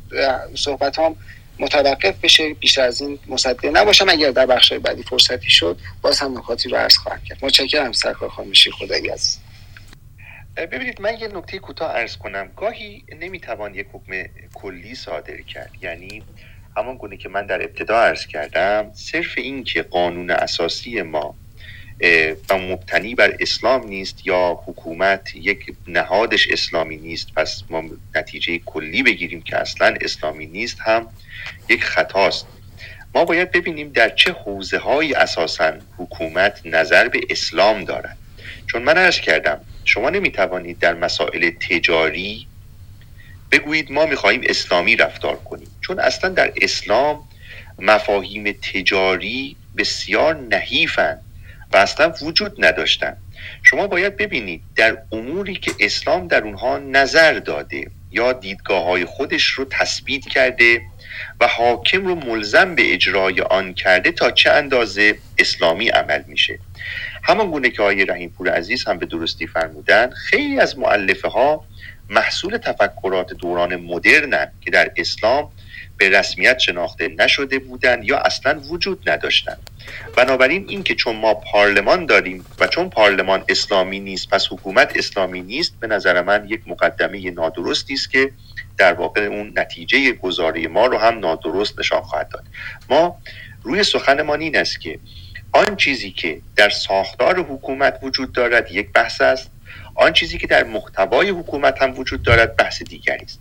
[0.56, 1.16] صحبت هم
[1.60, 4.10] متوقف بشه بیشتر از این مصدق نباشم.
[4.10, 7.38] اگر در بخش بعدی فرصتی شد باز هم نکاتی رو عرض خواهم کرد.
[7.42, 9.38] متشکرم سرکار خانم خدایی از
[10.58, 12.50] ببینید من یه نکته کوتاه ارز کنم.
[12.58, 14.14] گاهی نمی‌توان یک حکم
[14.54, 15.72] کلی صادر کرد.
[15.82, 16.24] یعنی
[16.78, 21.36] همان گونه که من در ابتدا عرض کردم صرف این که قانون اساسی ما
[22.50, 27.84] و مبتنی بر اسلام نیست یا حکومت یک نهادش اسلامی نیست پس ما
[28.16, 31.08] نتیجه کلی بگیریم که اصلا اسلامی نیست هم
[31.70, 32.48] یک خطاست.
[33.16, 38.18] ما باید ببینیم در چه حوزه های اساسا حکومت نظر به اسلام دارد.
[38.68, 42.48] چون من عرض کردم شما نمی‌توانید در مسائل تجاری
[43.52, 45.68] بگویید ما می‌خواهیم اسلامی رفتار کنیم.
[45.82, 47.28] چون اصلا در اسلام
[47.80, 51.22] مفاهیم تجاری بسیار نحیفند.
[51.74, 53.18] و اصلا وجود نداشتن.
[53.64, 59.46] شما باید ببینید در اموری که اسلام در اونها نظر داده یا دیدگاه های خودش
[59.46, 60.82] رو تثبیت کرده
[61.40, 66.60] و حاکم رو ملزم به اجرای آن کرده تا چه اندازه اسلامی عمل میشه.
[67.24, 71.66] همان گونه که آقای رحیم پور عزیز هم به درستی فرمودن خیلی از معلفه ها
[72.10, 75.52] محصول تفکرات دوران مدرنن که در اسلام
[76.02, 79.70] به رسمیت شناخته نشده بودند یا اصلا وجود نداشتند.
[80.16, 85.42] بنابراین این که چون ما پارلمان داریم و چون پارلمان اسلامی نیست پس حکومت اسلامی
[85.42, 88.32] نیست به نظر من یک مقدمه نادرستی است که
[88.78, 92.44] در واقع اون نتیجه گذاری ما رو هم نادرست نشان خواهد داد.
[92.90, 93.18] ما
[93.64, 95.00] روی سخنمان این است که
[95.52, 99.52] آن چیزی که در ساختار حکومت وجود دارد یک بحث است
[99.96, 103.40] آن چیزی که در محتوای حکومت هم وجود دارد بحث دیگری است.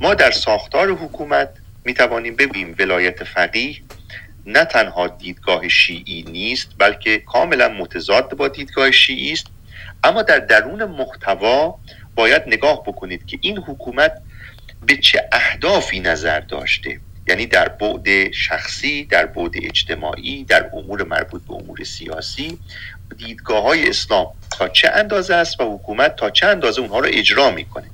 [0.00, 3.76] ما در ساختار حکومت می توانیم بگوییم ولایت فقیه
[4.46, 9.46] نه تنها دیدگاه شیعی نیست بلکه کاملا متضاد با دیدگاه شیعی است.
[10.04, 11.78] اما در درون محتوا
[12.14, 14.12] باید نگاه بکنید که این حکومت
[14.86, 17.00] به چه اهدافی نظر داشته.
[17.28, 22.58] یعنی در بعد شخصی در بعد اجتماعی در امور مربوط به امور سیاسی
[23.16, 24.26] دیدگاه های اسلام
[24.58, 27.86] تا چه اندازه است و حکومت تا چه اندازه اونها رو اجرا می‌کنه.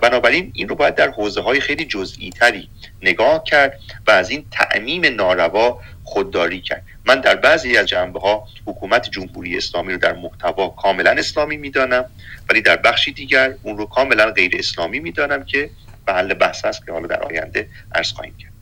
[0.00, 2.68] بنابراین این رو باید در حوزه های خیلی جزئی تری
[3.02, 6.82] نگاه کرد و از این تعمیم ناروا خودداری کرد.
[7.04, 12.04] من در بعضی از جنبه ها حکومت جمهوری اسلامی رو در محتوا کاملا اسلامی می‌دانم
[12.50, 15.70] ولی در بخشی دیگر اون رو کاملا غیر اسلامی می‌دانم که
[16.08, 18.52] محل بحث است که حالا در آینده عرض خواهیم کرد.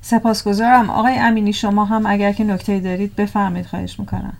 [0.00, 0.90] سپاسگزارم.
[0.90, 4.36] آقای امینی شما هم اگر که نکته دارید بفرمایید خواهش می‌کنم.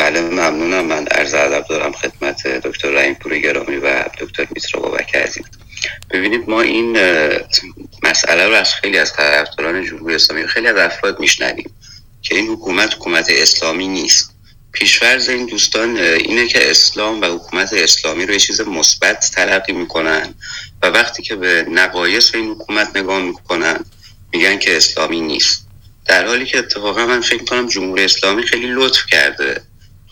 [0.00, 0.86] بله ممنونم.
[0.86, 5.44] من عرض ادب دارم خدمت دکتر رحیم پوری گرامی و دکتر میترا بابک عزیز.
[6.10, 6.98] ببینید ما این
[8.02, 11.70] مسئله رو از خیلی از طرفداران جمهوری اسلامی خیلی از افراد میشنویم
[12.22, 14.34] که این حکومت حکومت اسلامی نیست.
[14.72, 20.34] پیشورز این دوستان اینه که اسلام و حکومت اسلامی رو یه چیز مثبت تلقی می‌کنن
[20.82, 23.84] و وقتی که به نقایص این حکومت نگاه می‌کنن
[24.32, 25.66] میگن که اسلامی نیست.
[26.06, 29.62] در حالی که اتفاقا من فکر کنم جمهوری اسلامی خیلی لطف کرده.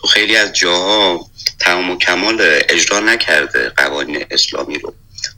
[0.01, 1.29] تو خیلی از جاها
[1.59, 2.37] تمام و کمال
[2.69, 4.93] اجرا نکرده قوانین اسلامی رو.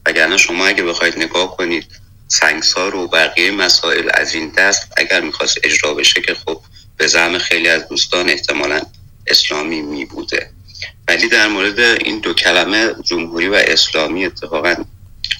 [0.05, 1.86] وگرنه شما اگه بخواید نگاه کنید
[2.28, 6.62] سنگسار و بقیه مسائل از این دست اگر می‌خواست اجرا بشه که خب
[6.97, 8.82] به زعم خیلی از دوستان احتمالا
[9.28, 10.49] اسلامی می بوده
[11.07, 14.76] ولی در مورد این دو کلمه جمهوری و اسلامی اتفاقا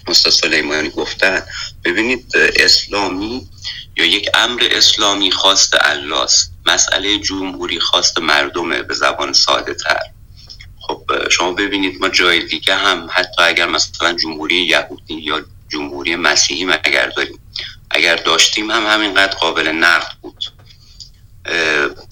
[0.08, 1.44] مستر سلیمانی گفتن
[1.86, 3.48] ببینید اسلامی
[3.96, 6.28] یا یک امر اسلامی خواست الله
[6.66, 10.00] مسئله جمهوری خواست مردمه به زبان ساده تر.
[10.82, 16.68] خب شما ببینید ما جای دیگه هم حتی اگر مثلا جمهوری یهودی یا جمهوری مسیحی
[16.84, 17.40] اگر داریم
[17.92, 20.44] اگر داشتیم هم همینقدر قابل نقد بود.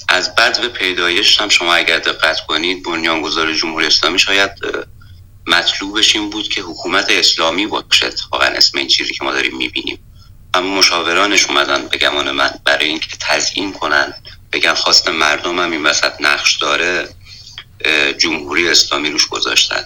[0.10, 4.52] از بد به پیدایش هم شما اگر دقت کنید بنیانگذار جمهوری اسلامی شاید
[5.48, 10.00] مطلوبش این بود که حکومت اسلامی باشه اتفاقا اسم این چیزی که ما داریم می‌بینیم.
[10.54, 14.14] اما مشاورانش اومدن به گمان من برای اینکه تزیین کنن
[14.52, 17.10] بگن خواست مردم هم این وسط نقش داره
[18.18, 19.86] جمهوری اسلامی روش گذاشتن.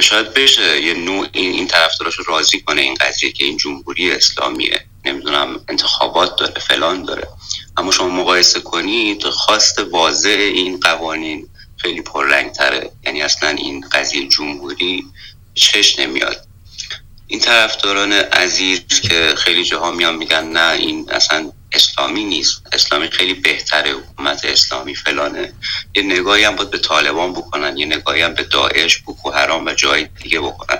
[0.00, 4.12] شاید بشه یه نوع این, این طرفداراش رو راضی کنه این قضیه که این جمهوری
[4.12, 4.84] اسلامیه.
[5.04, 7.28] نمی‌دونم انتخابات داره فلان داره.
[7.76, 14.28] اما شما مقایسه کنید خواست واضح این قوانین خیلی پررنگ تره یعنی اصلا این قضیه
[14.28, 15.04] جمهوری
[15.54, 16.46] چش نمیاد.
[17.30, 22.62] این طرفداران عزیز که خیلی جاها میان میگن نه این اصلا اسلامی نیست.
[22.72, 25.52] اسلامی خیلی بهتره حکومت اسلامی فلانه.
[25.94, 29.74] یه نگاهی هم باید به طالبان بکنن یه نگاهی هم به داعش بوکو حرام و
[29.74, 30.78] جای دیگه بکنن.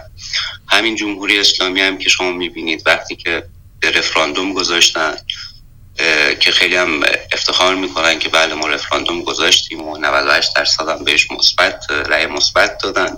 [0.69, 3.43] همین جمهوری اسلامی هم که شما می‌بینید وقتی که
[3.83, 5.17] رفراندوم گذاشتن
[6.41, 7.01] که خیلی هم
[7.33, 12.79] افتخار می‌کنن که بله ما رفراندوم گذاشتیم و 98 درصد هم بهش مثبت رأی مثبت
[12.83, 13.17] دادن.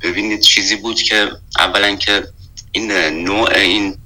[0.00, 2.26] ببینید چیزی بود که اولا که
[2.72, 3.98] این نوع این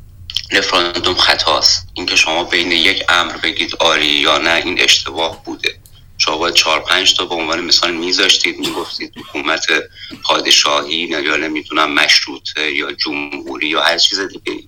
[0.52, 1.88] رفراندوم خطاست.
[1.94, 5.78] اینکه شما بین یک امر بگید آری یا نه این اشتباه بوده.
[6.18, 9.66] شما باید چهار پنج تا به عنوان مثال میذاشتید می‌گفتید حکومت
[10.22, 14.62] پادشاهی یا نمی‌دونم مشروطه یا جمهوری یا هر چیز دیگه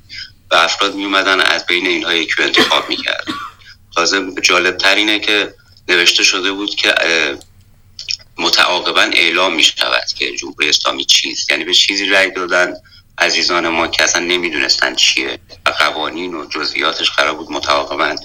[0.50, 3.24] و افراد میومدن از بین اینها یکی انتخاب می‌کرد
[3.94, 5.54] تازه جالب تر اینه که
[5.88, 6.94] نوشته شده بود که
[8.38, 11.50] متعاقبا اعلام می شود که جمهوری اسلامی چیست.
[11.50, 12.74] یعنی به چیزی رأی دادن
[13.18, 18.16] عزیزان ما که اصلا نمی‌دونستن چیه و قوانین و جزئیاتش قرار بود متعاقبا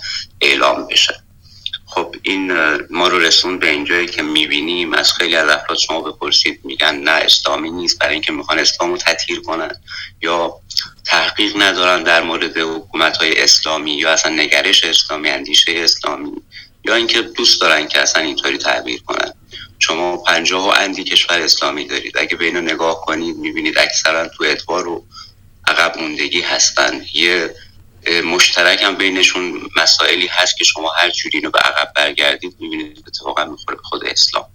[0.41, 1.19] اعلام بشه.
[1.85, 2.51] خب این
[2.89, 7.11] ما رو رسون به اینجایی که می‌بینیم از خیلی از افراد شما بپرسید میگن نه
[7.11, 9.71] اسلامی نیست برای اینکه می‌خوان اسلام رو تطهیر کنن
[10.21, 10.53] یا
[11.05, 16.31] تحقیق ندارن در مورد حکومت های اسلامی یا اصلا نگرش اسلامی اندیشه اسلامی
[16.85, 19.33] یا اینکه دوست دارن که اصلا اینطوری تعبیر کنن.
[19.79, 22.17] شما پنجاه و اندی کشور اسلامی دارید.
[22.17, 25.05] اگه به اینو نگاه کنید می‌بینید اکثرا تو ادوار و
[25.67, 27.05] عقب موندگی هستن.
[27.13, 27.55] یه
[28.25, 33.45] مشترک هم بینشون مسائلی هست که شما هر جوری اینو به عقب برگردید می‌بینید اتفاقا
[33.45, 34.45] می‌خوره به خود اسلام.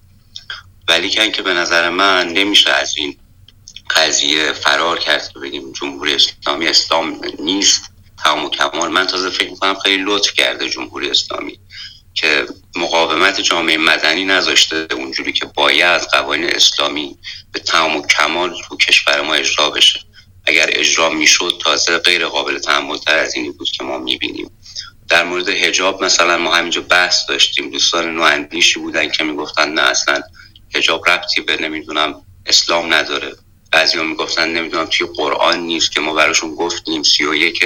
[0.89, 3.17] ولی که به نظر من نمیشه از این
[3.91, 7.91] قضیه فرار کرد که بگیم جمهوری اسلامی اسلام نیست.
[8.25, 8.91] تمام و کمال.
[8.91, 11.61] من تازه فکر می‌کنم خیلی لطف کرده جمهوری اسلامی.
[12.15, 12.47] که
[12.77, 17.19] مقاومت جامعه مدنی نذاشته اونجوری که باید قوانین اسلامی
[17.53, 20.01] به تمام و کمال تو کشور ما اجرا بشه.
[20.47, 24.51] اگر اجرا می‌شد تازه غیر قابل تحمل تر از اینی بود که ما می‌بینیم.
[25.09, 27.71] در مورد هجاب مثلا ما همینجا بحث داشتیم.
[27.71, 30.23] دوستان نواندیشی بودن که می‌گفتن نه اصلا
[30.75, 33.37] هجاب ربطی به نمی‌دونم اسلام نداره.
[33.73, 37.03] بعضی ها می‌گفتن نمی‌دونم توی قرآن نیست که ما براشون گفتیم.
[37.03, 37.65] سی و یک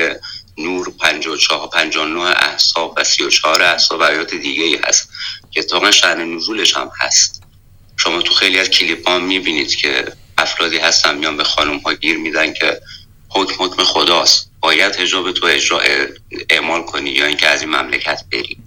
[0.58, 5.10] نور 54 59 احساب و 34 احساب آیات دیگه ای هست
[5.50, 7.42] که اتفاقا شأن نزولش هم هست.
[7.96, 12.16] شما تو خیلی از کلیپ ها می‌بینید که افرادی هستن میان به خانم ها گیر
[12.16, 12.80] میدن که
[13.28, 14.50] حکم حکم خداست.
[14.60, 15.80] باید هجاب تو اجرا
[16.50, 18.58] اعمال کنی یا اینکه از این مملکت بری.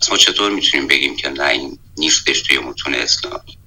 [0.00, 3.58] پس ما چطور می‌تونیم بگیم که نه این نیستش توی متون اسلامی؟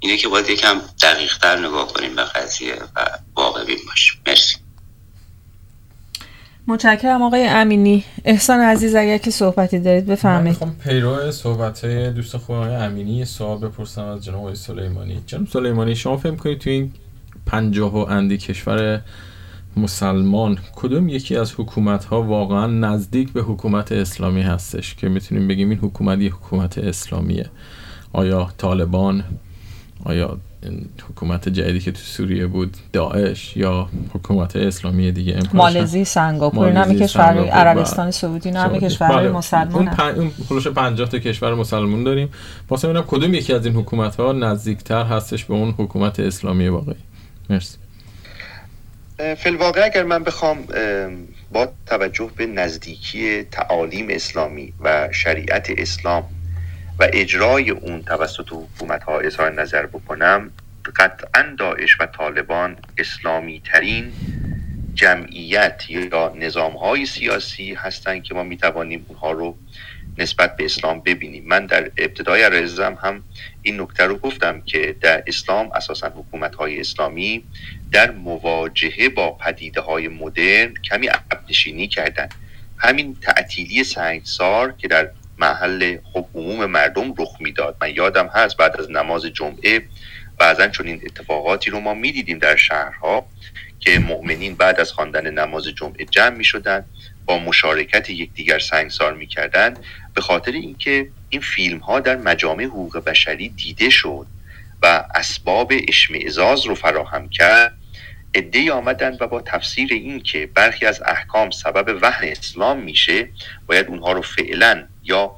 [0.00, 4.22] اینه که باید یکم دقیق تر نگاه کنیم به قضیه و واقع باشیم.
[4.26, 4.65] مرسی.
[6.68, 8.04] متشکرم آقای امینی.
[8.24, 10.64] احسان عزیز اگر که صحبتی دارید بفرمایید.
[10.64, 15.22] من پیرو صحبت های دوست خوب آقای امینی سوال بپرسم از جناب سلیمانی.
[15.26, 16.92] جناب سلیمانی شما فهم کنید تو این
[17.46, 19.00] پنجاه و اندی کشور
[19.76, 25.70] مسلمان کدوم یکی از حکومت ها واقعا نزدیک به حکومت اسلامی هستش که می‌تونیم بگیم
[25.70, 27.46] این حکومت حکومت اسلامیه؟
[28.12, 29.24] آیا طالبان؟
[30.04, 30.38] آیا
[31.10, 37.48] حکومت جدیدی که تو سوریه بود داعش یا حکومت اسلامی دیگه مالزی سنگاپور نمی کشور
[37.48, 39.28] عربستان سعودی نمی کشور بله.
[39.28, 42.28] مسلمان اون خلوش 50 تا کشور مسلمان داریم.
[42.68, 46.96] واسه ببینم کدوم یکی از این حکومت ها نزدیکتر هستش به اون حکومت اسلامی واقعی؟
[47.50, 47.78] مرسی.
[49.36, 50.58] فلواقع اگر من بخوام
[51.52, 56.24] با توجه به نزدیکی تعالیم اسلامی و شریعت اسلام
[56.98, 60.50] و اجرای اون توسط حکومت ها اظهار نظر بکنم
[60.96, 64.12] قطعا داعش و طالبان اسلامی ترین
[64.94, 69.56] جمعیت یا نظام های سیاسی هستند که ما می توانیم اونها رو
[70.18, 71.44] نسبت به اسلام ببینیم.
[71.46, 73.22] من در ابتدای رزم هم
[73.62, 77.44] این نکته رو گفتم که در اسلام اساسا حکومت های اسلامی
[77.92, 81.46] در مواجهه با پدیده های مدرن کمی عقب
[81.90, 82.28] کردن.
[82.78, 87.76] همین تعطیلی سنگسار که در محل خب عموم مردم رخ می‌داد.
[87.80, 89.82] من یادم هست بعد از نماز جمعه
[90.38, 93.26] بعضا چون این اتفاقاتی رو ما می‌دیدیم در شهرها
[93.80, 96.84] که مؤمنین بعد از خواندن نماز جمعه جمع می شدن
[97.26, 99.74] با مشارکت یکدیگر سنگسار می‌کردن
[100.14, 104.26] به خاطر اینکه این فیلم ها در مجامع حقوق بشری دیده شد
[104.82, 107.72] و اسباب اشمعزاز رو فراهم کرد
[108.34, 113.28] ادهی آمدن و با تفسیر این که برخی از احکام سبب وحن اسلام میشه
[113.66, 115.36] باید اونها رو فعلا یا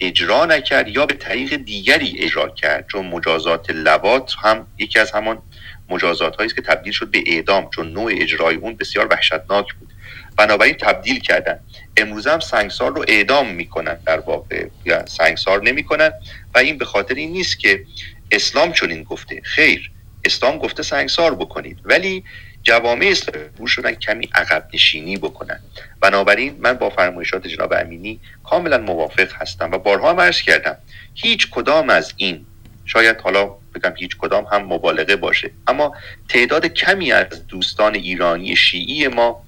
[0.00, 5.42] اجرا نکرد یا به طریق دیگری اجرا کرد چون مجازات لوات هم یکی از همان
[5.88, 9.88] مجازات هایی است که تبدیل شد به اعدام چون نوع اجرای اون بسیار وحشتناک بود.
[10.36, 11.60] بنابراین تبدیل کردن.
[11.96, 16.10] امروز هم سنگسار رو اعدام می‌کنن در واقع یا سنگسار نمی‌کنن
[16.54, 17.84] و این به خاطر این نیست که
[18.32, 19.40] اسلام چنین گفته.
[19.44, 19.90] خیر
[20.24, 21.78] اسلام گفته سنگسار بکنید.
[21.84, 22.24] ولی
[22.66, 25.60] جوامع اسلامی شدن کمی عقب نشینی بکنن
[26.00, 30.76] بنابراین من با فرمایشات جناب امینی کاملا موافق هستم و بارها هم عرض کردم
[31.14, 32.46] هیچ کدام از این
[32.84, 35.94] شاید حالا بگم هیچ کدام هم مبالغه باشه اما
[36.28, 39.42] تعداد کمی از دوستان ایرانی شیعی ما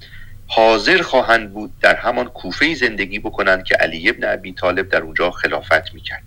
[0.46, 5.30] حاضر خواهند بود در همان کوفه زندگی بکنند که علی ابن ابی طالب در اونجا
[5.30, 6.22] خلافت می‌کرد.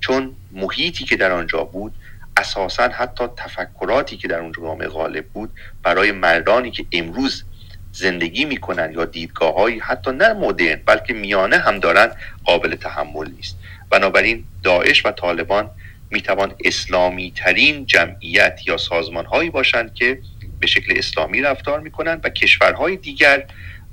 [0.00, 1.92] چون محیطی که در آنجا بود
[2.36, 5.50] اساسا حتی تفکراتی که در اون جامعه غالب بود
[5.82, 7.44] برای مردانی که امروز
[7.92, 12.10] زندگی می‌کنن یا دیدگاه حتی نه مدرن بلکه میانه هم دارن
[12.44, 13.56] قابل تحمل نیست.
[13.90, 15.70] بنابراین داعش و طالبان
[16.10, 20.18] می‌توان اسلامی ترین جمعیت یا سازمان هایی باشند که
[20.60, 23.46] به شکل اسلامی رفتار می‌کنند و کشورهای دیگر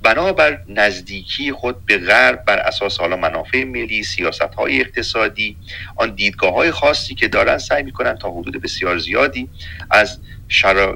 [0.03, 5.57] بنابر نزدیکی خود به غرب بر اساس حالا منافع ملی سیاست های اقتصادی
[5.95, 9.49] آن دیدگاه های خاصی که دارن سعی می‌کنن تا حدود بسیار زیادی
[9.91, 10.19] از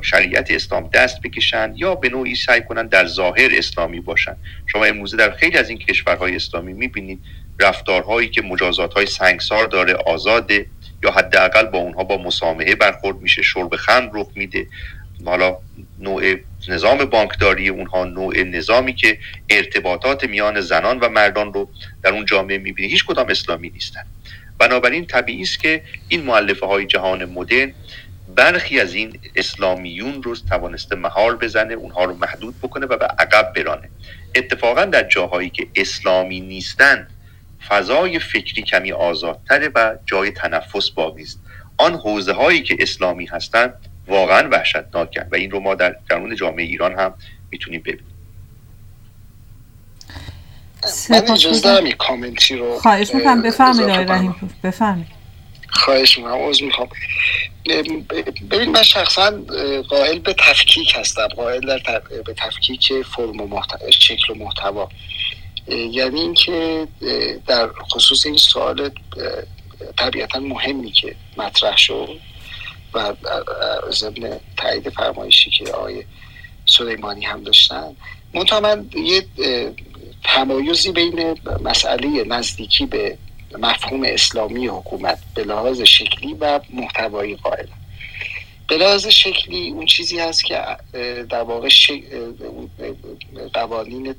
[0.01, 5.17] شریعت اسلام دست بکشند یا به نوعی سعی کنند در ظاهر اسلامی باشند شما امروزه
[5.17, 7.19] در خیلی از این کشورهای اسلامی می‌بینید
[7.59, 10.65] رفتارهایی که مجازات سنگسار داره آزاده
[11.03, 14.67] یا حداقل با اونها با مسامحه برخورد میشه شرب خمر رخ میده.
[15.25, 15.57] حالا
[15.99, 16.35] نوع
[16.69, 19.17] نظام بانکداری اونها نوع نظامی که
[19.49, 21.69] ارتباطات میان زنان و مردان رو
[22.03, 22.87] در اون جامعه می‌بینه.
[22.87, 24.03] هیچ کدام اسلامی نیستن.
[24.57, 27.73] بنابراین طبیعی است که این معلفه های جهان مدرن
[28.35, 33.53] برخی از این اسلامیون رو توانسته محال بزنه اونها رو محدود بکنه و به عقب
[33.55, 33.89] برانه.
[34.35, 37.07] اتفاقا در جاهایی که اسلامی نیستن
[37.67, 41.39] فضای فکری کمی آزادتره و جای تنفس باقی است.
[41.77, 43.73] آن حوزه هایی که اسلامی هستند
[44.07, 47.13] واقعا وحشتناکن و این رو ما در درون جامعه ایران هم
[47.51, 48.05] می‌تونیم ببینیم.
[51.09, 53.41] من اجازه دارم یک کامنتی رو خواهش می‌کنم.
[53.41, 54.51] بفرمید آقای رحیم.
[54.63, 55.07] بفرمید
[55.69, 56.33] خواهش می‌کنم.
[56.33, 56.89] عوض می‌خوام.
[58.51, 59.31] ببین من شخصا
[59.89, 61.27] قائل به تفکیک هستم.
[61.27, 64.89] قائل در به تفکیک فرم و شکل و محتوا.
[65.67, 66.87] یعنی اینکه
[67.47, 68.89] در خصوص این سوال
[69.97, 72.19] طبیعتا مهمی که مطرح شد
[72.95, 73.13] و
[73.91, 76.03] ضمن تایید فرمایشی که آقای
[76.65, 77.95] سلیمانی هم داشتن.
[78.33, 79.25] منتها من یه
[80.23, 83.17] تمایزی بین مسئله نزدیکی به
[83.59, 87.67] مفهوم اسلامی حکومت به لحاظ شکلی و محتوایی قائل.
[88.67, 90.65] به لحاظ شکلی اون چیزی هست که
[91.29, 91.69] در واقع
[93.53, 94.15] قوانین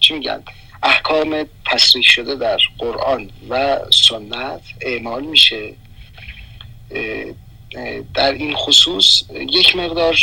[0.00, 0.42] چی میگن؟
[0.82, 5.74] احکام تصریح شده در قرآن و سنت اعمال میشه.
[8.14, 10.16] در این خصوص یک مقدار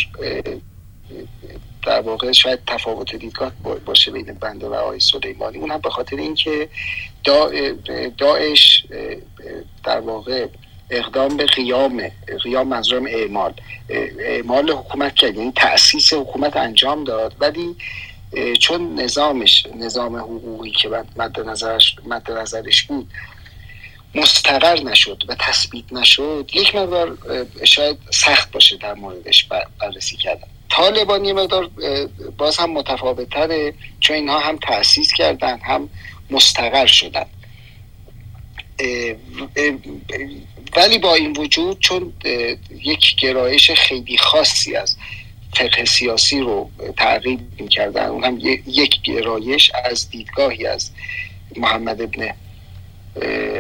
[1.86, 3.52] در واقع شاید تفاوت دیدگاه
[3.86, 5.58] باشه بین بنده و آقای سلیمانی.
[5.58, 6.70] اون هم به خاطر اینکه
[8.18, 8.86] داعش
[9.84, 10.48] در واقع
[10.90, 12.12] اقدام به قیام
[12.44, 13.54] قیام منظورم اعمال.
[14.20, 17.36] اعمال حکومت کرد یعنی تأسیس حکومت انجام داد.
[17.40, 17.76] ولی
[18.60, 23.08] چون نظامش نظام حقوقی که مد نظرش مد نظرش بود
[24.16, 27.18] مستقر نشد و تثبیت نشد یک مقدار
[27.64, 29.48] شاید سخت باشه در موردش
[29.80, 30.48] بررسی کردن.
[30.70, 31.70] طالبان یه مقدار
[32.38, 35.90] باز هم متفاوت تره چون اینها هم تأسیس کردن هم
[36.32, 37.26] مستقر شدن.
[40.76, 42.14] ولی با این وجود چون
[42.84, 44.98] یک گرایش خیلی خاصی از
[45.54, 50.92] فقه سیاسی رو تعقیب می‌کردن اون هم یک گرایش از دیدگاهی از
[51.56, 52.34] محمد ابن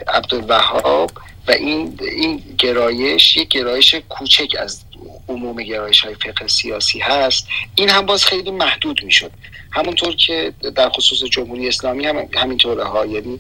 [0.07, 1.11] عبدالوهاب
[1.47, 4.83] و این این گرایش یک گرایش کوچک از
[5.27, 7.47] عموم گرایش های فقه سیاسی هست.
[7.75, 9.31] این هم باز خیلی محدود می‌شد.
[9.71, 13.39] همونطور که در خصوص جمهوری اسلامی هم همینطوره ها یعنی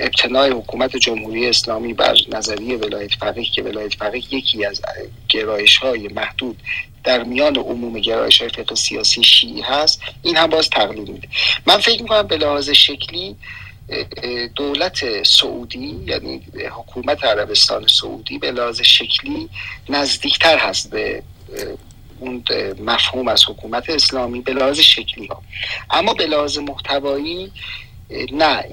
[0.00, 4.82] ابتنای حکومت جمهوری اسلامی بر نظریه ولایت فقیه که ولایت فقیه یکی از
[5.28, 6.56] گرایش های محدود
[7.04, 10.02] در میان عموم گرایش های فقه سیاسی شیعی هست.
[10.22, 11.28] این هم باز تقلید میده.
[11.66, 13.36] من فکر می‌کنم به لحاظ شکلی
[14.56, 19.48] دولت سعودی یعنی حکومت عربستان سعودی به لحاظ شکلی
[19.88, 21.22] نزدیکتر هست به
[22.18, 22.44] اون
[22.80, 25.42] مفهوم از حکومت اسلامی به لحاظ شکلی ها
[25.90, 27.52] اما به لحاظ محتوایی
[28.32, 28.64] نه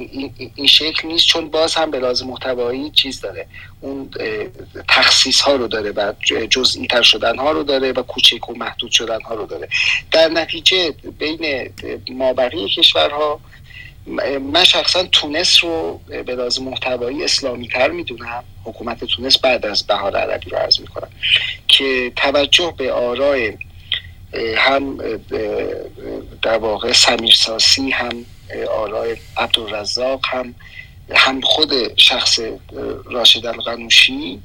[0.56, 3.48] این شکل نیست چون باز هم به لحاظ محتوایی چیز داره.
[3.82, 4.10] اون
[4.88, 6.14] تخصیص ها رو داره و
[6.50, 9.70] جزئی تر شدن ها رو داره و کوچک و محدود شدن ها رو داره.
[10.12, 11.70] در نتیجه بین
[12.12, 13.40] مابقی کشورها
[14.42, 18.44] من شخصا تونس رو به لازم محتوایی اسلامی تر می‌دونم.
[18.64, 21.10] حکومت تونس بعد از بهار عربی رو عرض می‌کنم
[21.68, 23.54] که توجه به آرای
[24.58, 24.98] هم
[26.42, 26.92] در واقع
[27.36, 28.26] ساسی هم
[28.72, 30.56] آرای عبدالرزاق هم
[31.12, 32.40] هم خود شخص
[33.06, 34.42] راشد القنوشی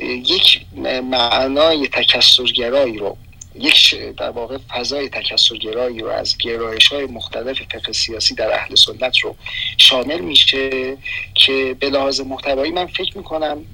[0.00, 0.60] یک
[1.02, 3.16] معنای تکسرگرایی رو
[3.58, 9.18] یک در واقع فضای تکسرگرایی رو از گرایش های مختلف فقه سیاسی در اهل سنت
[9.18, 9.36] رو
[9.78, 10.96] شامل میشه
[11.34, 13.64] که به لحاظ محتوایی من فکر می‌کنم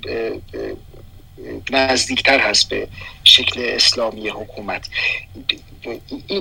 [1.71, 2.89] نزدیکتر هست به
[3.25, 4.89] شکل اسلامی حکومت.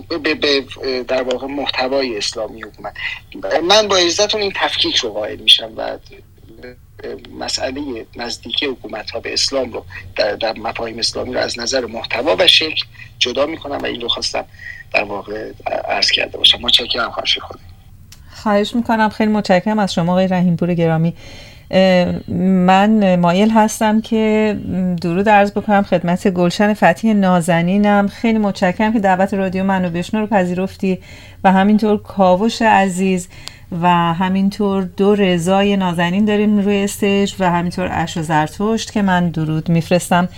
[0.10, 0.65] به
[1.07, 2.95] در واقع محتوای اسلامی حکومت.
[3.64, 5.98] من با عزتون این تفکیک رو قائل میشم و
[7.40, 9.85] مسئله نزدیکی حکومت ها به اسلام رو
[10.15, 12.85] در, در مفاهیم اسلامی رو از نظر محتوا و شکل
[13.19, 14.45] جدا می‌کنم و این رو خواستم
[14.94, 15.52] در واقع
[15.88, 16.61] عرض کرده باشم.
[16.61, 17.61] متشکرم خواهش خودم
[18.34, 19.10] خواهش می‌کنم.
[19.10, 19.80] خیلی متشکرم.
[19.80, 21.14] از شما آقای رحیمپور گرامی.
[22.28, 24.56] من مایل هستم که
[25.02, 28.08] درود عرض بکنم خدمت گلشن فتیح نازنینم.
[28.08, 31.00] خیلی متشکرم که دعوت رادیو منو بشنو رو پذیرفتی
[31.44, 33.28] و همینطور کاوش عزیز
[33.82, 39.30] و همینطور دو رضای نازنین داریم روی استیج و همینطور اش و زرتشت که من
[39.30, 40.30] درود میفرستم.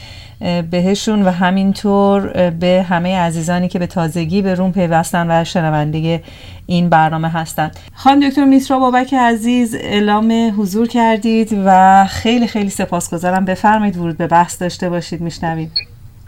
[0.71, 6.23] بهشون و همینطور به همه عزیزانی که به تازگی به روم پیوستن و شنونده
[6.65, 13.45] این برنامه هستند خانم دکتر میترا بابک عزیز اعلام حضور کردید و خیلی خیلی سپاسگزارم.
[13.45, 15.21] بفرمایید ورود به بحث داشته باشید.
[15.21, 15.71] میشنوید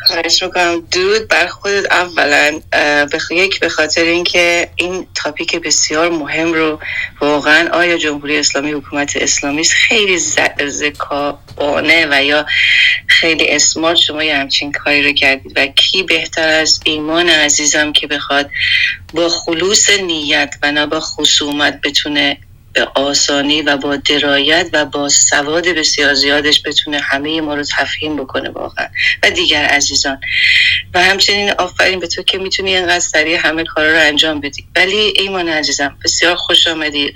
[0.05, 0.83] خواهش می‌کنم.
[0.91, 2.61] درود بر خودت اولا
[3.31, 6.79] یک به خاطر اینکه این تاپیک بسیار مهم رو
[7.21, 10.19] واقعا آیا جمهوری اسلامی حکومت اسلامی خیلی
[10.67, 12.45] ذکاانه و یا
[13.07, 18.07] خیلی اسمارت شما یه همچین کاری رو کردید و کی بهتر از ایمان عزیزم که
[18.07, 18.49] بخواد
[19.13, 22.37] با خلوص نیت و نه با خصومت بتونه
[22.77, 28.15] به آسانی و با درایت و با سواد بسیار زیادش بتونه همه ما رو تفهیم
[28.15, 28.87] بکنه واقعا.
[29.23, 30.19] و دیگر عزیزان.
[30.93, 34.65] و همچنین آفرین به تو که می‌تونی اینقدر سریع همه کارا رو انجام بدی.
[34.75, 37.13] ولی ایمان عزیزم بسیار خوش آمدی.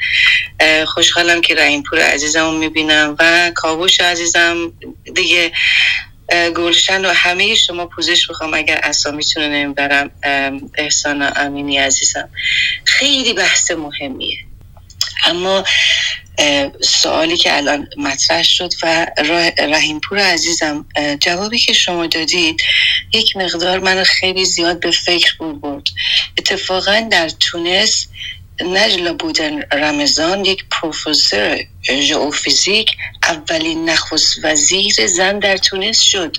[0.87, 4.73] خوشحالم که رحیم پور عزیزم رو می‌بینم و کاوش عزیزم
[5.15, 5.51] دیگه
[6.55, 10.11] گلشن و همه شما پوزش بخوام اگر اسامیتون رو نمی‌برم
[10.77, 12.29] احسان امینی عزیزم.
[12.85, 14.37] خیلی بحث مهمیه.
[15.25, 15.63] اما
[16.81, 19.05] سوالی که الان مطرح شد و
[19.57, 20.85] رحیمپور عزیزم
[21.19, 22.61] جوابی که شما دادید
[23.13, 25.89] یک مقدار من خیلی زیاد به فکر بود
[26.37, 28.07] اتفاقا در تونس
[28.61, 31.59] نجلا بودن رمضان یک پروفسور
[32.01, 32.91] ژئوفیزیک
[33.23, 36.37] اولین نخست وزیر زن در تونس شد.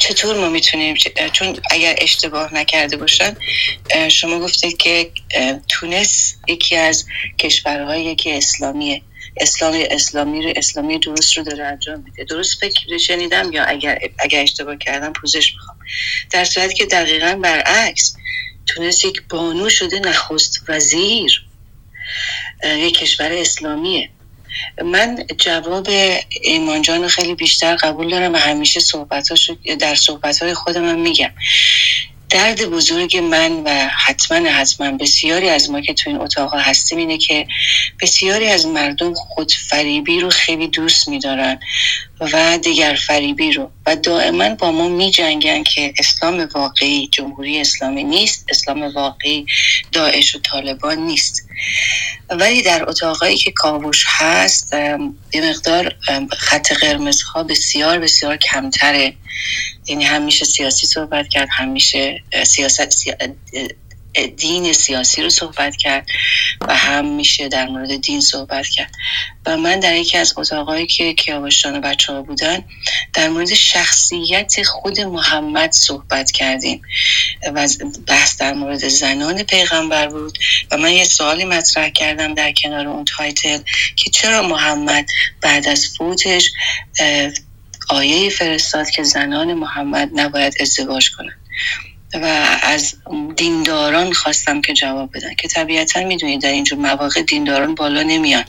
[0.00, 0.96] چطور ما می‌تونیم
[1.32, 3.36] چون اگر اشتباه نکرده باشن
[4.08, 5.10] شما گفتید که
[5.68, 7.06] تونس یکی از
[7.38, 9.02] کشورهایی که اسلامیه.
[9.36, 12.24] اسلام اسلامی رو اسلامی درست رو داره انجام میده.
[12.24, 15.76] درست فکر شنیدم یا اگر اگر اشتباه کردم پوزش می‌خوام.
[16.30, 18.16] در صورتی که دقیقا برعکس
[18.66, 21.44] تونس یک بانو شده نخست وزیر.
[22.64, 24.10] یک کشور اسلامیه.
[24.84, 25.88] من جواب
[26.42, 31.30] ایمان جان خیلی بیشتر قبول دارم و همیشه صحبتاشو در صحبتهای خودم میگم.
[32.30, 37.18] درد بزرگ من و حتما حتما بسیاری از ما که تو این اتاق هستیم اینه
[37.18, 37.46] که
[38.00, 41.60] بسیاری از مردم خود فریبی رو خیلی دوست میدارن.
[42.20, 43.70] و دیگر فریبی رو.
[43.86, 48.46] و دائما با ما می جنگن که اسلام واقعی جمهوری اسلامی نیست.
[48.50, 49.46] اسلام واقعی
[49.92, 51.48] داعش و طالبان نیست.
[52.30, 54.72] ولی در اتاقایی که کاوش هست
[55.32, 55.96] یه مقدار
[56.38, 59.14] خط قرمزها بسیار بسیار کمتره.
[59.86, 63.04] یعنی همیشه سیاسی صحبت کرد همیشه سیاست
[64.36, 66.06] دین سیاسی رو صحبت کرد
[66.60, 68.92] و هم میشه در مورد دین صحبت کرد.
[69.46, 72.64] و من در یکی از اتاقایی که کیاوشان بچه ها بودن
[73.14, 76.82] در مورد شخصیت خود محمد صحبت کردیم.
[77.54, 77.68] و
[78.06, 80.38] بحث در مورد زنان پیغمبر بود.
[80.70, 83.58] و من یه سوالی مطرح کردم در کنار اون تایتل
[83.96, 85.06] که چرا محمد
[85.40, 86.52] بعد از فوتش
[87.88, 91.40] آیه فرستاد که زنان محمد نباید ازدواج کنند.
[92.14, 92.94] و از
[93.36, 95.34] دینداران خواستم که جواب بدن.
[95.34, 98.44] که طبیعتا می‌دونید در اینجور مواقع دینداران بالا نمیان.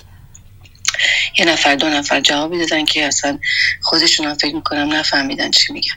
[1.38, 3.40] یه نفر دو نفر جوابی دادن که اصلا
[3.82, 5.96] خودشون هم فکر می‌کنم نفهمیدن چی میگن.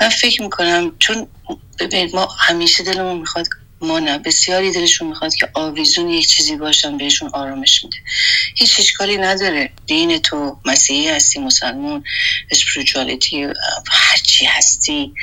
[0.00, 1.26] من فکر می‌کنم چون
[1.80, 3.46] ببینید ما همیشه دلمون می‌خواد
[3.84, 4.18] ما نه.
[4.18, 7.96] بسیاری دلشون می‌خواد که آویزون یک چیزی باشن بهشون آرامش میده.
[8.56, 9.70] هیچ اشکالی نداره.
[9.86, 12.04] دین تو مسیحی هستی مسلمون
[12.50, 13.42] اسپریچوالیتی
[13.90, 15.14] هر چی هستی.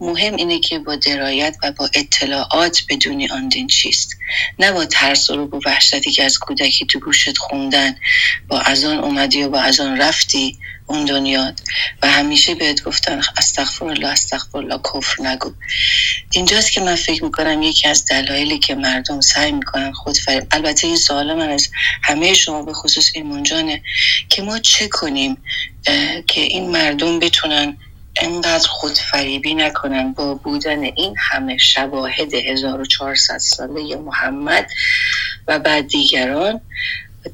[0.00, 4.16] مهم اینه که با درایت و با اطلاعات بدونی آن دین چیست.
[4.58, 7.94] نه با ترس و با وحشتی که از کودکی تو گوشت خوندن.
[8.48, 10.58] با از آن اومدی و با از آن رفتی.
[10.90, 11.60] اون دنیات
[12.02, 15.52] و همیشه بهت گفتن استغفر الله استغفر الله کفر نگو.
[16.32, 20.86] اینجاست که من فکر می‌کنم یکی از دلایلی که مردم سعی می‌کنن خود فریم البته
[20.86, 21.68] این سوال من از
[22.02, 23.82] همه شما به خصوص ایمان جانه
[24.28, 25.36] که ما چه کنیم
[26.26, 27.76] که این مردم بتونن
[28.16, 34.70] انقدر خودفریبی نکنن با بودن این همه شواهد 1400 ساله محمد
[35.48, 36.60] و بعد دیگران؟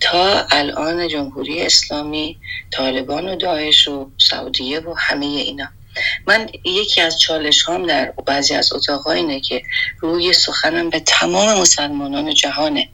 [0.01, 2.39] تا الان جمهوری اسلامی
[2.71, 5.69] طالبان و داعش و سعودیه و همه اینا.
[6.27, 9.63] من یکی از چالش هام در بعضی از اتاقها اینه که
[10.01, 12.89] روی سخنم به تمام مسلمانان جهانه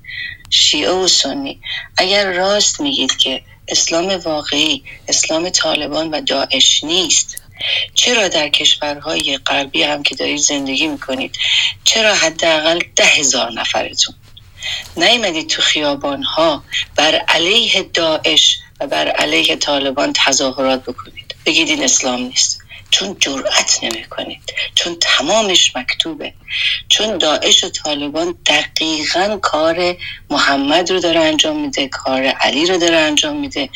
[0.50, 1.60] شیعه و سنی.
[1.96, 7.42] اگر راست میگید که اسلام واقعی اسلام طالبان و داعش نیست
[7.94, 11.36] چرا در کشورهای غربی هم که دارید زندگی می‌کنید
[11.84, 14.14] چرا حداقل ده هزار نفرتون؟
[14.96, 16.64] نیمدید تو خیابان ها
[16.96, 21.34] بر علیه داعش و بر علیه طالبان تظاهرات بکنید.
[21.46, 22.62] بگید این اسلام نیست.
[22.90, 26.32] چون جرأت نمی کنید چون تمامش مکتوبه.
[26.88, 29.96] چون داعش و طالبان دقیقا کار
[30.30, 33.68] محمد رو داره انجام میده کار علی رو داره انجام میده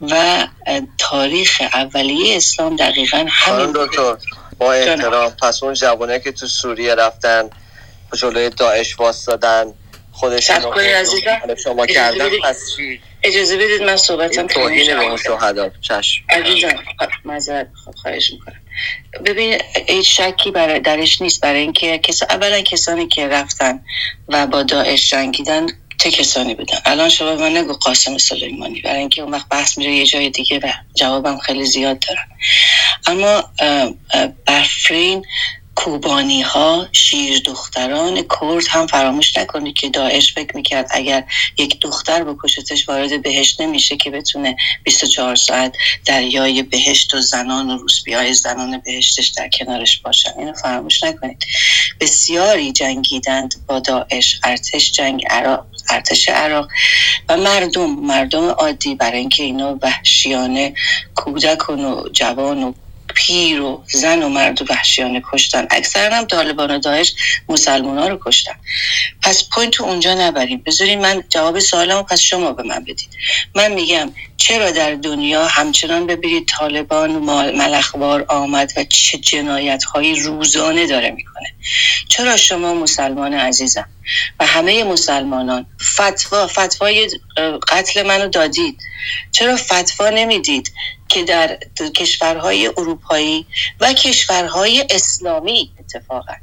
[0.00, 0.46] و
[0.98, 4.16] تاریخ اولیه اسلام دقیقا همین دکتر
[4.58, 7.50] با احترام پس اون جوانه که تو سوریه رفتن
[8.16, 9.74] جلوی داعش واسدادن
[10.20, 15.70] خودشون رو شما کردن پس چی؟ اجازه بدید من صحبتم توهین به اون شهدا.
[15.80, 16.22] چشم.
[16.30, 16.84] عزیزم
[17.24, 17.68] معذرت
[18.02, 18.60] خواهش می‌کنم.
[19.26, 21.40] ببین هیچ شکی برای درش نیست.
[21.40, 23.80] برای اینکه کس اولا کسانی که رفتن
[24.28, 25.66] و با داعش جنگیدن
[25.98, 28.80] چه کسانی بودن؟ الان شما من نگو قاسم سلیمانی.
[28.80, 32.28] برای اینکه اون وقت بحث میره یه جای دیگه و جوابم خیلی زیاد دارم.
[33.06, 33.50] اما
[34.46, 35.26] برفرین
[35.74, 41.24] کوبانی ها شیر دختران کرد هم فراموش نکنید که داعش فکر می‌کرد اگر
[41.58, 45.76] یک دختر بکشتش وارد بهشت نمیشه که بتونه 24 ساعت
[46.06, 50.30] دریای بهشت و زنان و روسپی های زنان بهشتش در کنارش باشن.
[50.38, 51.44] اینو فراموش نکنید.
[52.00, 56.68] بسیاری جنگیدند با داعش ارتش جنگ عراق ارتش عراق
[57.28, 57.90] و مردم.
[57.90, 60.74] مردم عادی برای اینکه اینا وحشیانه
[61.14, 62.72] کودک و جوان و
[63.14, 65.66] پیر و زن و مرد و وحشیانه کشتن.
[65.70, 67.14] اکثرا هم طالبان و داعش
[67.48, 68.54] مسلمان ها رو کشتن.
[69.22, 70.62] پس point اونجا نبریم.
[70.66, 73.08] بذارین من جواب سوالمو پس شما به من بدید.
[73.54, 77.10] من میگم چرا در دنیا همچنان ببینید طالبان
[77.56, 81.52] ملخوار آمد و چه جنایت های روزانه داره می‌کنه؟
[82.08, 83.88] چرا شما مسلمان عزیزم؟
[84.40, 85.66] و همه مسلمانان.
[85.94, 87.10] فتوا فتوای
[87.68, 88.82] قتل منو دادید.
[89.30, 90.72] چرا فتوا نمی‌دید
[91.08, 91.58] که در
[91.94, 93.46] کشورهای اروپایی
[93.80, 96.34] و کشورهای اسلامی اتفاقا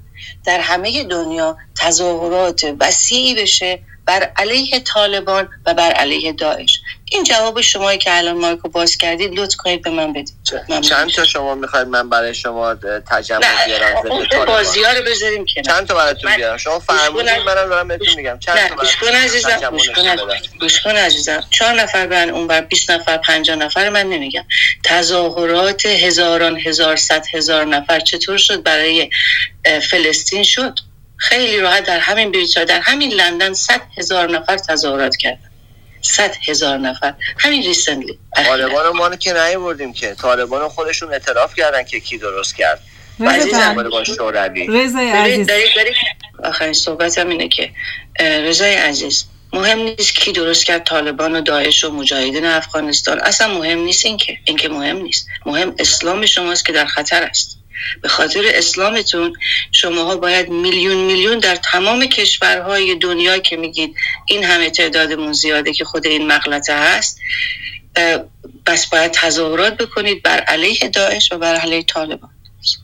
[0.45, 6.81] در همه دنیا تظاهرات وسیعی بشه بر علیه طالبان و بر علیه داعش؟
[7.11, 10.33] این جواب شما که الان مایکو باز کردید لطف کنید به من بدید.
[10.81, 12.75] چند تا شما می‌خواید من برای شما
[13.11, 15.75] تجمع بیارم؟ بازی ها رو بذاریم کنار.
[15.75, 18.39] چند تا براتون بیارم؟ شما فرمودید منم دارم بهتون میگم.
[18.39, 19.77] چند تا گوش کن عزیزم
[20.59, 24.45] گوش کن عزیزم چهار نفر برن اون بر 20 نفر 50 نفر من نمیگم.
[24.83, 29.09] تظاهرات هزاران هزار صد هزار نفر چطور شد برای
[29.91, 30.79] فلسطین شد؟
[31.17, 35.46] خیلی راحت در همین بریتانیا در همین لندن صد هزار نفر تظاهرات کردن.
[36.07, 37.13] صد هزار نفر.
[37.37, 38.19] همین ریسنلی.
[38.35, 40.15] طالبان ما که بردیم که.
[40.15, 42.81] طالبان خودشون اعتراف کردن که کی درست کرد.
[46.43, 47.71] آخرین صحبت هم اینه که
[48.19, 53.19] رضای عزیز مهم نیست کی درست کرد طالبان و داعش و مجاهدین افغانستان.
[53.19, 55.27] اصلا مهم نیست اینکه اینکه مهم نیست.
[55.45, 57.56] مهم اسلام شماست که در خطر است.
[58.01, 59.33] به خاطر اسلامتون
[59.71, 63.95] شماها باید میلیون میلیون در تمام کشورهای دنیا که میگید
[64.25, 67.19] این همه تعدادمون زیاده که خود این مغلطه هست
[68.65, 72.29] بس باید تظاهرات بکنید بر علیه داعش و بر علیه طالبان.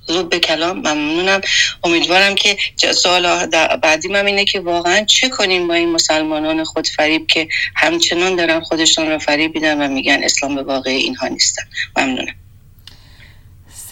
[0.07, 1.41] زود به کلام ممنونم.
[1.83, 2.57] امیدوارم که
[2.93, 3.45] سوال
[3.75, 8.59] بعدی من اینه که واقعا چه کنیم با این مسلمانان خود فریب که همچنان دارن
[8.59, 11.63] خودشان رو فریب بیدن و میگن اسلام به واقع اینها نیستن.
[11.97, 12.35] ممنونم.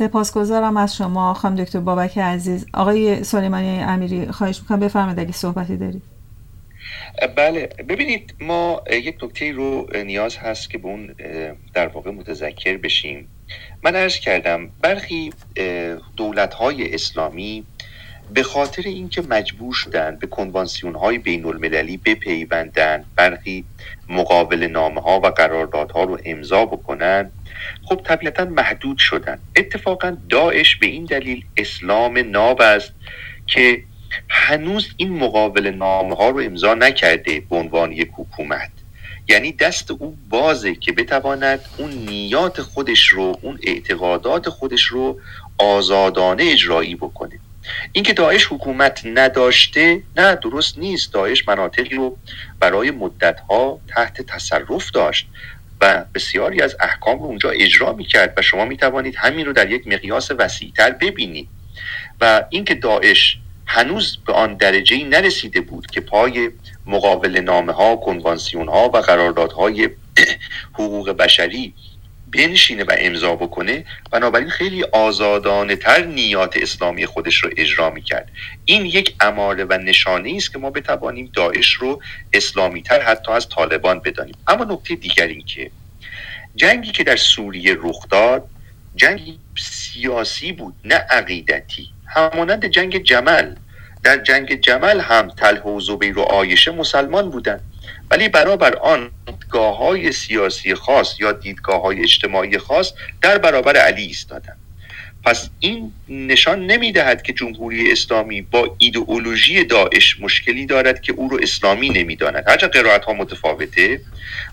[0.02, 2.66] سپاسگزارم از شما خانم دکتر بابک عزیز.
[2.74, 6.02] آقای سلیمانی امیری خواهش می‌کنم بفرمایید اگه صحبتی دارید.
[7.36, 11.16] بله ببینید ما یک نکته رو نیاز هست که به اون
[11.74, 13.28] در واقع متذکر بشیم.
[13.84, 15.34] من عرض کردم برخی
[16.18, 17.64] دولت های اسلامی
[18.34, 23.66] به خاطر اینکه مجبور شدن به کنوانسیون های بین المللی بپیوندن برخی
[24.10, 27.32] مقابل نامه ها و قراردادها رو امضا بکنن
[27.84, 29.40] خب طبیعتا محدود شدن.
[29.56, 32.92] اتفاقا داعش به این دلیل اسلام ناب است
[33.48, 33.84] که
[34.30, 38.72] هنوز این مقابل نامه ها رو امضا نکرده به عنوان یک حکومت.
[39.28, 45.20] یعنی دست او بازه که بتواند اون نیات خودش رو اون اعتقادات خودش رو
[45.58, 47.40] آزادانه اجرایی بکنه.
[47.92, 51.14] اینکه داعش حکومت نداشته نه درست نیست.
[51.14, 52.18] داعش مناطقی رو
[52.60, 55.28] برای مدتها تحت تصرف داشت.
[55.82, 59.88] و بسیاری از احکام رو اونجا اجرا می‌کرد و شما می‌توانید همین رو در یک
[59.88, 61.48] مقیاس وسیعتر ببینید.
[62.22, 66.52] و اینکه داعش هنوز به آن درجه نرسیده بود که پای
[66.86, 69.90] مقابل نامه ها کنوانسیون ها و قراردادهای
[70.74, 71.74] حقوق بشری
[72.34, 78.30] بنشینه و امضا بکنه بنابراین خیلی آزادانه تر نیات اسلامی خودش رو اجرا می‌کرد.
[78.66, 82.02] این یک اماره و نشانه است که ما بتوانیم داعش رو
[82.34, 84.36] اسلامی تر حتی از طالبان بدانیم.
[84.48, 85.72] اما نکته دیگر این که
[86.56, 88.48] جنگی که در سوریه رخ داد
[88.96, 91.90] جنگی سیاسی بود نه عقیدتی.
[92.06, 93.56] همانند جنگ جمل.
[94.04, 97.71] در جنگ جمل هم تله و زبیر و آیشه مسلمان بودند.
[98.12, 104.04] ولی برابر آن دیدگاه های سیاسی خاص یا دیدگاه های اجتماعی خاص در برابر علی
[104.04, 104.58] ایستادند.
[105.24, 111.30] پس این نشان نمی دهد که جمهوری اسلامی با ایدئولوژی داعش مشکلی دارد که او
[111.30, 114.02] رو اسلامی نمی داند هرچند قرائت ها متفاوته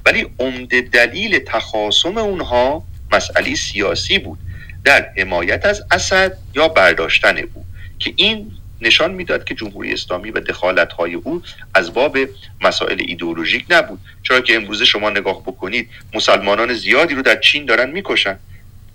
[0.06, 4.38] ولی عمده دلیل تخاصم اونها مسئله سیاسی بود.
[4.84, 7.64] در حمایت از اسد یا برداشتن او.
[7.98, 11.42] که این نشان می‌داد که جمهوری اسلامی و دخالت های او
[11.74, 12.18] از باب
[12.60, 14.00] مسائل ایدئولوژیک نبود.
[14.22, 18.38] چرا که امروزه شما نگاه بکنید مسلمانان زیادی رو در چین دارن می‌کشن.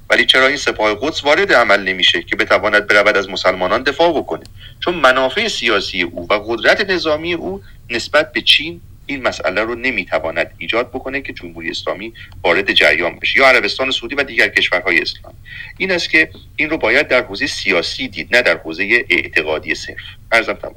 [0.09, 4.43] ولی چرا این سپاه قدس وارد عمل نمیشه که بتواند برود از مسلمانان دفاع بکنه؟
[4.79, 10.51] چون منافع سیاسی او و قدرت نظامی او نسبت به چین این مسئله رو نمی‌تواند
[10.57, 12.13] ایجاد بکنه که جمهوری اسلامی
[12.43, 15.37] وارد جریان بشه یا عربستان سعودی و دیگر کشورهای اسلامی.
[15.77, 19.97] این است که این رو باید در حوزه سیاسی دید نه در حوزه اعتقادی صرف.
[20.31, 20.75] ارزم تمام.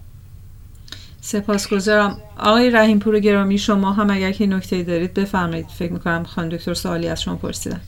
[1.21, 2.23] سپاسگزارم.
[2.39, 5.67] آقای رحیم پور گرامی شما هم اگر که نکته دارید بفرمایید.
[5.67, 7.81] فکر می‌کنم خانم دکتر سوالی از شما پرسیدن.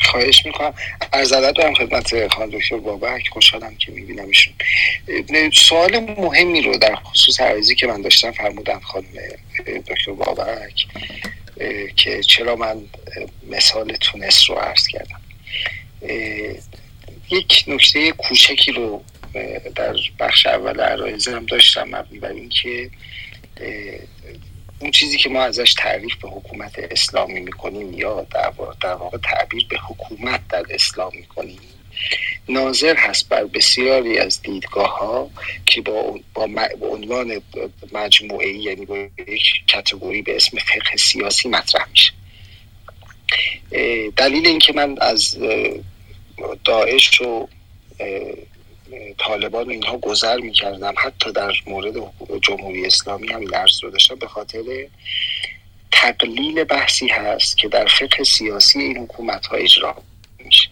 [0.00, 0.74] خواهش می‌کنم.
[1.12, 3.28] از ادب دارم خدمت خانم دکتر بابک.
[3.28, 4.54] خوشحالم که می‌بینم ایشون.
[5.52, 9.06] سوال مهمی رو در خصوص عرضی که من داشتم فرمودن خانم
[9.66, 10.86] دکتر بابک
[11.96, 12.76] که چرا من
[13.50, 15.20] مثال تونس رو عرض کردم.
[17.30, 19.02] یک نکته کوچکی رو
[19.74, 22.90] در بخش اول عرایزم داشتم مبنی بر اینکه
[24.80, 29.78] اون چیزی که ما ازش تعریف به حکومت اسلامی می‌کنیم یا در واقع تعبیر به
[29.78, 31.58] حکومت در اسلام می‌کنیم
[32.48, 35.30] ناظر هست بر بسیاری از دیدگاه ها
[35.66, 36.20] که با,
[36.80, 37.42] با عنوان
[37.92, 42.12] مجموعه یعنی با یک کتگوری به اسم فقه سیاسی مطرح میشه.
[44.16, 45.38] دلیل اینکه من از
[46.64, 47.48] داعش و
[49.18, 51.94] طالبان اینها گذر می‌کردم حتی در مورد
[52.42, 54.86] جمهوری اسلامی هم درس رو داشتم به خاطر
[55.92, 59.96] تقلیل بحثی هست که در فقه سیاسی این حکومت ها اجرا
[60.38, 60.68] میشه.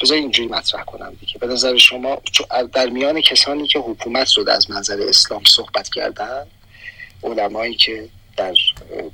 [0.00, 1.38] بذار اینجوری مطرح کنم دیگه.
[1.38, 2.22] به نظر شما
[2.72, 6.46] در میان کسانی که حکومت رو از منظر اسلام صحبت کردن
[7.22, 8.54] علمایی که در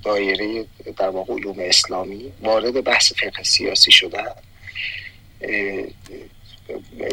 [0.05, 0.65] دایره
[0.97, 4.35] در واقع علوم اسلامی وارد بحث فقه سیاسی شدن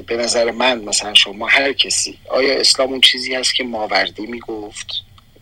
[0.07, 4.87] به نظر من مثلا شما هر کسی آیا اسلام اون چیزی هست که ماوردی می‌گفت؟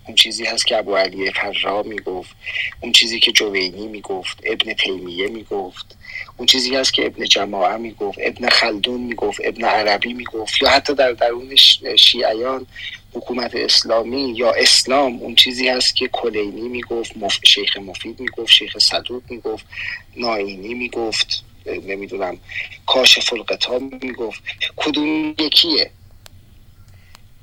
[0.08, 2.36] اون چیزی هست که ابو علی فرا می‌گفت؟
[2.82, 5.98] اون چیزی که جوینی می‌گفت؟ ابن تیمیه می‌گفت؟
[6.38, 10.94] اون چیزی هست که ابن جماعه می‌گفت؟ ابن خلدون می‌گفت؟ ابن عربی می‌گفت؟ یا حتی
[10.96, 11.56] در درون
[11.96, 12.68] شیعیان
[13.14, 17.12] حکومت اسلامی یا اسلام اون چیزی هست که کلینی می‌گفت؟
[17.44, 19.66] شیخ مفید می‌گفت شیخ صدوق می‌گفت
[20.16, 22.38] ناینی می‌گفت؟ نمی‌دونم.
[22.86, 24.44] کاشف القطاب می‌گفت.
[24.76, 25.92] کدوم یکیه؟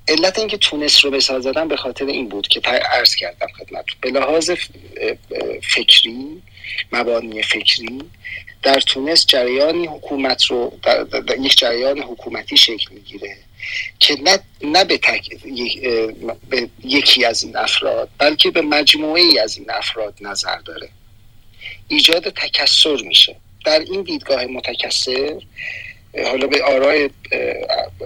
[0.08, 4.10] علت اینکه تونس رو مثال زدم به خاطر این بود که عرض کردم خدمت به
[4.10, 4.50] لحاظ
[5.62, 6.42] فکری
[6.92, 8.02] مبانی فکری
[8.62, 11.06] در تونس جریانی حکومت رو در,
[11.38, 13.36] یک جریان حکومتی شکل می‌گیره
[13.98, 15.28] که نه, نه به, تک...
[16.50, 20.88] به یکی از این افراد بلکه به مجموعه ای از این افراد نظر داره.
[21.88, 23.36] ایجاد تکسر میشه.
[23.64, 25.34] در این دیدگاه متکثر
[26.24, 27.10] حالا به آرای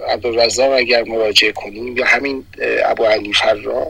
[0.07, 2.45] عبدالرزاق اگر مراجعه کنیم یا همین
[2.85, 3.87] ابو علی فرا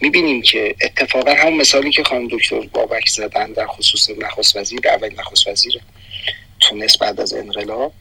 [0.00, 5.10] می‌بینیم که اتفاقا هم مثالی که خانم دکتر بابک زدن در خصوص نخست وزیر اول
[5.18, 5.80] نخست وزیر
[6.60, 7.92] تونس بعد از انقلاب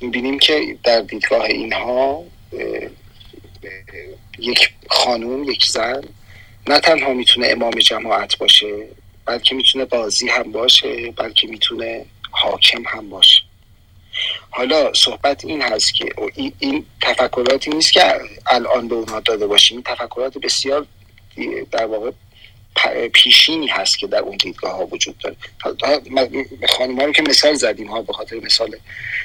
[0.00, 2.24] می‌بینیم که در دیدگاه اینها
[4.38, 6.02] یک خانوم یک زن
[6.68, 8.88] نه تنها می‌تونه امام جماعت باشه
[9.28, 13.42] بلکه می‌تونه بازی هم باشه بلکه می‌تونه حاکم هم باشه.
[14.50, 16.04] حالا صحبت این هست که
[16.58, 19.76] این تفکراتی نیست که الان به اونها داده باشیم.
[19.76, 20.86] این تفکرات بسیار
[21.70, 22.10] در واقع
[23.12, 25.36] پیشینی هست که در اون دیدگاه ها وجود داره.
[26.68, 28.76] خانم رو که مثال زدیم ها به خاطر مثال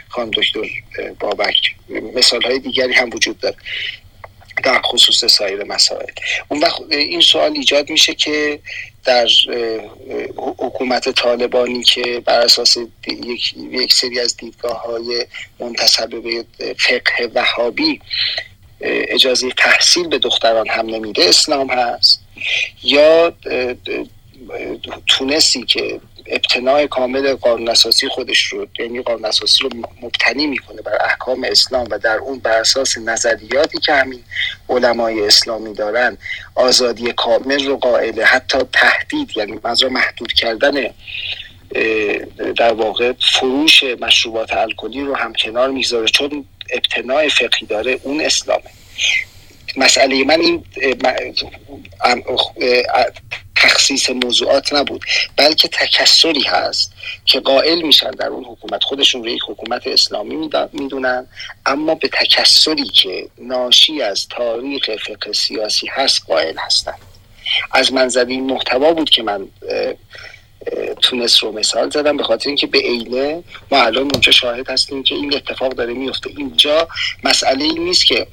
[0.10, 0.62] خانم دکتر
[1.20, 1.76] بابک.
[1.90, 3.56] مثال های دیگری هم وجود داره.
[4.64, 6.12] در خصوص سایر مسائل.
[6.50, 8.60] اون وقت این سوال ایجاد میشه که
[9.06, 9.28] در
[10.38, 12.78] حکومت طالبانی که بر اساس
[13.08, 15.26] یک, یک سری از دیدگاه های
[15.60, 16.46] منتصب به
[16.80, 18.02] فقه وهابی
[18.82, 22.24] اجازه تحصیل به دختران هم نمیده اسلام هست.
[22.84, 23.34] یا
[25.08, 29.70] تونسی که ابتناع کامل قانون اساسی خودش رو یعنی قانون اساسی رو
[30.02, 34.24] مبتنی می‌کنه بر احکام اسلام و در اون بر اساس نظریاتی که همین
[34.70, 36.18] علمای اسلامی دارن
[36.56, 40.90] آزادی کامل رو قائله حتی تهدید یعنی منظور محدود کردن
[42.58, 48.70] در واقع فروش مشروبات الکلی رو هم کنار می‌ذاره چون ابتناع فقهی داره اون اسلامه.
[49.78, 50.66] مسئله من این
[53.64, 55.06] تخصیص موضوعات نبود
[55.38, 56.94] بلکه تکسری هست
[57.26, 58.84] که قائل میشن در اون حکومت.
[58.84, 61.28] خودشون رو یک حکومت اسلامی می‌دونن
[61.66, 66.96] اما به تکسری که ناشی از تاریخ فقه سیاسی هست قائل هستن.
[67.72, 69.48] از منظر این محتوا بود که من
[71.02, 75.16] تونس رو مثال زدم به خاطر اینکه به عینه ما الان اونجا شاهد هستیم که
[75.16, 76.30] این اتفاق داره میفته.
[76.38, 76.88] اینجا
[77.24, 78.28] مسئله این نیست که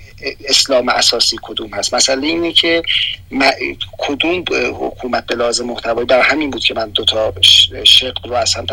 [0.45, 1.95] اسلام اساسی کدوم هست.
[1.95, 2.83] مسئله اینه که
[3.99, 4.45] کدوم
[4.81, 7.33] حکومت به لازم محتوایی برای همین بود که من دوتا
[7.85, 8.67] شق رو اصلا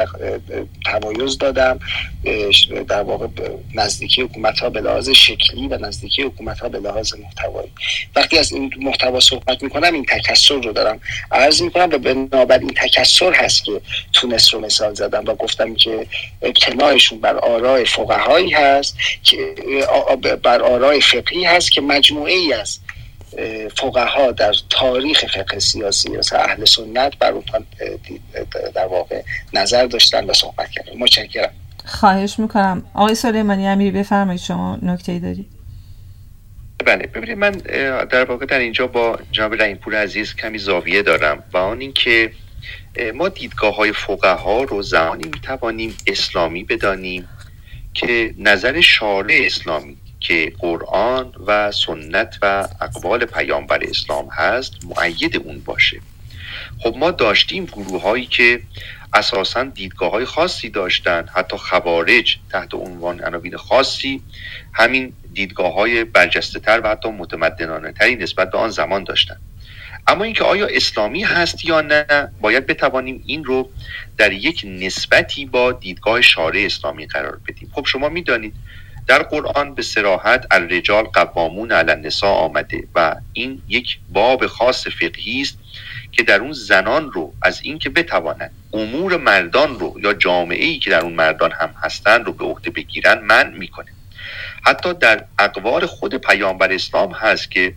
[0.86, 1.80] تمایز دادم
[2.88, 3.28] در واقع
[3.76, 7.72] نزدیکی حکومت ها به لحاظ شکلی و نزدیکی حکومت ها به لحاظ محتوایی.
[8.16, 11.00] وقتی از این محتوا صحبت می‌کنم این تکسر رو دارم
[11.32, 13.82] عرض می‌کنم و بنابراین تکسر هست که
[14.14, 16.07] تونس رو مثال زدم و گفتم که
[16.41, 19.56] ابتنایشون بر آراء فقهایی هست که
[20.44, 22.80] بر آراء فقهی هست که مجموعه ای از
[23.76, 27.44] فقها در تاریخ فقه سیاسی مثل اهل سنت بر اون
[28.76, 29.22] در واقع
[29.53, 30.98] نظر داشتن و صحبت کردن.
[30.98, 31.52] متشکرم.
[31.86, 32.86] خواهش می‌کنم.
[32.94, 35.48] آقای سلیمانی امیری بفرمایید شما نکته ای دارید.
[36.86, 37.52] بله ببینید من
[38.10, 42.32] در واقع در اینجا با جناب رحیمپور عزیز کمی زاویه دارم و آن اینکه
[43.15, 43.94] ما دیدگاه های
[44.24, 47.28] ها رو زمانی می‌توانیم اسلامی بدانیم
[47.94, 55.60] که نظر شارع اسلامی که قرآن و سنت و اقوال پیامبر اسلام هست معید اون
[55.60, 55.99] باشه.
[56.80, 58.61] خب ما داشتیم گروه هایی که
[59.14, 64.22] اساسا دیدگاه های خاصی داشتن حتی خوارج تحت عنوان عناوین خاصی
[64.74, 69.38] همین دیدگاه های برجسته تر و حتی متمدنانه تری نسبت به آن زمان داشتن.
[70.08, 73.70] اما اینکه آیا اسلامی هست یا نه باید بتوانیم این رو
[74.18, 77.72] در یک نسبتی با دیدگاه شارع اسلامی قرار بدیم.
[77.74, 78.54] خب شما می‌دانید
[79.08, 85.42] در قرآن به سراحت الرجال قوامون علی النساء آمده و این یک باب خاص فقهی
[85.42, 85.58] است
[86.12, 90.90] که در اون زنان رو از اینکه بتوانند امور مردان رو یا جامعه ای که
[90.90, 93.92] در اون مردان هم هستند رو به عهده بگیرن من می‌کنه.
[94.66, 97.74] حتی در اقوال خود پیامبر اسلام هست که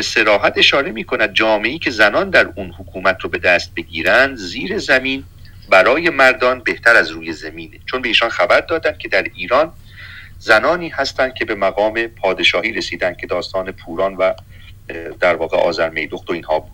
[0.00, 4.36] به سراحت اشاره می کند جامعی که زنان در اون حکومت رو به دست بگیرند
[4.36, 5.24] زیر زمین
[5.70, 7.78] برای مردان بهتر از روی زمینه.
[7.86, 9.72] چون به ایشان خبر دادند که در ایران
[10.38, 14.32] زنانی هستند که به مقام پادشاهی رسیدند که داستان پوران و
[15.20, 16.72] در واقع آزرمیدخت و اینها بود.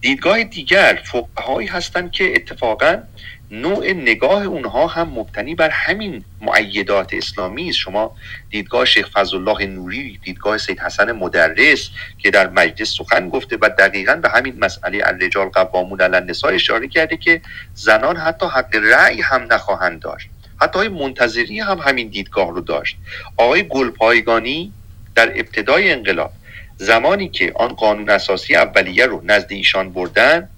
[0.00, 3.02] دیدگاه دیگر فقهایی هستند که اتفاقا
[3.50, 7.78] نوع نگاه اونها هم مبتنی بر همین معیدات اسلامی است.
[7.78, 8.16] شما
[8.50, 13.70] دیدگاه شیخ فضل الله نوری دیدگاه سید حسن مدرس که در مجلس سخن گفته و
[13.78, 17.40] دقیقا به همین مسئله الرجال قوامون علی النساء اشاره کرده که
[17.74, 20.28] زنان حتی حق رأی هم نخواهند داشت.
[20.60, 22.96] حتی های منتظری هم همین دیدگاه رو داشت.
[23.36, 24.72] آقای گلپایگانی
[25.14, 26.32] در ابتدای انقلاب
[26.76, 30.48] زمانی که آن قانون اساسی اولیه رو نزد ایشان بردن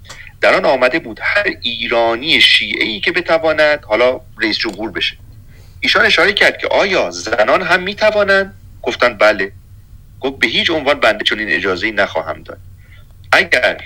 [0.42, 1.20] در آن آمده بود.
[1.22, 5.16] هر ایرانی شیعه ای که بتواند حالا رئیس جمهور بشه.
[5.80, 9.52] ایشان اشاره کرد که آیا زنان هم می‌توانند؟ گفتن بله.
[10.20, 12.58] گفت به هیچ عنوان بنده چنین اجازه نخواهم داد.
[13.32, 13.78] اگر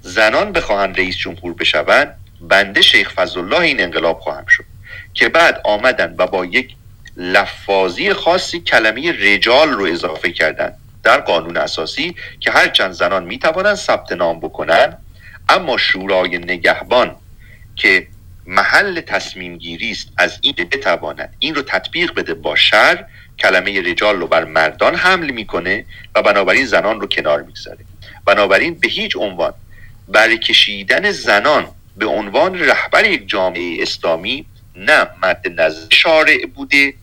[0.00, 4.64] زنان بخواهند رئیس جمهور بشوند بنده شیخ فضل الله این انقلاب خواهم شد.
[5.14, 6.74] که بعد آمدن و با یک
[7.16, 10.72] لفاظی خاصی کلمه رجال رو اضافه کردن
[11.02, 14.96] در قانون اساسی که هرچند زنان می‌توانند ثبت نام بکنن
[15.48, 17.16] اما شورای نگهبان
[17.76, 18.06] که
[18.46, 23.04] محل تصمیم گیری است از این بتواند این رو تطبیق بده با شر
[23.38, 25.84] کلمه رجال رو بر مردان حمل می‌کنه
[26.14, 27.84] و بنابراین زنان رو کنار می‌گذاره.
[28.24, 29.54] بنابراین به هیچ عنوان
[30.08, 34.46] برکشیدن زنان به عنوان رهبر یک جامعه اسلامی
[34.76, 36.94] نه مد نظر شارع بوده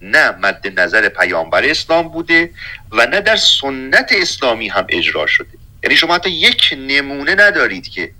[0.00, 2.50] نه مد نظر پیامبر اسلام بوده
[2.92, 5.63] و نه در سنت اسلامی هم اجرا شده.
[5.84, 8.10] یعنی شما حتی یک نمونه ندارید که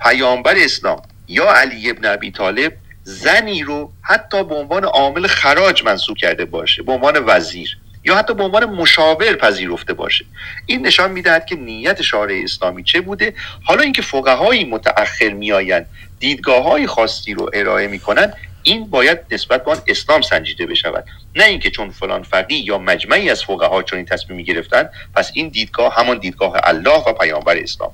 [0.00, 2.72] پیامبر اسلام یا علی ابن ابی طالب
[3.04, 8.34] زنی رو حتی به عنوان عامل خراج منصوب کرده باشه به عنوان وزیر یا حتی
[8.34, 10.24] به عنوان مشاور پذیرفته باشه.
[10.66, 13.34] این نشان می‌دهد که نیت شارع اسلامی چه بوده.
[13.64, 15.86] حالا اینکه فقهایی متأخر میآیند
[16.18, 18.32] دیدگاه های خاصی رو ارائه می‌کنن
[18.62, 21.04] این باید نسبت به آن اسلام سنجیده بشود.
[21.36, 25.48] نه اینکه چون فلان فقی یا مجمعی از فقها چون این تصمیم گرفتن پس این
[25.48, 27.90] دیدگاه همان دیدگاه الله و پیامبر اسلام.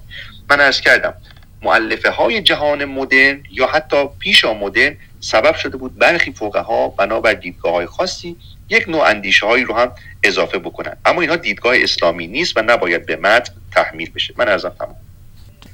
[0.50, 1.14] من ارز کردم
[1.62, 7.72] معلفه های جهان مدرن یا حتی پیش مدرن سبب شده بود برخی فقها بنابر دیدگاه
[7.72, 8.36] های خاصی
[8.68, 9.92] یک نوع اندیشه هایی رو هم
[10.24, 14.34] اضافه بکنن اما اینها دیدگاه اسلامی نیست و نباید به متن تحمیل بشه.
[14.36, 14.96] من ارزم تمام.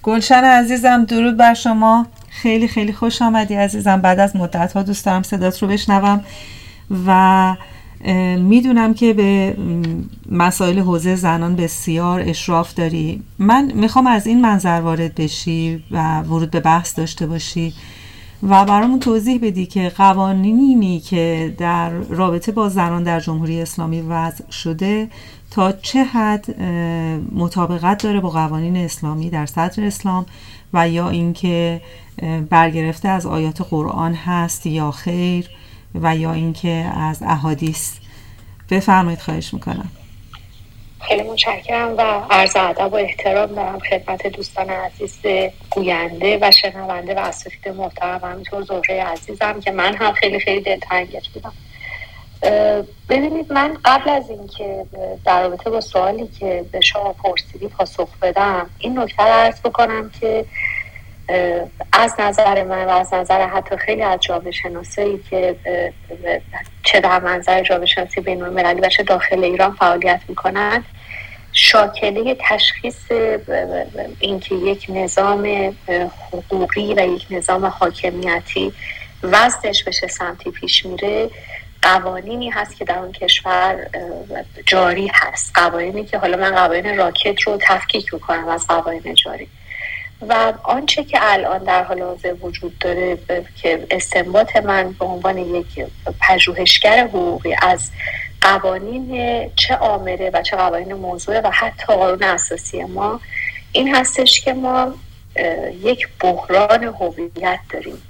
[0.02, 2.06] گلشن عزیزم درود بر شما.
[2.34, 4.00] خیلی خیلی خوش آمدی عزیزم.
[4.00, 6.24] بعد از مدت ها دوست دارم صدات رو بشنوم
[7.06, 7.56] و
[8.38, 9.56] می‌دونم که به
[10.30, 13.22] مسائل حوزه زنان بسیار اشراف داری.
[13.38, 17.74] من می‌خوام از این منظر وارد بشی و ورود به بحث داشته باشی
[18.42, 24.50] و برامون توضیح بدی که قوانینی که در رابطه با زنان در جمهوری اسلامی وضع
[24.50, 25.08] شده
[25.50, 26.60] تا چه حد
[27.34, 30.26] مطابقت داره با قوانین اسلامی در صدر اسلام
[30.74, 31.80] و یا اینکه
[32.50, 35.50] برگرفته از آیات قرآن هست یا خیر
[35.94, 37.98] و یا اینکه از احادیث.
[38.70, 39.90] بفرمایید خواهش می‌کنم.
[41.00, 45.18] خیلی متشکرم و عرض ادب و احترام دارم خدمت دوستان عزیز
[45.70, 48.20] گوینده و شنونده و اساتید محترم.
[48.24, 51.52] همینطور زهره عزیزم که من هم خیلی خیلی دلتنگش بودم
[53.08, 54.86] ببینید من قبل از اینکه
[55.24, 60.10] در رابطه با سوالی که به شما پرسیدی پاسخ بدم این نکته رو عرض بکنم
[60.20, 60.44] که
[61.92, 65.56] از نظر من و از نظر حتی خیلی از جامعه شناسایی که
[66.82, 70.84] چه در منظر جامعه شناسی بین المللی و چه داخل ایران فعالیت می‌کنند
[71.52, 73.12] شاکله تشخیص
[74.20, 75.74] اینکه یک نظام
[76.32, 78.72] حقوقی و یک نظام حاکمیتی
[79.22, 81.30] وضعش بشه سمتی پیش میره
[81.84, 83.86] قوانینی هست که در اون کشور
[84.66, 85.52] جاری هست.
[85.54, 89.48] قوانینی که حالا من قوانین راکت رو تفکیک می‌کنم از قوانین جاری.
[90.28, 93.18] و آنچه که الان در حال حاضر وجود داره
[93.62, 95.86] که استنباط من به عنوان یک
[96.28, 97.90] پژوهشگر حقوقی از
[98.40, 103.20] قوانین چه آمره و چه قوانین موضوع و حتی قانون اساسی ما
[103.72, 104.94] این هستش که ما
[105.82, 108.02] یک بحران هویت داریم.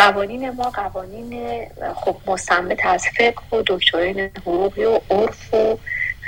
[0.00, 5.78] قوانین ما قوانین خب مستمت از فقه و دکترین حقوقی و عرف و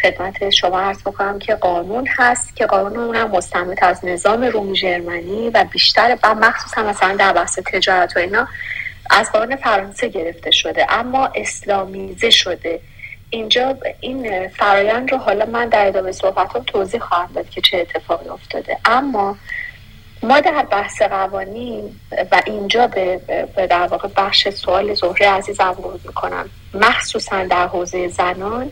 [0.03, 5.51] خدمت شما عرض بکنم که قانون هست که قانون هم مستمت از نظام رومی جرمنی
[5.51, 8.49] و بیشتر و مخصوصا مثلا در بحث تجارت و اینا
[9.11, 10.87] از قانون فرانسه گرفته شده.
[10.89, 12.81] اما اسلامیزه شده.
[13.31, 18.29] اینجا این فرایند رو حالا من در ادامه صحبتم توضیح خواهم داد که چه اتفاقی
[18.29, 18.79] افتاده.
[18.85, 19.37] اما
[20.23, 21.97] ما در بحث قوانین
[22.33, 23.21] و اینجا به,
[23.57, 26.51] به در واقع بخش سوال زهره عزیزم ورود می‌کنم.
[26.75, 28.71] مخصوصا در حوزه زنان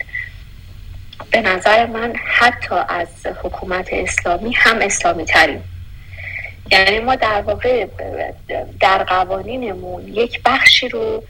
[1.31, 5.64] به نظر من حتی از حکومت اسلامی هم اسلامی تریم
[6.70, 7.86] یعنی ما در واقع
[8.81, 11.22] در قوانینمون یک بخشی رو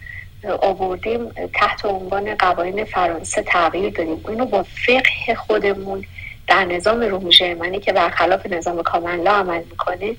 [0.63, 4.25] آوردیم تحت عنوان قوانین فرانسه تغییر دادیم.
[4.29, 6.05] اینو با فقه خودمون
[6.49, 10.17] در نظام ژرمنی که برخلاف نظام کاملا عمل می‌کنه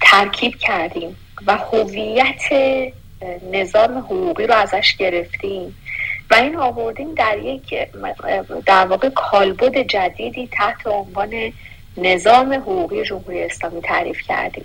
[0.00, 1.16] ترکیب کردیم
[1.46, 2.42] و هویت
[3.52, 5.76] نظام حقوقی رو ازش گرفتیم
[6.30, 7.74] و این آوردیم در یک
[8.66, 11.52] در واقع کالبد جدیدی تحت عنوان
[11.96, 14.64] نظام حقوقی جمهوری اسلامی تعریف کردیم.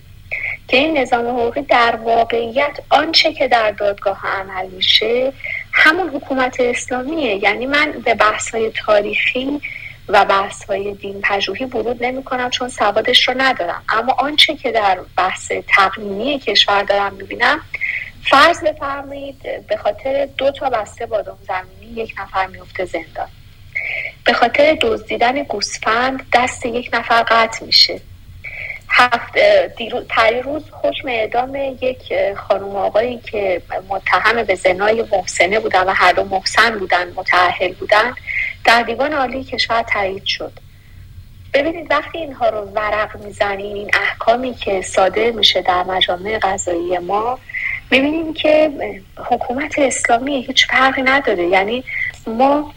[0.67, 5.33] که این نظام حقوقی در واقعیت آنچه که در دادگاه عمل میشه
[5.71, 7.43] همون حکومت اسلامیه.
[7.43, 9.61] یعنی من به بحث های تاریخی
[10.09, 13.83] و بحث های دین پژوهی ورود نمی کنم چون سوادش رو ندارم.
[13.89, 17.61] اما آنچه که در بحث تقنینی کشور دارم می‌بینم
[18.23, 23.27] فرض بفرمایید به خاطر دو تا بسته بادام زمینی یک نفر میفته زندان.
[24.25, 28.01] به خاطر دزدیدن گوسفند دست یک نفر قطع میشه.
[28.89, 29.37] هفت
[30.43, 36.23] روز حکم اعدام یک خانم آقایی که متهم به زنای محسنه بودن و هر دو
[36.23, 38.13] محسن بودن متعهل بودن
[38.65, 40.51] در دیوان عالی کشور تایید شد.
[41.53, 47.39] ببینید وقتی اینها رو ورق می‌زنیم این احکامی که صادر میشه در مجامع قضایی ما
[47.91, 48.71] می‌بینیم که
[49.17, 51.47] حکومت اسلامی هیچ فرقی نداره.
[51.47, 51.83] یعنی
[52.27, 52.73] ما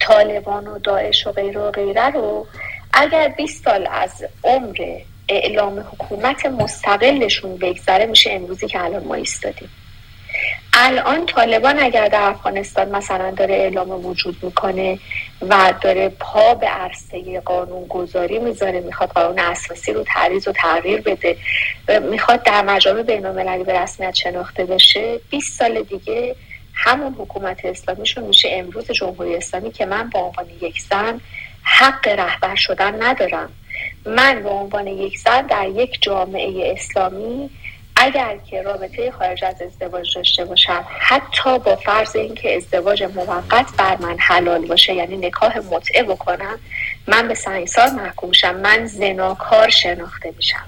[0.00, 2.46] طالبان و داعش و غیره و غیره رو
[2.92, 5.00] اگر 20 سال از عمر
[5.30, 9.70] اعلام حکومت مستقلشون بگذره میشه امروزی که الان ما ایستادیم.
[10.72, 14.98] الان طالبان اگر در افغانستان مثلا داره اعلام وجود می‌کنه
[15.48, 21.00] و داره پا به عرصه قانون گذاری می‌ذاره می‌خواد قانون اساسی رو تعریض و تغییر
[21.00, 21.36] بده
[22.00, 26.36] می‌خواد در مجامع بین المللی به رسمیت شناخته بشه 20 سال دیگه
[26.74, 28.48] همون حکومت اسلامیشون میشه.
[28.52, 31.20] امروز جمهوری اسلامی که من به عنوان یک زن
[31.62, 33.52] حق رهبر شدن ندارم.
[34.06, 37.50] من به عنوان یک زن در یک جامعه اسلامی
[37.96, 43.96] اگر که رابطه خارج از ازدواج داشته باشم حتی با فرض اینکه ازدواج موقت بر
[43.96, 46.58] من حلال باشه یعنی نکاح متعه بکنم
[47.06, 50.64] من به سنگسار محکوم شم من زناکار شناخته میشم.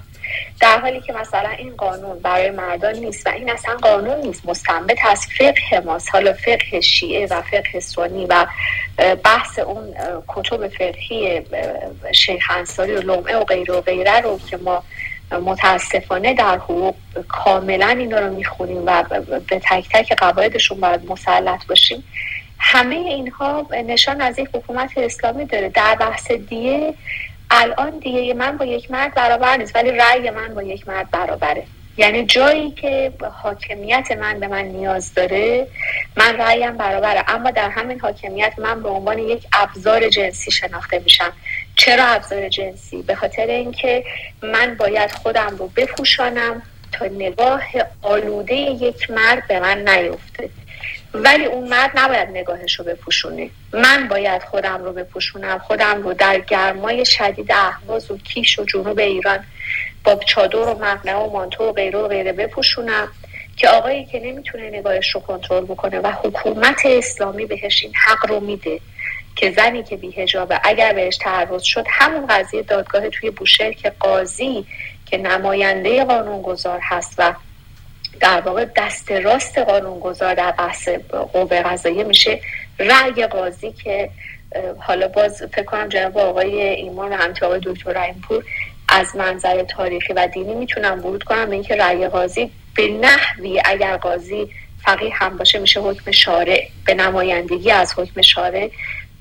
[0.61, 4.45] در حالی که مثلا این قانون برای مردان نیست و این اصلا قانون نیست.
[4.45, 6.09] مستنبت از فقه ماست.
[6.11, 8.45] حالا فقه شیعه و فقه سنی و
[9.23, 9.95] بحث اون
[10.27, 11.41] کتب فقهی
[12.13, 14.83] شیخ انصاری و لومعه و غیره و غیره رو که ما
[15.31, 16.95] متاسفانه در حقوق
[17.29, 19.03] کاملا اینا رو می‌خونیم و
[19.49, 22.03] به تک تک قواعدشون باید مسلط باشیم.
[22.59, 25.69] همه اینها نشان از یک حکومت اسلامی داره.
[25.69, 26.93] در بحث دیه
[27.51, 31.63] الان دیگه من با یک مرد برابر نیست ولی رأی من با یک مرد برابره.
[31.97, 33.13] یعنی جایی که
[33.43, 35.67] حاکمیت من به من نیاز داره
[36.15, 37.23] من رأیم برابره.
[37.27, 41.33] اما در همین حاکمیت من به عنوان یک ابزار جنسی شناخته میشم.
[41.75, 44.03] چرا ابزار جنسی؟ به خاطر اینکه
[44.41, 46.61] من باید خودم رو بپوشانم
[46.91, 47.63] تا نگاه
[48.01, 50.49] آلوده یک مرد به من نیفته.
[51.13, 55.59] ولی اون مرد نباید نگاهش رو بپوشونه من باید خودم رو بپوشونم.
[55.59, 59.39] خودم رو در گرمای شدید اهواز و کیش و جنوب ایران
[60.03, 63.07] با چادر و مقنعه و مانتو و غیره و غیره بپوشونم
[63.57, 68.39] که آقایی که نمی‌تونه نگاهش رو کنترل بکنه و حکومت اسلامی بهش این حق رو
[68.39, 68.79] میده
[69.35, 74.65] که زنی که بیهجابه اگر بهش تعرض شد همون قضیه دادگاه توی بوشهر که قاضی
[75.05, 77.33] که نماینده قانونگذار هست و
[78.23, 80.89] در واقع دست راست قانونگذار در بحث
[81.33, 82.39] قوه قضاییه میشه.
[82.79, 84.09] رأی قاضی که
[84.77, 88.43] حالا باز فکر کنم جناب آقای ایمان و همچه آقای دکتر رحیمپور
[88.89, 93.97] از منظر تاریخی و دینی می‌تونم ورود کنم به اینکه رأی قاضی به نحوی اگر
[93.97, 94.49] قاضی
[94.83, 98.69] فقیه هم باشه میشه حکم شارع به نمایندگی از حکم شارع.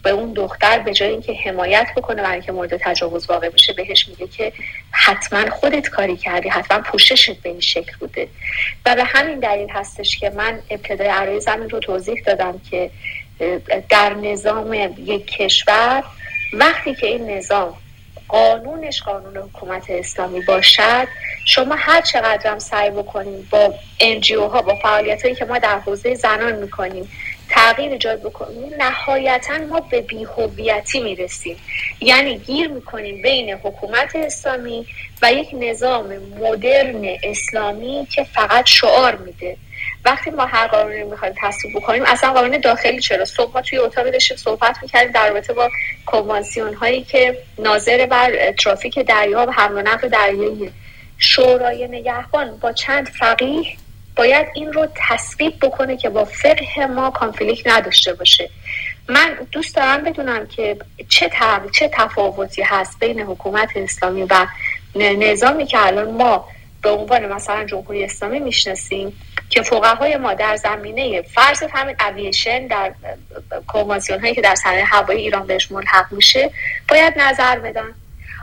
[0.02, 4.08] به اون دختر به جای اینکه حمایت بکنه برای اینکه مورد تجاوز واقع بشه بهش
[4.08, 4.52] میگه که
[4.90, 8.28] حتما خودت کاری کردی حتما پوششت به این شکل بوده.
[8.86, 12.90] و به همین دلیل هستش که من ابتدای عرای زمین رو توضیح دادم که
[13.88, 16.04] در نظام یک کشور
[16.52, 17.74] وقتی که این نظام
[18.28, 21.08] قانونش قانون حکومت اسلامی باشد
[21.44, 25.78] شما هر چقدر هم سعی بکنید با انجیو ها با فعالیت هایی که ما در
[25.78, 27.08] حوزه زنان می‌کنیم
[27.52, 28.74] تغییر ایجاد بکنیم.
[28.78, 31.56] نهایتا ما به بیهویتی می‌رسیم.
[32.00, 34.86] یعنی گیر می‌کنیم بین حکومت اسلامی
[35.22, 36.06] و یک نظام
[36.40, 39.56] مدرن اسلامی که فقط شعار میده.
[40.04, 44.10] وقتی ما هر قانونی می‌خوایم تصویب بکنیم اصلا قانون داخلی چرا؟ صبح ما توی اتاق
[44.10, 45.70] داشتیم صحبت می‌کردیم در رابطه با
[46.06, 50.70] کنوانسیون هایی که ناظر بر ترافیک دریا و حمل و نقل دریایی
[51.18, 53.62] شورای نگهبان با چند فقیه
[54.16, 58.51] باید این رو تصویب بکنه که با فقه ما کانفلیکت نداشته باشه.
[59.09, 60.76] من دوست دارم بدونم که
[61.09, 61.30] چه,
[61.72, 64.47] چه تفاوتی هست بین حکومت اسلامی و
[64.94, 66.48] نظامی که الان ما
[66.82, 69.20] به عنوان مثلا جمهوری اسلامی می‌شناسیم
[69.51, 72.93] که فقهای ما در زمینه فرض همین اویشن در
[73.66, 76.51] کنوانسیون هایی که در صنایع هوایی ایران بهش ملحق میشه
[76.89, 77.94] باید نظر بدن.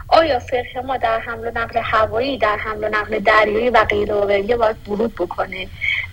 [0.09, 4.13] آیا فقه ما در حمل و نقل هوایی در حمل و نقل دریایی و غیره
[4.13, 5.67] و غیره باید ورود بکنه؟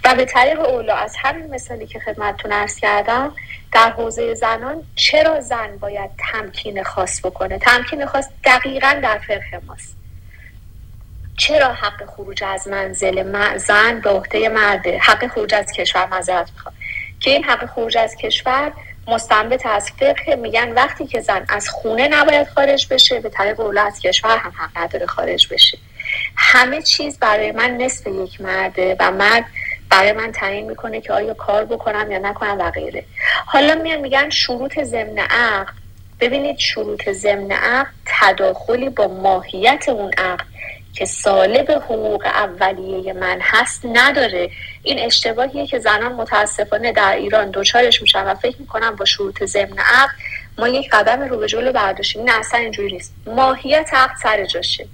[0.04, 3.32] و به طریق اولا از همین مثالی که خدمتتون ارز کردم
[3.72, 9.96] در حوزه زنان چرا زن باید تمکین خاص بکنه؟ تمکین خاص دقیقا در فقه ماست.
[11.36, 16.74] چرا حق خروج از منزل زن به عهده مرده؟ حق خروج از کشور مذارت می‌خواد
[17.20, 18.72] که این حق خروج از کشور
[19.06, 23.82] مستنبت از فقه میگن وقتی که زن از خونه نباید خارج بشه به طریق اولا
[23.82, 25.78] از کشور هم حق نداره خارج بشه.
[26.36, 29.44] همه چیز برای من نصف یک مرده و مرد
[29.90, 33.04] برای من تعیین می‌کنه که آیا کار بکنم یا نکنم و غیره.
[33.46, 35.72] حالا میان میگن شروط ضمن عقد.
[36.20, 40.44] ببینید شروط ضمن عقد تداخلی با ماهیت اون عقد
[40.96, 44.50] که سالب حقوق اولیه من هست نداره.
[44.82, 49.78] این اشتباهیه که زنان متاسفانه در ایران دوچارش میشن و فکر می‌کنم با شروط ضمن
[49.78, 50.14] عقد
[50.58, 52.24] ما یک قدم رو به جلو برداشتیم.
[52.24, 53.14] نه اصلا اینجوری نیست.
[53.26, 54.86] ماهیت عقد سر جاشه.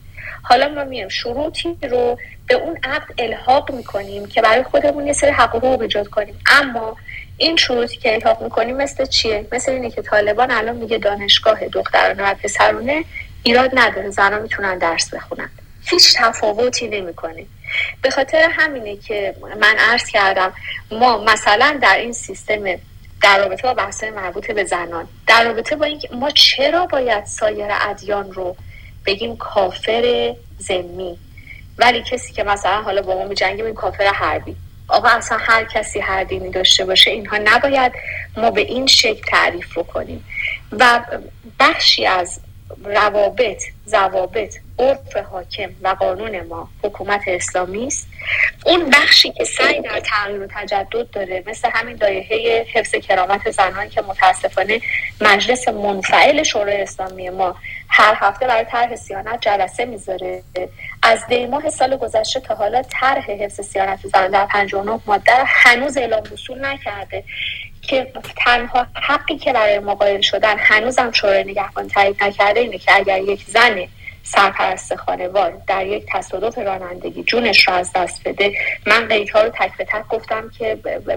[0.43, 5.31] حالا ما میایم شروطی رو به اون عقد الحاق می‌کنیم که برای خودمون یه سری
[5.31, 6.39] حق حقوق ایجاد کنیم.
[6.47, 6.97] اما
[7.37, 12.31] این شروطی که الحاق می‌کنیم مثل چیه؟ مثل اینه که طالبان الان میگه دانشگاه دخترانه
[12.31, 13.05] و پسرانه
[13.43, 14.11] ایراد نداره.
[14.11, 15.51] زنان می‌تونن درس بخونن.
[15.85, 17.47] هیچ تفاوتی نمی‌کنه.
[18.03, 20.53] به خاطر همینه که من عرض کردم
[20.91, 22.65] ما مثلا در این سیستم
[23.23, 27.69] در رابطه با بحث مربوط به زنان در رابطه با اینکه ما چرا باید سایر
[27.71, 28.57] ادیان رو
[29.07, 31.19] بگیم کافر زمی
[31.79, 34.57] ولی کسی که مثلا حالا با ما می این کافر حربی.
[34.89, 37.93] آقا اصلا هر کسی هر دینی داشته باشه اینها نباید
[38.37, 40.25] ما به این شکل تعریف کنیم
[40.73, 41.01] و
[41.61, 42.41] بخشی از
[42.85, 48.09] روابط ضوابط عرف حاکم و قانون ما حکومت اسلامی است.
[48.67, 53.89] اون بخشی که سعی در تغییر و تجدد داره مثل همین دایهه حفظ کرامت زنان
[53.89, 54.81] که متاسفانه
[55.21, 57.57] مجلس منفعل شورای اسلامی ما
[57.89, 60.43] هر هفته برای طرح سیانت جلسه می‌ذاره.
[61.03, 66.23] از دیماه سال گذشته تا حالا طرح حفظ سیانت زنان در 59 ماده هنوز اعلام
[66.33, 67.25] وصول نکرده.
[67.83, 73.19] که تنها حقی که برای مقایل شدن هنوزم شورای نگهبان تایید نکرده اینه که اگر
[73.19, 73.87] یک زن
[74.25, 78.53] سرپرست خانوار در یک تصادف رانندگی جونش را از دست بده
[78.87, 80.75] من قیدها رو تک به تک گفتم که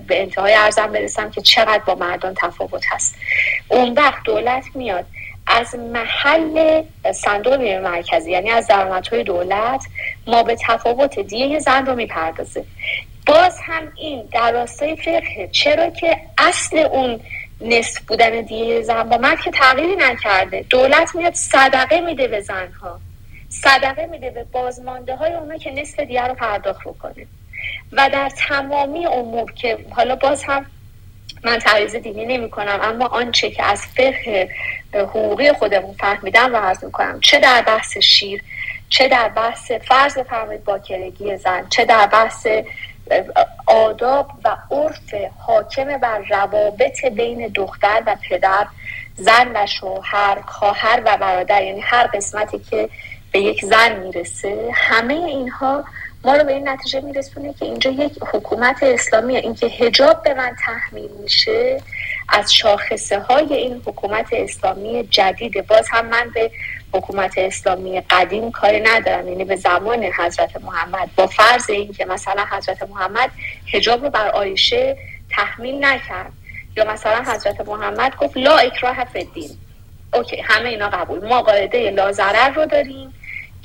[0.08, 3.16] به انتهای ارزم برسم که چقدر با مردان تفاوت هست.
[3.68, 5.06] اون وقت دولت میاد.
[5.48, 6.84] از محل
[7.14, 9.86] صندوق بیمه مرکزی یعنی از درآمدهای دولت
[10.28, 12.66] ما به تفاوت دیه زن رو می‌پردازه.
[13.26, 15.50] باز هم این در راستای فقه.
[15.52, 17.20] چرا که اصل اون
[17.62, 20.66] نصف بودن دیه زن با مرد که تغییری نکرده.
[20.70, 23.00] دولت میاد صدقه میده به زنها.
[23.50, 27.28] صدقه میده به بازمانده های اونا که نصف دیه رو پرداخت بکنه.
[27.92, 30.66] و در تمامی امور که حالا باز هم
[31.44, 34.50] من تعریض دینی نمی کنم اما آنچه که از فقه
[34.94, 38.44] حقوقی خودمون فهمیدم و عرض می‌کنم چه در بحث شیر
[38.90, 42.48] چه در بحث فرض بفرمایید باکرگی زن چه در بحث
[43.66, 48.68] آداب و عرف حاکم بر روابط بین دختر و پدر
[49.16, 52.90] زن و شوهر خواهر و برادر یعنی هر قسمتی که
[53.32, 55.84] به یک زن می‌رسه همه اینها
[56.26, 60.56] ما رو به این نتیجه میرسونه که اینجا یک حکومت اسلامیه اینکه هجاب به من
[60.66, 61.82] تحمیل میشه
[62.30, 66.52] از شاخصه های این حکومت اسلامی جدید باز هم من به
[66.96, 72.84] حکومت اسلامی قدیم کاری ندارم یعنی به زمان حضرت محمد با فرض اینکه مثلا حضرت
[72.90, 73.32] محمد
[73.74, 74.98] هجاب رو بر آیشه
[75.30, 76.32] تحمیل نکرد.
[76.78, 79.50] یا مثلا حضرت محمد گفت لا اکراه فی الدین.
[80.14, 81.28] اوکی همه اینا قبول.
[81.28, 82.12] ما قاعده لا
[82.56, 83.14] رو داریم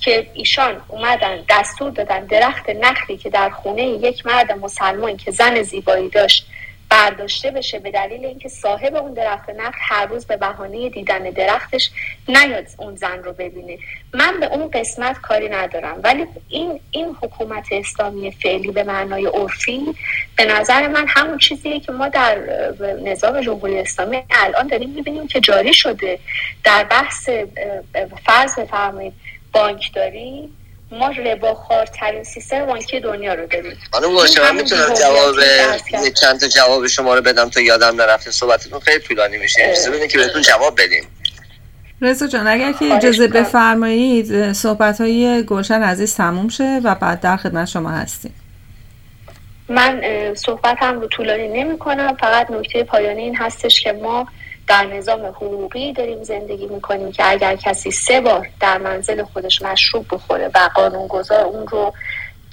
[0.01, 5.63] که ایشان اومدن دستور دادن درخت نخلی که در خونه یک مرد مسلمان که زن
[5.63, 6.47] زیبایی داشت
[6.91, 11.91] برداشته بشه به دلیل اینکه صاحب اون درخت نخل هر روز به بهانه دیدن درختش
[12.29, 13.79] نیاد اون زن رو ببینه.
[14.15, 16.01] من به اون قسمت کاری ندارم.
[16.05, 19.95] ولی این این حکومت اسلامی فعلی به معنای عرفی
[20.37, 22.39] به نظر من همون چیزیه که ما در
[23.05, 26.19] نظام جمهوری اسلامی الان داریم می‌بینیم که جاری شده.
[26.65, 27.31] در بحث
[28.27, 29.13] فرض بفرمایید
[29.53, 30.49] بانکداری
[30.93, 33.79] ما رباخوارترین سیستم بانکی دنیا رو داریم.
[33.93, 35.37] خانم باشه من می‌تونم جواب
[36.21, 38.31] چند تا جواب شما رو بدم تا یادم نرفته.
[38.31, 39.63] صحبتتون خیلی طولانی میشه.
[39.65, 41.05] اجازه بدین که بهتون جواب بدیم.
[42.03, 47.37] رضا جان اگر که اجازه بفرمایید صحبت های گلشن عزیز تموم شه و بعد در
[47.37, 48.35] خدمت شما هستیم.
[49.69, 50.03] من
[50.35, 54.27] صحبت هم رو طولانی نمی کنم فقط نکته پایانی این هستش که ما
[54.71, 60.07] در نظام حقوقی داریم زندگی می‌کنیم که اگر کسی سه بار در منزل خودش مشروب
[60.11, 61.93] بخوره و قانونگذار اون رو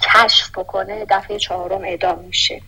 [0.00, 2.60] کشف بکنه دفعه چهارم اعدام میشه.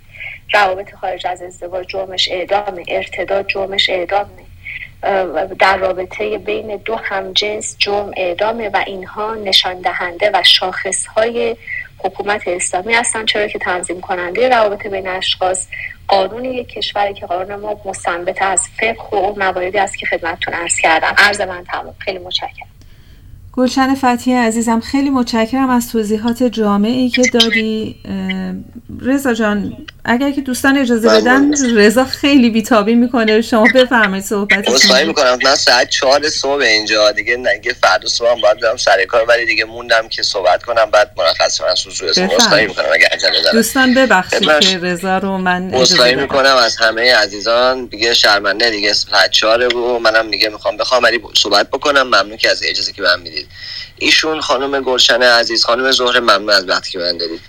[0.55, 4.45] روابط خارج از ازدواج جرمش اعدامه ارتداد جرمش اعدامه.
[5.59, 11.57] در رابطه بین دو همجنس جرم اعدامه و اینها نشان دهنده و شاخص های
[12.05, 15.67] حکومت اسلامی هستن چرا که تنظیم کننده روابط بین اشخاص
[16.09, 20.81] قانون یک کشوری که قانون ما مستنبت از فقه و مواردی است که خدمتتون عرض
[20.81, 21.15] کردم.
[21.19, 22.70] عرض من تمام خیلی متشکرم.
[23.53, 27.97] گلشن فتیه عزیزم خیلی متشکرم از توضیحات جامعی که دادی.
[29.01, 31.09] رضا جان اگر که دوستان اجازه.
[31.09, 33.41] بدن رضا خیلی بیتابی می‌کنه.
[33.41, 35.39] شما بفرمایید صحبت می می‌کنم.
[35.45, 37.13] من ساعت چهار صبح اینجا.
[37.13, 40.91] دیگه نگه فردا صبح هم باید برم سر کار ولی دیگه موندم که صحبت کنم
[40.91, 43.57] بعد مرخص من سوزو اسم می‌کنم اگه عجله دارم.
[43.57, 47.85] دوستان ببخشید که رضا رو من می می‌کنم از همه عزیزان.
[47.85, 52.03] دیگه شرمنده دیگه ساعت چهار و منم دیگه می‌خوام بخوام ولی صحبت بکنم.
[52.03, 53.40] ممنون که از اجازه که من می‌دید.
[53.97, 57.41] ایشون خانم گلشن عزیز خانم زهر ممنون از وقتی که من دارید.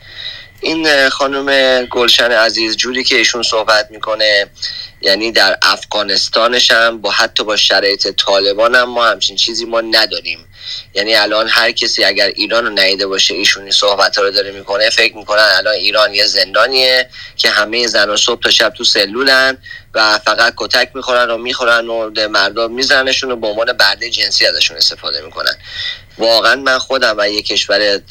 [0.61, 4.49] این خانم گلشن عزیز جوری که ایشون صحبت می‌کنه
[5.01, 10.47] یعنی در افغانستانش هم با حتی با شرایط طالبان هم ما همچین چیزی ما نداریم.
[10.93, 14.89] یعنی الان هر کسی اگر ایران رو نیده باشه ایشون این صحبت رو داره می‌کنه
[14.89, 19.57] فکر می‌کنن الان ایران یه زندانیه که همه زن و صبح تا شب تو سلولن.
[19.93, 24.77] و فقط کتک می‌خورن و می‌خورن و مردم میزنشون و به عنوان برده جنسی ازشون
[24.77, 25.55] استفاده می‌کنن.
[26.17, 28.01] واقعا من خودم و یه کشور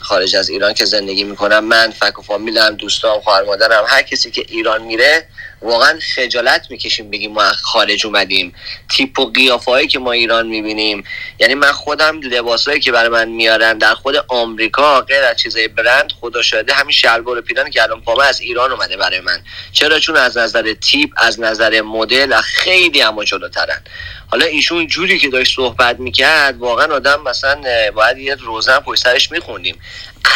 [0.00, 4.30] خارج از ایران که زندگی می‌کنم من فک و فامیلم دوستام خواهر مادرم هر کسی
[4.30, 5.26] که ایران میره
[5.62, 8.54] واقعا خجالت می‌کشیم بگیم ما خارج اومدیم.
[8.90, 11.04] تیپ و قیافه که ما ایران می‌بینیم.
[11.38, 15.68] یعنی من خود خودم لباسایی که برای من میارن در خود آمریکا غیر از چیزای
[15.68, 19.42] برند خدا شاهده همین شلوار پیرانی که الان پامه از ایران اومده برای من.
[19.72, 23.82] چرا؟ چون از نظر تیپ از نظر مدل خیلی اما جلوترن.
[24.26, 27.60] حالا ایشون جوری که داشت صحبت می‌کرد واقعا آدم مثلا
[27.94, 29.78] باید یه روزن پشت سرش میخوندیم.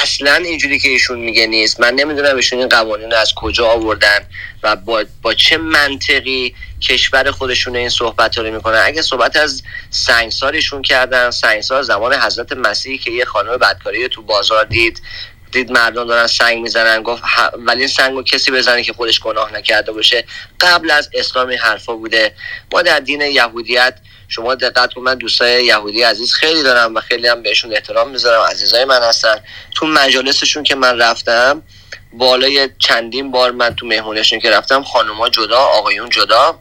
[0.02, 1.80] اصلا اینجوری که ایشون میگه نیست.
[1.80, 4.18] من نمی‌دونم ایشون این قوانین رو از کجا آوردن
[4.62, 8.82] و با, با چه منطقی کشور خودشون این صحبت رو می‌کنن.
[8.84, 14.64] اگه صحبت از سنگسارشون کردن سنگسار زمان حضرت مسیحی که یه خانم بدکاری تو بازار
[14.64, 15.02] دید
[15.56, 17.22] دید مردم دارن سنگ می‌زنن گفت
[17.58, 20.24] ولی این کسی بزنه که خودش گناه نکرده باشه.
[20.60, 22.34] قبل از اسلامی حرفا بوده.
[22.72, 27.28] ما در دین یهودیت شما دقت کن من دوستای یهودی عزیز خیلی دارم و خیلی
[27.28, 28.42] هم بهشون احترام می‌ذارم.
[28.42, 29.40] عزیزای من هستن.
[29.74, 31.62] تو مجالسشون که من رفتم
[32.12, 36.58] بالای چندین بار من تو مهمونشون که رفتم خانوما جدا آقایون جدا.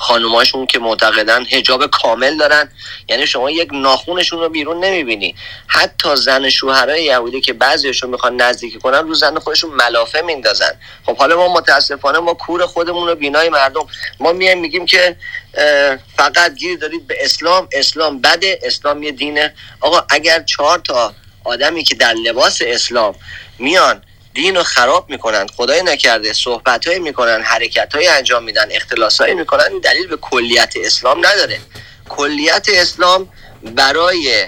[0.00, 2.72] خانوماشون که معتقدن هجاب کامل دارن.
[3.08, 5.34] یعنی شما یک ناخونشون رو بیرون نمی‌بینی.
[5.66, 10.72] حتی زن شوهرای یهودی که بعضیشون می‌خوان نزدیکی کنن رو زن خودشون ملافه میندازن.
[11.06, 13.86] خب حالا ما متاسفانه ما کور خودمون رو بینای مردم.
[14.20, 15.16] ما میایم میگیم که
[16.16, 17.68] فقط گیر دارید به اسلام.
[17.72, 19.54] اسلام بده اسلام یه دینه.
[19.80, 21.14] آقا اگر چهار تا
[21.44, 23.14] آدمی که در لباس اسلام
[23.58, 24.02] میان
[24.40, 29.34] دین رو خراب می‌کنن خدای نکرده صحبت های می‌کنن حرکت های انجام میدن اختلاس های
[29.34, 31.60] می‌کنن دلیل به کلیت اسلام نداره.
[32.08, 33.28] کلیت اسلام
[33.62, 34.46] برای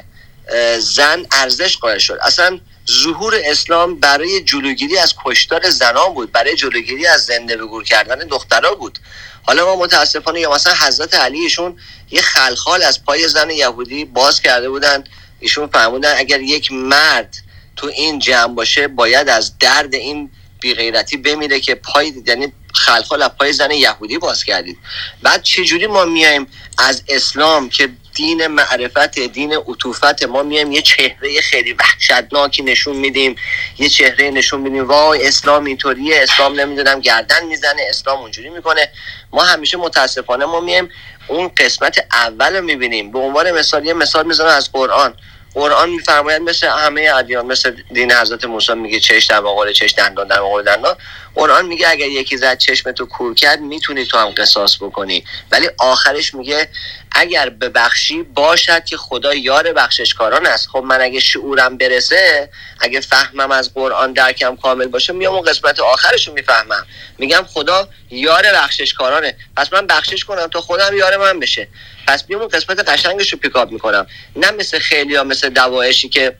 [0.78, 2.18] زن ارزش قائل شد.
[2.22, 2.60] اصلا
[2.90, 8.18] ظهور اسلام برای جلوگیری از کشتار زنان بود برای جلوگیری از زنده به گور کردن
[8.18, 8.98] دخترها بود.
[9.42, 11.78] حالا ما متاسفانه یا مثلا حضرت علیشون
[12.10, 15.04] یه خلخال از پای زن یهودی باز کرده بودن.
[15.40, 17.36] ایشون فرمودن اگر یک مرد
[17.82, 20.30] تو این جمع باشه باید از درد این
[20.60, 22.52] بیغیرتی بمیره که پای یعنی
[22.88, 23.04] از
[23.38, 24.78] پای زن یهودی باز کردید.
[25.22, 26.46] بعد چجوری ما میایم
[26.78, 33.36] از اسلام که دین معرفت دین عطوفت ما میایم یه چهره خیلی وحشتناکی نشون میدیم
[33.78, 38.88] یه چهره نشون میدیم وای اسلام اینطوریه اسلام نمی‌دونم گردن می‌زنه اسلام اونجوری می‌کنه.
[39.32, 40.88] ما همیشه متاسفانه ما میایم
[41.28, 43.12] اون قسمت اول رو می‌بینیم.
[43.12, 45.14] به عنوان مثال یه مثال می‌زنم از قرآن.
[45.54, 50.28] قرآن میفرماید مثل همه ادیان مثل دین حضرت موسی میگه چش در مقابل چش دندان
[50.28, 50.96] در مقابل دندان.
[51.34, 55.24] قرآن میگه اگر یکی زد چشم تو کور کرد می‌تونی تو هم قصاص بکنی.
[55.50, 56.68] ولی آخرش میگه
[57.14, 60.68] اگر ببخشی باشد که خدا یار بخششکاران است.
[60.68, 65.80] خب من اگه شعورم برسه اگه فهمم از قرآن درکم کامل باشه میام اون قسمت
[65.80, 66.86] آخرش رو می‌فهمم.
[67.18, 69.36] میگم خدا یار بخششکارانه.
[69.56, 71.68] پس من بخشش کنم تا خودم یار من بشه.
[72.06, 74.06] پس بیام اون قسمت قشنگش رو پیکاپ می‌کنم.
[74.36, 76.36] نه مثل خیلی ها مثل دوایشی که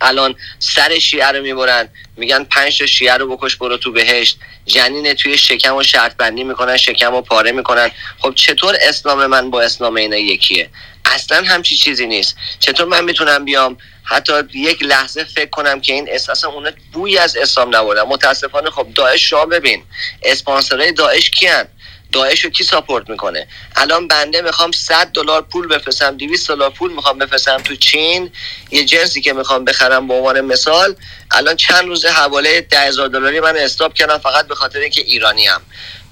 [0.00, 1.88] الان سر شیعه رو می‌برن.
[2.16, 4.38] میگن پنج تا شیعه رو بکش برو تو بهشت.
[4.66, 7.90] جنین توی شکم و شرط بندی می‌کنن شکم و پاره می‌کنن.
[8.18, 10.70] خب چطور اسلام من با اسلام اینا یکیه؟
[11.04, 12.36] اصلا همچی چیزی نیست.
[12.58, 17.36] چطور من می‌تونم بیام؟ حتی یک لحظه فکر کنم که این اساس اون بوی از
[17.36, 19.82] اسلام نبودن متاسفانه خب داعش شما ببین.
[20.22, 21.64] اسپانسرای داعش کیان؟
[22.12, 23.46] داعش رو کی ساپورت می‌کنه؟
[23.76, 28.32] الان بنده می‌خوام 100 دلار پول بفرستم 200 دلار پول می‌خوام بفرستم تو چین.
[28.70, 30.94] یه جنسی که می‌خوام بخرم به عنوان مثال
[31.30, 35.62] الان چند روز حواله 10000 دلاری من استاپ کردم فقط به خاطر اینکه ایرانی ام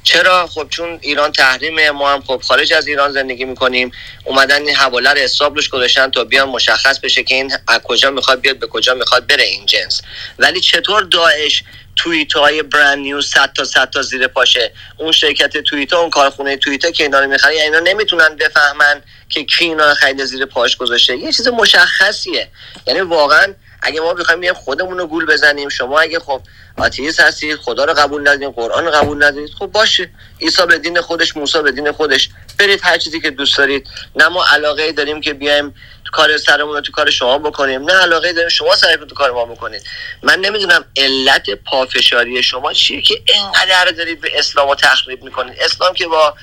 [0.03, 3.93] چرا؟ خب چون ایران تحریمه ما هم خب خارج از ایران زندگی می‌کنیم.
[4.25, 8.11] اومدن این حواله رو حساب روش گذاشتن تا بیان مشخص بشه که این از کجا
[8.11, 10.01] می‌خواد بیاد به کجا می‌خواد بره این جنس.
[10.39, 11.63] ولی چطور داعش
[11.99, 14.73] توییت های برند نیوز 100 تا 100 تا زیر پاشه.
[14.97, 19.45] اون شرکت توییت اون کارخونه توییت که اینا رو می‌خره یعنی اینا نمی‌تونن بفهمن که
[19.45, 21.17] کی اینا خرید زیر پاش گذاشته.
[21.17, 22.49] یه چیز مشخصیه.
[22.87, 26.41] یعنی واقعا اگه ما بخوایم بیایم خودمون رو گول بزنیم شما اگه خب
[26.77, 30.11] آتیست هستید خدا رو قبول ندارید قرآن رو قبول ندارید خب باشه.
[30.41, 32.29] عیسی به دین خودش موسی به دین خودش.
[32.59, 33.87] برید هر چیزی که دوست دارید.
[34.17, 35.75] نه ما علاقه داریم که بیایم
[36.13, 37.83] کار سرمون رو تو کار شما بکنیم.
[37.83, 39.83] نه علاقه داریم شما سرتون تو کار ما بکنید.
[40.23, 45.55] من نمی‌دونم علت پافشاری شما چیه که اینقدر دارید به اسلام رو تخریب می‌کنید.
[45.61, 46.35] اسلام که با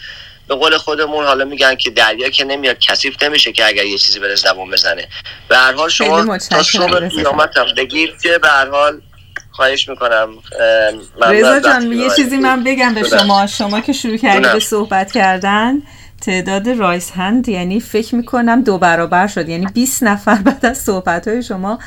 [0.48, 4.20] به قول خودمون حالا میگن که دریا که نمیاد کثیف نمیشه که اگر یه چیزی
[4.20, 5.08] بره زبون بزنه.
[5.48, 9.02] به هر حال شما تا صبح قیامت بگید که به هر حال
[9.52, 10.30] خواهش می‌کنم
[11.22, 13.48] رضا جان یه چیزی من بگم به شما.
[13.48, 15.82] شما که شروع کردید به صحبت کردن.
[16.26, 19.50] تعداد رایس هند یعنی فکر می‌کنم دو برابر شد.
[19.50, 21.80] یعنی 20 نفر بعد از صحبت های شما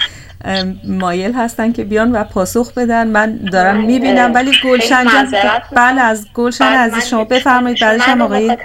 [0.84, 3.06] مایل هستن که بیان و پاسخ بدن.
[3.06, 3.86] من دارم بله.
[3.86, 4.34] می‌بینم.
[4.34, 5.34] ولی گلشن جان
[5.72, 7.80] بله از گلشن از شما بفرمایید.
[7.80, 8.56] بعدش هم آقای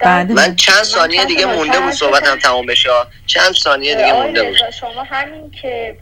[0.00, 0.32] بله.
[0.32, 2.88] من چند ثانیه دیگه مونده بود صحبتم تمام بشه.
[3.26, 4.56] چند ثانیه دیگه مونده بود.
[4.80, 5.96] شما همین که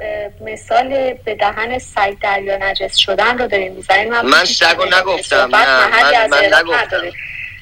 [0.44, 0.88] مثال
[1.24, 4.08] به دهن سگ دریا نجس شدن رو دارین می‌زنین.
[4.10, 5.46] من, من سگ نگفتم.
[5.46, 5.66] من,
[6.30, 7.00] من نگفتم.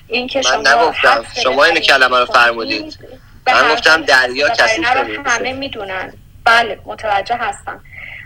[0.08, 1.24] این که من نگفتم.
[1.42, 2.98] شما این کلمه رو فرمودید.
[3.46, 4.82] من گفتم دریا کسی
[5.26, 6.12] همه می‌دونن.
[6.44, 7.80] بله متوجه هستم.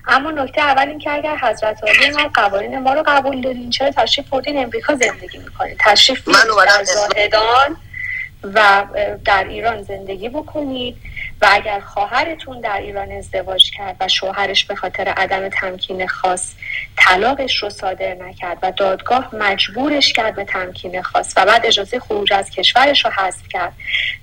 [0.09, 3.91] اما نکته اول این که اگر حضرت عالی ما قوانین ما رو قبول دارین چرا
[3.91, 6.45] تشریف بردین؟ امریکا زندگی می‌کنین تشریف من
[6.85, 7.77] زاهدان
[8.43, 8.87] و
[9.25, 10.97] در ایران زندگی بکنید
[11.41, 16.55] و اگر خواهرتون در ایران ازدواج کرد و شوهرش به خاطر عدم تمکین خاص
[16.97, 22.33] طلاقش رو صادر نکرد و دادگاه مجبورش کرد به تمکین خاص و بعد اجازه خروج
[22.33, 23.73] از کشورش رو حذف کرد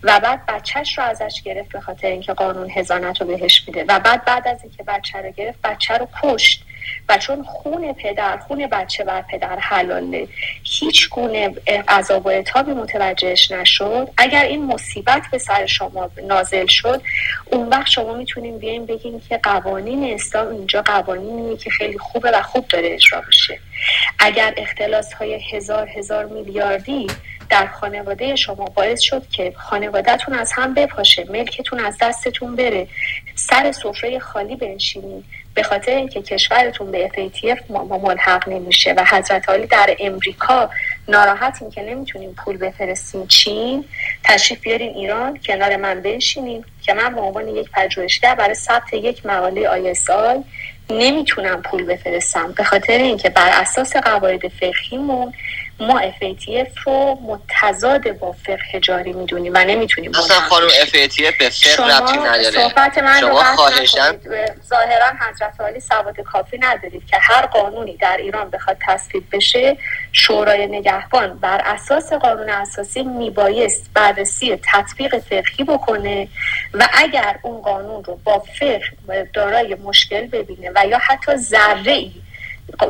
[0.03, 3.99] و بعد بچهش رو ازش گرفت به خاطر اینکه قانون هزانت رو بهش میده و
[3.99, 6.65] بعد بعد از اینکه بچه رو گرفت بچه رو کشت.
[7.09, 10.27] و چون خون پدر خون بچه بر پدر حلاله
[10.63, 11.53] هیچ گونه
[11.87, 14.09] عذاب و اتابی متوجهش نشد.
[14.17, 17.01] اگر این مصیبت به سر شما نازل شد
[17.45, 22.41] اون وقت شما می‌تونیم بیایم بگیم که قوانین اسلام اینجا قوانینیه که خیلی خوبه و
[22.41, 23.59] خوب داره اجرا بشه
[24.19, 27.07] اگر اختلاس های هزار هزار میلیاردی
[27.49, 32.87] در خانواده شما باعث شد که خانوادهتون از هم بپاشه ملکتون از دستتون بره
[33.35, 35.25] سر سفره خالی بنشینید
[35.55, 37.71] به خاطر اینکه کشورتون به FATF
[38.03, 40.69] ملحق نمیشه و حضرت عالی در امریکا
[41.07, 43.85] ناراحتیم که نمی‌تونیم پول بفرستیم چین
[44.23, 49.25] تشریف بیارین ایران کنار من بنشینیم که من به عنوان یک پژوهشگر برای ثبت یک
[49.25, 50.43] مقاله آیسال
[50.89, 52.51] نمی‌تونم پول بفرستم.
[52.51, 55.33] به خاطر اینکه بر اساس قواعد فقهیمون
[55.79, 61.97] ما FATF رو متضاد با فقه جاری می‌دونیم و نمی‌تونیم اصلا خانم FATF به فقه
[61.97, 62.51] ربطی نداره.
[62.51, 64.19] صحبت من شما خواهشن
[64.69, 69.77] ظاهرا حضرت عالی سواد کافی ندارید که هر قانونی در ایران بخواد تصویب بشه
[70.11, 76.27] شورای نگهبان بر اساس قانون اساسی میبایست بررسی تطبیق فقهی بکنه
[76.73, 82.11] و اگر اون قانون رو با فقه دارای مشکل ببینه و یا حتی ذره ای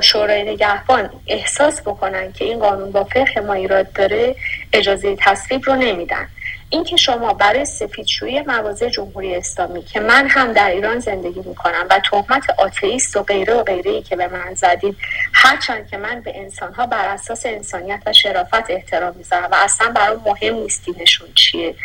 [0.01, 4.35] شورای نگهبان احساس بکنن که این قانون با فقه ما ایراد داره
[4.73, 6.27] اجازه تصویب رو نمیدن.
[6.69, 11.99] اینکه شما برای سفیدشویی مواضع جمهوری اسلامی که من هم در ایران زندگی می‌کنم و
[12.11, 14.97] تهمت آتئیست و غیره و غیره ای که به من زدید
[15.33, 20.17] هرچند که من به انسانها بر اساس انسانیت و شرافت احترام می‌ذارم و اصلا برای
[20.25, 21.75] مهم نیست دینشون چیه.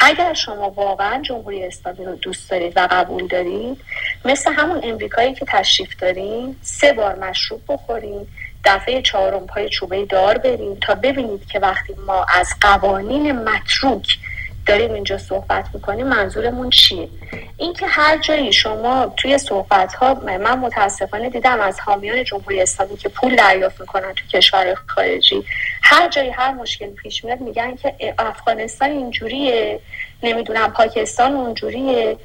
[0.00, 3.80] اگر شما واقعا جمهوری اسلامی رو دوست دارید و قبول دارید
[4.24, 8.26] مثل همون امریکایی که تشریف دارین سه بار مشروب بخورین
[8.64, 14.18] دفعه چهارم پای چوبه دار بریم تا ببینید که وقتی ما از قوانین متروک
[14.66, 17.08] داریم اینجا صحبت می‌کنیم منظورمون چیه؟
[17.56, 23.08] اینکه هر جایی شما توی صحبت ها من متاسفانه دیدم از حامیان جمهوری اسلامی که
[23.08, 25.44] پول دریافت می‌کنن تو کشور خارجی
[25.82, 29.80] هر جایی هر مشکل پیش میاد میگن که افغانستان اینجوریه
[30.22, 32.16] نمی‌دونم پاکستان اونجوریه.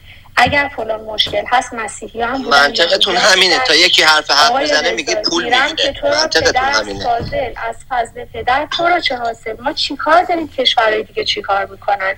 [0.42, 3.60] اگر فلان مشکل هست مسیحی هم منطقتون همینه.
[3.68, 5.94] تا یکی حرف حرف بزنه میگه پول می‌گیره.
[6.04, 7.04] منطقتون همینه.
[7.04, 12.14] فاضل از فضل پدر تو رو چه حاصل؟ ما چیکار داریم کشورهای دیگه چیکار می‌کنن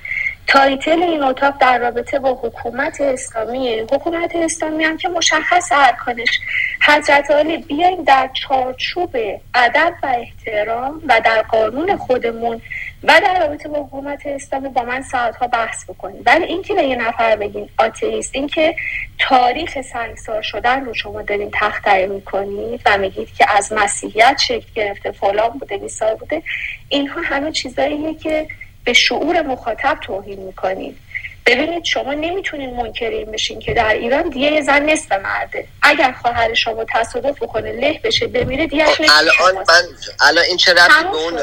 [0.48, 6.39] title این اتاق در رابطه با حکومت اسلامی حکومت اسلامی هم که مشخص ارکانش
[6.88, 9.15] حضرت عالی بیاین در چارچوب
[9.56, 12.61] ادب و احترام و در قانون خودمون
[13.03, 16.22] و در رابطه با حکومت اسلامی با من ساعتها بحث بکنید.
[16.26, 18.76] ولی اینکه به یه نفر بگین آتئیست اینکه
[19.19, 25.11] تاریخ سنگسار شدن رو شما دارین تختره می‌کنید و میگید که از مسیحیت شکل گرفته
[25.11, 26.44] فلان بوده بیسار بوده
[26.90, 28.48] اینها همه چیزاییه که
[28.84, 30.98] به شعور مخاطب توهین می‌کنید.
[31.45, 35.68] ببینید شما نمی‌تونین منکرین بشین که در ایران دیگه یه زن نصف مرده.
[35.82, 39.84] اگر خواهر شما تصادف بکنه له بشه بمیره دیگه خب، الان من
[40.19, 41.40] الان این چه ربطی به اون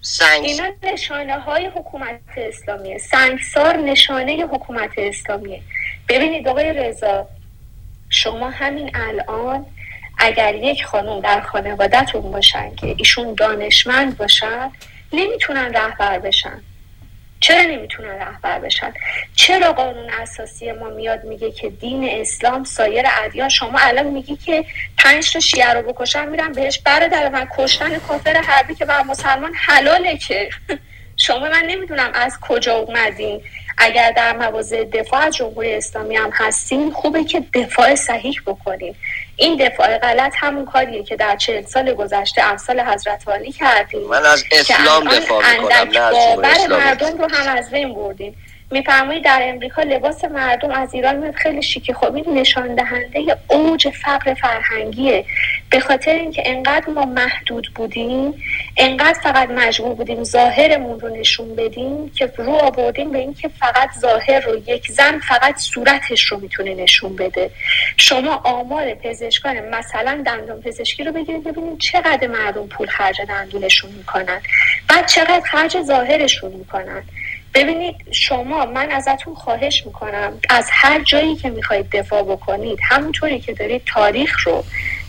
[0.00, 2.98] سنگ اینا نشانه های حکومت اسلامیه.
[2.98, 5.60] سنگسار نشانه حکومت اسلامیه.
[6.08, 7.28] ببینید آقای رضا
[8.10, 9.66] شما همین الان
[10.18, 14.70] اگر یک خانم در خانوادهتون باشن که ایشون دانشمند باشن
[15.12, 16.62] نمی‌تونن رهبر بشن.
[17.40, 18.94] چرا نمی‌تونن رهبر بشن؟
[19.34, 24.64] چرا قانون اساسی ما میاد میگه که دین اسلام سایر ادیان؟ شما الان میگی که
[24.98, 29.52] پنج تا شیعه رو بکشن میرن بهش برادر من کشتن کافر حربی که بر مسلمان
[29.54, 30.48] حلاله که.
[31.16, 33.42] شما من نمی‌دونم از کجا اومدین.
[33.78, 38.94] اگر در مواضع دفاع از جمهوری اسلامی هم هستین خوبه که دفاع صحیح بکنین.
[39.40, 44.26] این دفاع غلط همون کاریه که در چهل سال گذشته امثال حضرت عالی کردیم من
[44.26, 48.36] از اسلام دفاع می‌کنم نه مردم رو هم از بین بردیم.
[48.70, 53.88] میفرمایید در امریکا لباس مردم از ایران میاد خیلی شیکی خب این نشان دهنده اوج
[53.88, 55.24] فقر فرهنگیه.
[55.70, 58.34] به خاطر اینکه انقدر ما محدود بودیم
[58.76, 64.40] انقدر فقط مجبور بودیم ظاهرمون رو نشون بدیم که رو آوردیم به اینکه فقط ظاهر
[64.40, 67.50] رو یک زن فقط صورتش رو می‌تونه نشون بده.
[67.96, 74.40] شما آمار پزشکان مثلا دندان پزشکی رو بگیرید ببینید چقدر مردم پول خرج دندونشون می‌کنن
[74.88, 77.02] بعد چقدر خرج ظاهرشون می‌کنن.
[77.58, 83.52] ببینید شما من ازتون خواهش می‌کنم از هر جایی که می‌خواید دفاع بکنید همونطوری که
[83.52, 84.64] دارید تاریخ رو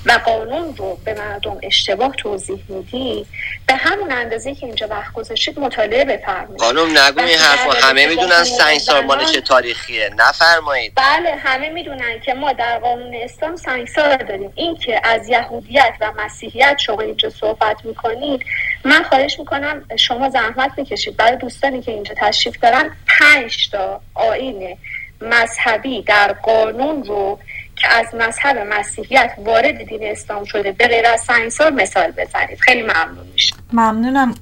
[0.05, 3.27] و قانون رو به مردم اشتباه توضیح می‌دید
[3.67, 6.61] به همون اندازه که اینجا وقت گذاشتید مطالعه بفرمایید.
[6.61, 10.09] خانم نگو این حرف همه می‌دونن سنگسار مال چه تاریخیه.
[10.17, 10.93] نفرمایید.
[10.95, 14.51] بله همه می‌دونن که ما در قانون اسلام سنگسار داریم.
[14.55, 18.45] این که از یهودیت و مسیحیت شما اینجا صحبت می‌کنید
[18.85, 21.17] من خواهش می‌کنم شما زحمت می‌کشید.
[21.17, 24.77] برای دوستانی که اینجا تشریف دارن پنج تا آین
[25.21, 27.39] مذهبی در قانون رو
[27.81, 32.59] که از مذهب مسیحیت وارد دین اسلام شده به غیر از سنگسار مثال بزنید.
[32.59, 34.35] خیلی ممنون میشه ممنونم.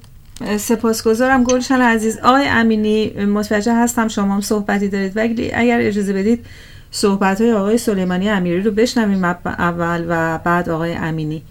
[0.58, 2.18] سپاسگزارم گلشن عزیز.
[2.18, 5.16] آقای امینی متوجه هستم شما هم صحبتی دارید.
[5.16, 6.46] ولی اگر اجازه بدید
[6.90, 11.42] صحبت های آقای سلیمانی امیری رو بشنویم اول و بعد آقای امینی.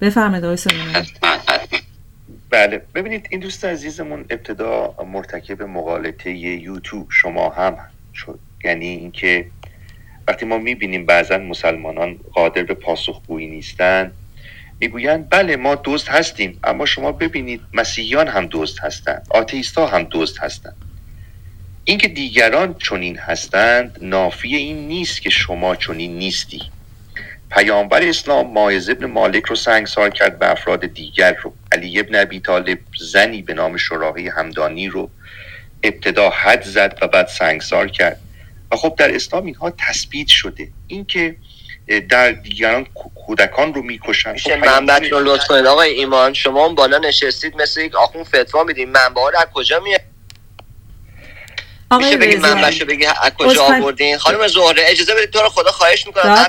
[0.00, 1.06] بفرمایید آقای سلیمانی.
[2.50, 2.82] بله.
[2.94, 7.76] ببینید این دوست عزیزمون ابتدا مرتکب مقالطه یوتیوب شما هم
[8.14, 8.38] شد.
[8.64, 9.46] یعنی اینکه
[10.28, 14.12] وقتی ما می‌بینیم بعضا مسلمانان قادر به پاسخگویی نیستند
[14.80, 20.38] می‌گویند بله ما دوست هستیم اما شما ببینید مسیحیان هم دوست هستند آتیستا هم دوست
[20.38, 20.76] هستند.
[21.84, 26.62] اینکه دیگران چنین هستند نافی این نیست که شما چنین نیستی.
[27.50, 31.52] پیامبر اسلام ماعز ابن مالک رو سنگسار کرد به افراد دیگر رو.
[31.72, 35.10] علی ابن ابی طالب زنی به نام شراحی همدانی رو
[35.82, 38.20] ابتدا حد زد و بعد سنگسار کرد.
[38.72, 40.68] و خب در اسلام اینها تثبیت شده.
[40.86, 41.36] اینکه
[42.08, 42.86] در دیگران
[43.26, 45.66] کودکان رو می‌کشن میشه خب منبع رو لطف کنید.
[45.66, 50.00] آقای ایمان شما بالا نشستید مثل یک آخون فتوا میدین منبع از کجا میاد
[51.90, 56.06] میشه بگید منبعشو بگی از کجا آوردین؟ خانم زهره اجازه بدید تو رو خدا خواهش
[56.06, 56.48] می‌کنم.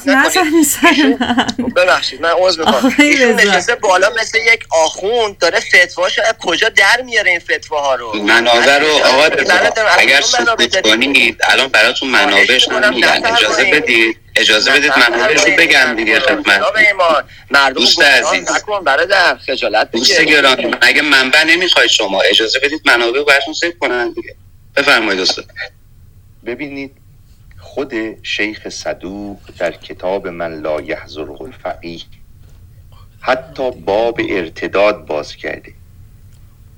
[1.57, 2.95] خب ببخشید من عذر می‌خوام.
[2.99, 8.23] ایشون نشسته بالا مثل یک آخوند داره فتواشو از کجا در میاره این فتواها رو؟
[8.23, 9.29] منابع رو آقا
[9.97, 15.95] اگر سکوت کنید الان براتون منابعش هم میگن اجازه بدید اجازه بدید منابعش رو بگم
[15.95, 16.61] دیگه خدمت
[17.51, 18.51] مردم دوست عزیز.
[18.51, 24.11] نکن برادر خجالت دوست گرامی اگه منبع نمی‌خواید شما؟ اجازه بدید منابع براتون سیو کنن
[24.11, 24.35] دیگه.
[24.77, 25.45] بفرمایید استاد.
[26.45, 26.91] ببینید
[27.57, 27.93] خود
[28.23, 32.01] شیخ صدوق در کتاب من لا یحضر الفقیه
[33.21, 35.73] حتی باب ارتداد باز کرده.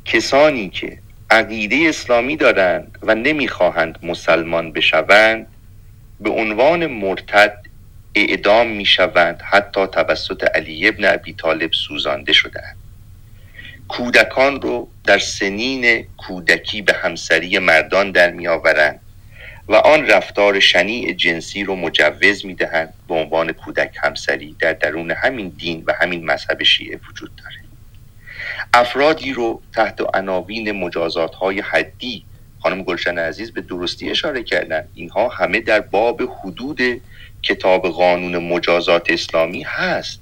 [0.06, 1.00] کسانی که
[1.30, 5.48] عقیده اسلامی دارند و نمی‌خواهند مسلمان بشوند
[6.20, 7.66] به عنوان مرتد
[8.16, 12.79] اعدام می‌شوند حتی توسط علی ابن ابی طالب سوزانده شدند
[13.90, 19.00] کودکان رو در سنین کودکی به همسری مردان در می آورند
[19.70, 24.56] و آن رفتار شنیع جنسی رو مجوز می دهند به عنوان کودک همسری.
[24.60, 27.56] در درون همین دین و همین مذهب شیعه وجود داره.
[28.74, 32.26] افرادی رو تحت عناوین مجازات های حدی
[32.64, 34.88] خانم گلشن عزیز به درستی اشاره کردن.
[34.94, 37.02] اینها همه در باب حدود
[37.44, 40.20] کتاب قانون مجازات اسلامی هست.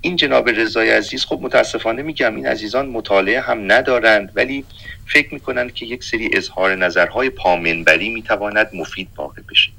[0.00, 4.64] این جناب رضای عزیز خب متاسفانه میگم این عزیزان مطالعه هم ندارند ولی
[5.06, 9.70] فکر می‌کنند که یک سری اظهار نظرهای پامنبری می‌تواند مفید واقع بشه.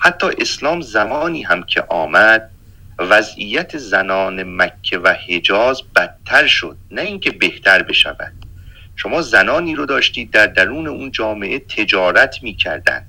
[0.00, 2.50] حتی اسلام زمانی هم که آمد
[2.98, 8.32] وضعیت زنان مکه و حجاز بدتر شد نه اینکه بهتر بشود.
[8.96, 13.06] شما زنانی رو داشتید در درون اون جامعه تجارت می‌کردند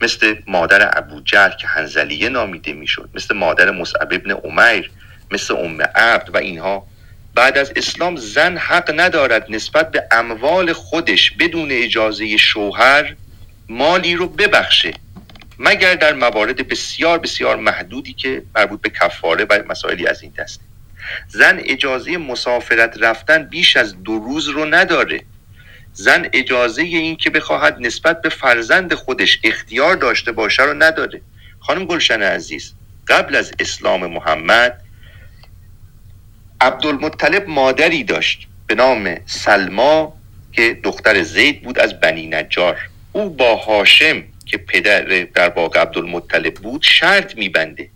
[0.00, 4.90] مثل مادر ابو که هنزلیه نامیده می‌شد مثل مادر مصعب ابن عمیر
[5.30, 6.86] مثل ام عبد و اینها.
[7.34, 13.14] بعد از اسلام زن حق ندارد نسبت به اموال خودش بدون اجازه شوهر
[13.68, 14.94] مالی رو ببخشه
[15.58, 20.62] مگر در موارد بسیار بسیار محدودی که مربوط به کفاره و مسائلی از این دسته
[21.28, 25.20] زن اجازه مسافرت رفتن بیش از دو روز رو نداره.
[25.92, 31.20] زن اجازه این که بخواهد نسبت به فرزند خودش اختیار داشته باشه رو نداره.
[31.60, 32.74] خانم گلشن عزیز
[33.08, 34.80] قبل از اسلام محمد
[36.60, 40.16] عبدالمطلب مادری داشت به نام سلما
[40.52, 42.78] که دختر زید بود از بنی نجار.
[43.12, 45.00] او با هاشم که پدر
[45.34, 47.88] در باغ عبدالمطلب بود شرط میبنده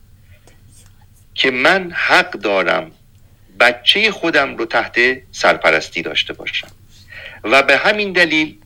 [1.35, 2.91] که من حق دارم
[3.61, 4.99] بچه خودم رو تحت
[5.33, 6.69] سرپرستی داشته باشم.
[7.45, 8.57] و به همین دلیل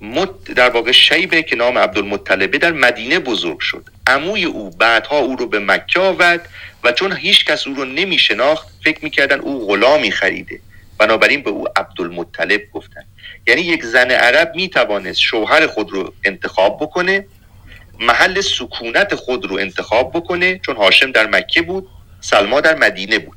[0.00, 3.84] مت در واقع شیبه که نام عبدالمطلبه در مدینه بزرگ شد.
[4.06, 6.48] عموی او بعدها او رو به مکه آورد
[6.84, 10.60] و چون هیچ کس او رو نمی شناخت فکر می‌کردن او غلامی خریده.
[10.98, 13.04] بنابراین به او عبدالمطلب گفتن.
[13.46, 17.26] یعنی یک زن عرب می توانست شوهر خود رو انتخاب بکنه
[18.00, 21.88] محل سکونت خود رو انتخاب بکنه چون هاشم در مکه بود
[22.20, 23.36] سلما در مدینه بود.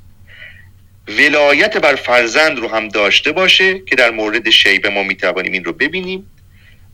[1.08, 5.64] ولایت بر فرزند رو هم داشته باشه که در مورد شیبه ما می توانیم این
[5.64, 6.32] رو ببینیم.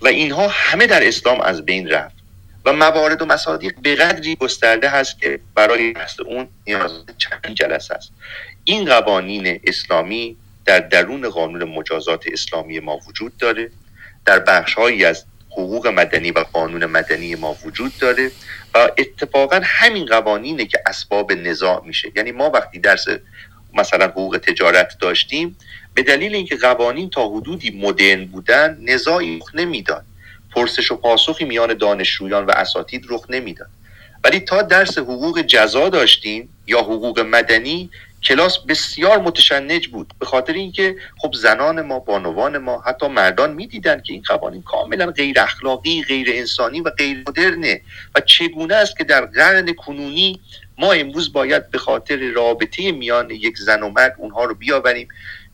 [0.02, 2.21] و اینها همه در اسلام از بین رفت.
[2.66, 7.94] و موارد و مصادیق به قدری گسترده هست که برای بحث اون نیاز چند جلسه
[7.96, 8.12] است.
[8.64, 13.72] این قوانین اسلامی در درون قانون مجازات اسلامی ما وجود داره.
[14.26, 18.32] در بخشهایی از حقوق مدنی و قانون مدنی ما وجود داره
[18.74, 22.12] و اتفاقا همین قوانینه که اسباب نزاع میشه.
[22.16, 23.06] یعنی ما وقتی درس
[23.74, 25.58] مثلا حقوق تجارت داشتیم
[25.94, 30.06] به دلیل اینکه قوانین تا حدودی مدرن بودن نزاعی نمی‌داد.
[30.56, 33.70] پرسش و پاسخی میان دانشجویان و اساتید رخ نمی‌داد.
[34.24, 37.90] ولی تا درس حقوق جزا داشتیم یا حقوق مدنی
[38.24, 40.14] کلاس بسیار متشنج بود.
[40.20, 45.06] به خاطر اینکه خب زنان ما بانوان ما حتی مردان می‌دیدند که این قوانین کاملا
[45.06, 47.82] غیر اخلاقی غیر انسانی و غیر مدرنه.
[48.16, 50.40] و چگونه است که در قرن کنونی
[50.78, 55.08] ما امروز باید به خاطر رابطه میان یک زن و مرد اونها رو بیاوریم؟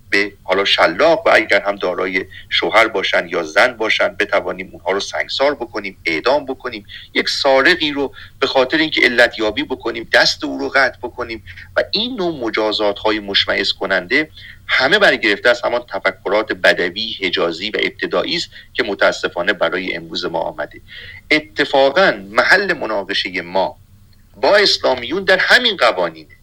[0.10, 5.00] به حالا شلاق و اگر هم دارای شوهر باشن یا زن باشن بتوانیم اونها رو
[5.00, 10.58] سنگسار بکنیم اعدام بکنیم یک سارقی رو به خاطر اینکه علت یابی بکنیم دست او
[10.58, 11.44] رو قطع بکنیم
[11.76, 14.30] و این نوع مجازات های مشمعز کننده
[14.68, 20.40] همه برگرفته از همان تفکرات بدوی حجازی و ابتدایی است که متاسفانه برای امروز ما
[20.40, 20.82] آمده.
[21.32, 23.78] اتفاقا محل مناقشه ما
[24.42, 26.38] با اسلامیون در همین قوانینه.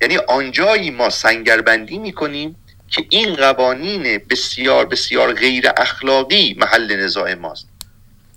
[0.00, 2.56] یعنی آنجایی ما سنگربندی می‌کنیم
[2.90, 7.68] که این قوانین بسیار بسیار غیر اخلاقی محل نزاع ماست.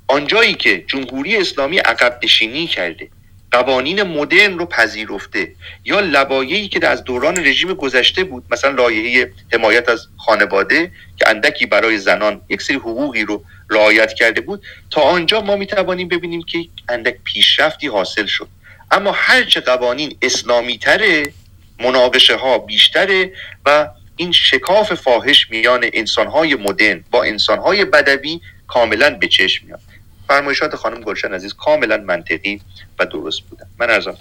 [0.07, 3.09] آنجایی که جمهوری اسلامی عقب نشینی کرده
[3.51, 5.55] قوانین مدرن رو پذیرفته
[5.85, 11.65] یا لبایه‌ای که از دوران رژیم گذشته بود مثلا لایحه حمایت از خانواده که اندکی
[11.65, 14.61] برای زنان یک سری حقوقی رو رعایت کرده بود
[14.91, 18.47] تا آنجا ما می‌توانیم ببینیم که اندک پیشرفتی حاصل شد.
[18.91, 21.33] اما هرچه قوانین اسلامی تره
[21.79, 23.31] مناقشه ها بیشتره
[23.65, 23.87] و
[24.19, 29.79] این شکاف فاحش میان انسانهای مدرن با انسانهای بدوی کاملا به چشم میاد.
[30.27, 32.61] فرمایشات خانم گلشن عزیز کاملا منطقی
[32.99, 34.17] و درست بودن من ارزم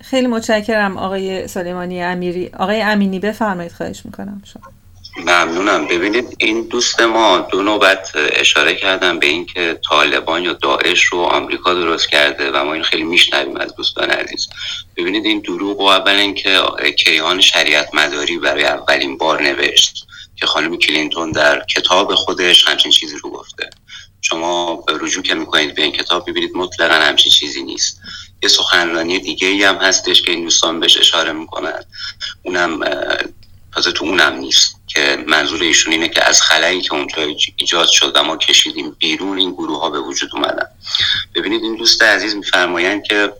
[0.00, 2.50] خیلی متشکرم آقای سلیمانی امیری.
[2.58, 3.72] آقای امینی بفرمایید.
[3.72, 4.42] خواهش می‌کنم.
[4.44, 4.77] شما.
[5.18, 5.86] ممنونم.
[5.86, 11.74] ببینید این دوست ما دو نوبت اشاره کردن به اینکه طالبان یا داعش رو آمریکا
[11.74, 14.48] درست کرده و ما این خیلی میشنویم از دوستان عزیز.
[14.96, 16.62] ببینید این دروغ و اول اینکه
[16.98, 23.18] کیهان شریعت مداری برای اولین بار نوشت که خانم کلینتون در کتاب خودش همچین چیزی
[23.18, 23.70] رو گفته.
[24.20, 28.00] شما رجوع که می‌کنید به این کتاب می‌بینید مطلقا همچین چیزی نیست.
[28.42, 31.84] یه سخنرانی دیگه ای هم هستش که این دوستان بهش اشاره می‌کنن.
[32.42, 32.80] اونم
[33.74, 34.78] تازه تو اونم نیست.
[34.86, 37.22] که منظور ایشون اینه که از خلایی که اونجا
[37.56, 40.66] ایجاد شد ما کشیدیم بیرون این گروه ها به وجود اومدن.
[41.34, 43.32] ببینید این دوست عزیز میفرمایند که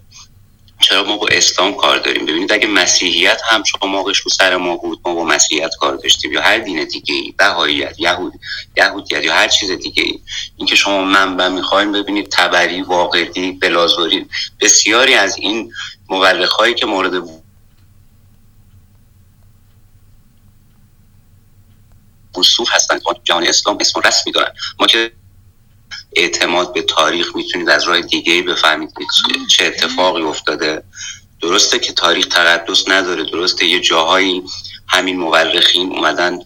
[0.80, 5.00] چرا ما با اسلام کار داریم؟ ببینید اگه مسیحیت هم موقعش رو سر ما بود
[5.04, 8.32] ما با مسیحیت کار داشتیم یا هر دین دیگه ای بهاییت یهود
[8.76, 10.20] یهودیت یا هر چیز دیگه ای
[10.56, 14.26] اینکه شما منبع می‌خواین ببینید تبری واقعی بلازوری
[14.60, 15.72] بسیاری از این
[16.08, 17.14] مورخ هایی که مورد
[22.36, 25.12] وسوق هستند که جهان اسلام اسم رسمی دارن ما که
[26.16, 28.90] اعتماد به تاریخ می‌تونید از راه دیگه بفهمید
[29.50, 30.82] چه اتفاقی افتاده.
[31.42, 34.42] درسته که تاریخ تقدس نداره درسته یه جاهایی
[34.88, 36.38] همین مورخین اومدن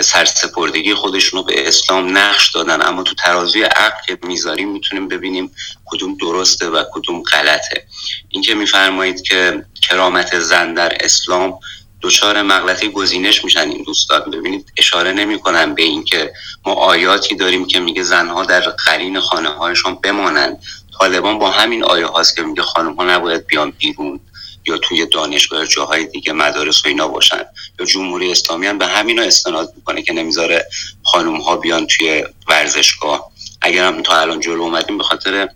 [0.00, 2.86] سرسپردگی خودشون رو به اسلام نقش دادن.
[2.86, 5.54] اما تو ترازوی عقل که می‌ذاریم می‌تونیم ببینیم
[5.84, 7.86] کدوم درسته و کدوم غلطه.
[8.28, 11.58] اینکه میفرمایید که کرامت زن در اسلام
[12.02, 14.30] دچار مغلطه گزینش میشن این دوستان.
[14.30, 16.32] ببینید اشاره نمی‌کنن به اینکه
[16.66, 20.62] ما آیاتی داریم که میگه زنها در قرین خانه هایشان بمانند.
[20.98, 24.20] طالبان با همین آیه هاست که میگه خانم ها نباید بیان بیرون
[24.66, 27.42] یا توی دانشگاه جاهای دیگه مدارس و اینا باشن.
[27.80, 30.66] یا جمهوری اسلامی هم به همینا استناد می‌کنه که نمی‌ذاره
[31.02, 33.30] خانم ها بیان توی ورزشگاه.
[33.62, 35.48] اگر هم تا الان جلو اومدیم به خاطر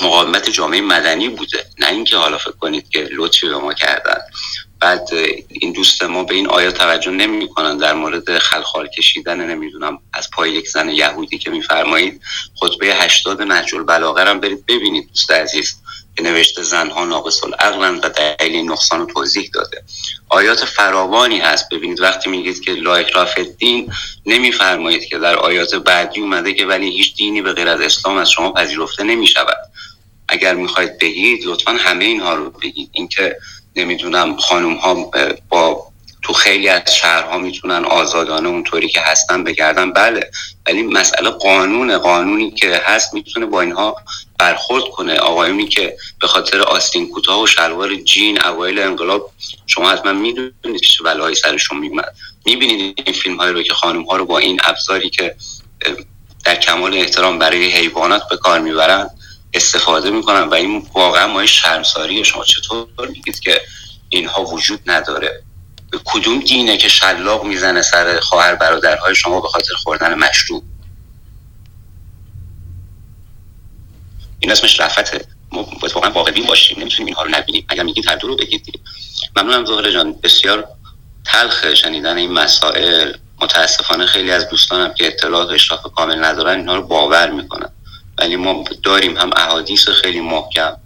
[0.00, 1.66] مقاومت جامعه مدنی بوده.
[1.78, 4.18] نه اینکه حالا فکر کنید که لطفی به ما کردن.
[4.80, 5.08] بعد
[5.48, 10.50] این دوست ما به این آیا توجه نمی‌کنن در مورد خلخال کشیدن نمی‌دونم از پای
[10.50, 12.20] یک زن یهودی که میفرمایید
[12.60, 15.76] خطبه 80 نهج البلاغه هم برید ببینید دوست عزیز.
[16.16, 19.82] که نوشته زنها ناقص العقلن و دلیل نقصان رو توضیح داده.
[20.28, 23.92] آیات فراوانی هست ببینید وقتی میگید که لا اکراه دین
[24.26, 28.30] نمیفرمایید که در آیات بعدی اومده که ولی هیچ دینی به غیر از اسلام از
[28.30, 29.56] شما پذیرفته نمی‌شود.
[30.28, 32.90] اگر می‌خواید بگید لطفا همه اینها رو بگید.
[32.92, 33.36] اینکه
[33.76, 35.10] نمی‌دونم خانوم ها
[35.48, 35.86] با
[36.22, 39.92] تو خیلی از شهرها می‌تونن آزادانه اونطوری که هستن بگردن.
[39.92, 40.30] بله
[40.66, 43.96] ولی مسئله قانون قانونی که هست می‌تونه با اینها
[44.38, 45.18] برخورد کنه.
[45.18, 49.30] آقایونی که به خاطر آستین کوتاه و شلوار جین اوایل انقلاب
[49.66, 52.14] شما حتما می‌دونید چه بلایی سرشون میومد
[52.46, 55.36] می‌بینید این فیلم هایی رو که خانم ها رو با این ابزاری که
[56.44, 59.10] در کمال احترام برای حیوانات به کار می‌برن
[59.54, 63.60] استفاده می‌کنن و این واقعا ما شرمساری شما چطور میگید که
[64.08, 65.42] اینها وجود نداره؟
[65.90, 70.64] به کدوم دینه که شلاق می‌زنه سر خواهر برادرهای شما به خاطر خوردن مشروب؟
[74.40, 77.66] این اسمش رفته ما باید واقعا واقعی باشیم نمی‌تونیم اینها رو نبینیم.
[77.68, 78.80] اگر میگید هر دو رو بگید
[79.36, 80.12] ممنونم زهره جان.
[80.12, 80.68] بسیار
[81.24, 83.12] تلخ شنیدن این مسائل.
[83.40, 87.68] متاسفانه خیلی از دوستانم که اطلاعات اشراف کامل ندارن اینها رو باور می‌کنن.
[88.18, 90.76] ولی ما داریم هم احادیث خیلی محکم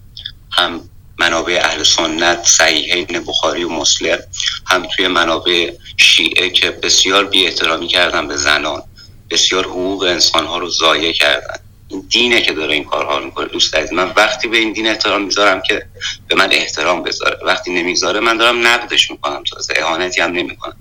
[0.52, 0.88] هم
[1.18, 4.18] منابع اهل سنت صحیحین بخاری و مسلم
[4.66, 8.82] هم توی منابع شیعه که بسیار بی احترامی کردن به زنان
[9.30, 11.56] بسیار حقوق انسان ها رو ضایع کردن.
[11.88, 13.46] این دینه که داره این کارها رو می‌کنه.
[13.46, 15.86] دوست عزیز من وقتی به این دین احترام می‌ذارم که
[16.28, 17.38] به من احترام بذاره.
[17.44, 19.42] وقتی نمی‌ذاره من دارم نقدش می‌کنم.
[19.44, 20.76] تازه اهانتی هم نمی‌کنم.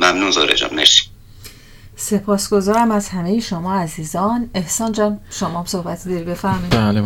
[0.00, 1.02] ممنون زاره جان مرسی.
[2.00, 4.50] سپاسگزارم از همه شما عزیزان.
[4.54, 6.70] احسان جان شما صحبت داری بفرمایید.
[6.70, 7.00] بله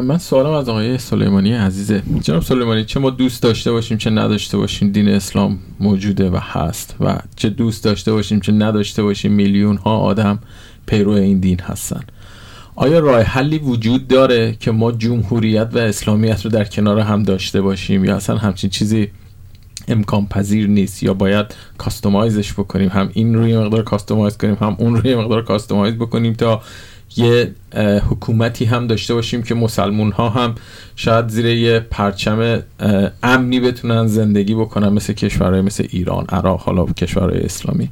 [0.00, 2.02] من سوالم از آقای سلیمانی عزیزه.
[2.20, 6.94] جناب سلیمانی چه ما دوست داشته باشیم چه نداشته باشیم؟ دین اسلام موجوده و هست
[7.00, 10.38] و چه دوست داشته باشیم چه نداشته باشیم؟ میلیون ها آدم
[10.86, 12.00] پیرو این دین هستن.
[12.74, 17.60] آیا راه حلی وجود داره که ما جمهوریت و اسلامیت رو در کنار هم داشته
[17.60, 19.08] باشیم یا اصلا همچین چیزی
[19.88, 21.46] امکان پذیر نیست یا باید
[21.78, 22.88] کاستومایزش بکنیم.
[22.88, 26.62] هم این روی مقدار کاستومایز کنیم هم اون روی مقدار کاستومایز بکنیم تا
[27.16, 27.54] یه
[28.10, 30.54] حکومتی هم داشته باشیم که مسلمون ها هم
[30.96, 32.62] شاید زیر یه پرچم
[33.22, 37.90] امنی بتونن زندگی بکنن مثل کشورهای مثل ایران عراق حالا کشورهای اسلامی.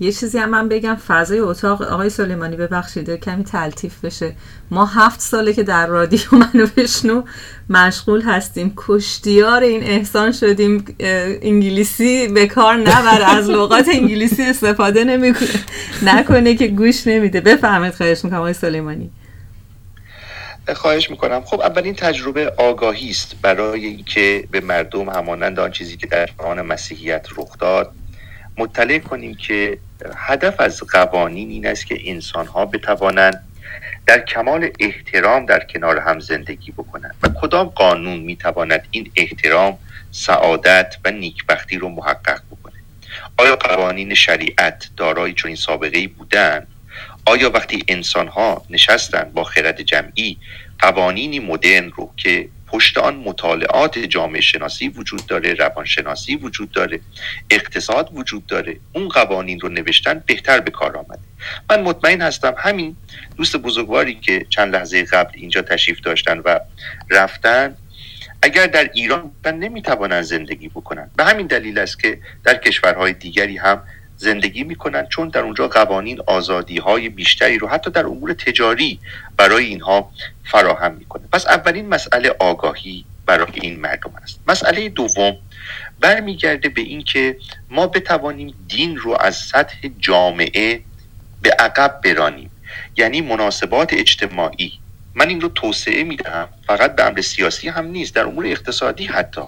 [0.00, 4.34] یه چیزی هم من بگم فضای اتاق آقای سلیمانی ببخشید کمی تلطیف بشه.
[4.70, 6.20] ما هفت ساله که در رادیو
[6.54, 7.22] منو بشنو
[7.70, 8.72] مشغول هستیم.
[8.76, 10.84] کشتیار این احسان شدیم
[11.42, 15.48] انگلیسی به کار نبره از لغات انگلیسی استفاده نمی‌کنه
[16.02, 17.40] نکنه که گوش نمیده.
[17.40, 19.10] بفهمید خواهش می‌کنم آقای سلیمانی.
[20.74, 21.40] خواهش می‌کنم.
[21.44, 26.62] خب اولین تجربه آگاهی است برای اینکه به مردم همانند آن چیزی که در جهان
[26.62, 27.92] مسیحیت رخ داد
[28.58, 29.78] مطلع کنیم که
[30.16, 33.44] هدف از قوانین این است که انسان ها بتوانند
[34.06, 37.14] در کمال احترام در کنار هم زندگی بکنند.
[37.22, 39.78] و کدام قانون می‌تواند این احترام
[40.10, 42.74] سعادت و نیکبختی رو محقق بکنه؟
[43.36, 46.66] آیا قوانین شریعت دارای چنین سابقه ای بودند
[47.26, 50.36] آیا وقتی انسان ها نشستند با خرد جمعی
[50.78, 57.00] قوانینی مدرن رو که پشت آن مطالعات جامعه شناسی وجود داره روانشناسی وجود داره
[57.50, 61.20] اقتصاد وجود داره اون قوانین رو نوشتن بهتر به کار آمده.
[61.70, 62.96] من مطمئن هستم همین
[63.36, 66.60] دوست بزرگواری که چند لحظه قبل اینجا تشریف داشتن و
[67.10, 67.76] رفتن
[68.42, 71.10] اگر در ایران نمی‌توانند زندگی بکنن.
[71.16, 73.82] به همین دلیل است که در کشورهای دیگری هم
[74.18, 78.98] زندگی می‌کنن چون در اونجا قوانین آزادی های بیشتری رو حتی در امور تجاری
[79.36, 80.10] برای اینها
[80.44, 81.22] فراهم می‌کنه.
[81.32, 84.40] پس اولین مسئله آگاهی برای این مردم است.
[84.48, 85.36] مسئله دوم
[86.00, 87.36] برمیگرده به اینکه
[87.70, 90.80] ما بتوانیم دین رو از سطح جامعه
[91.42, 92.50] به عقب برانیم.
[92.96, 94.72] یعنی مناسبات اجتماعی.
[95.14, 99.42] من این رو توسعه می‌دهم فقط به امر سیاسی هم نیست در امور اقتصادی حتی.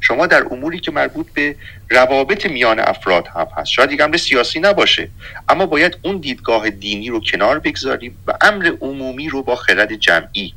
[0.00, 1.56] شما در اموری که مربوط به
[1.90, 5.08] روابط میان افراد هم هست شاید یک امر سیاسی نباشه
[5.48, 10.54] اما باید اون دیدگاه دینی رو کنار بگذاریم و امر عمومی رو با خرد جمعی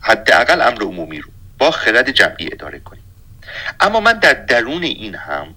[0.00, 3.02] حداقل امر عمومی رو با خرد جمعی اداره کنیم.
[3.80, 5.54] اما من در درون این هم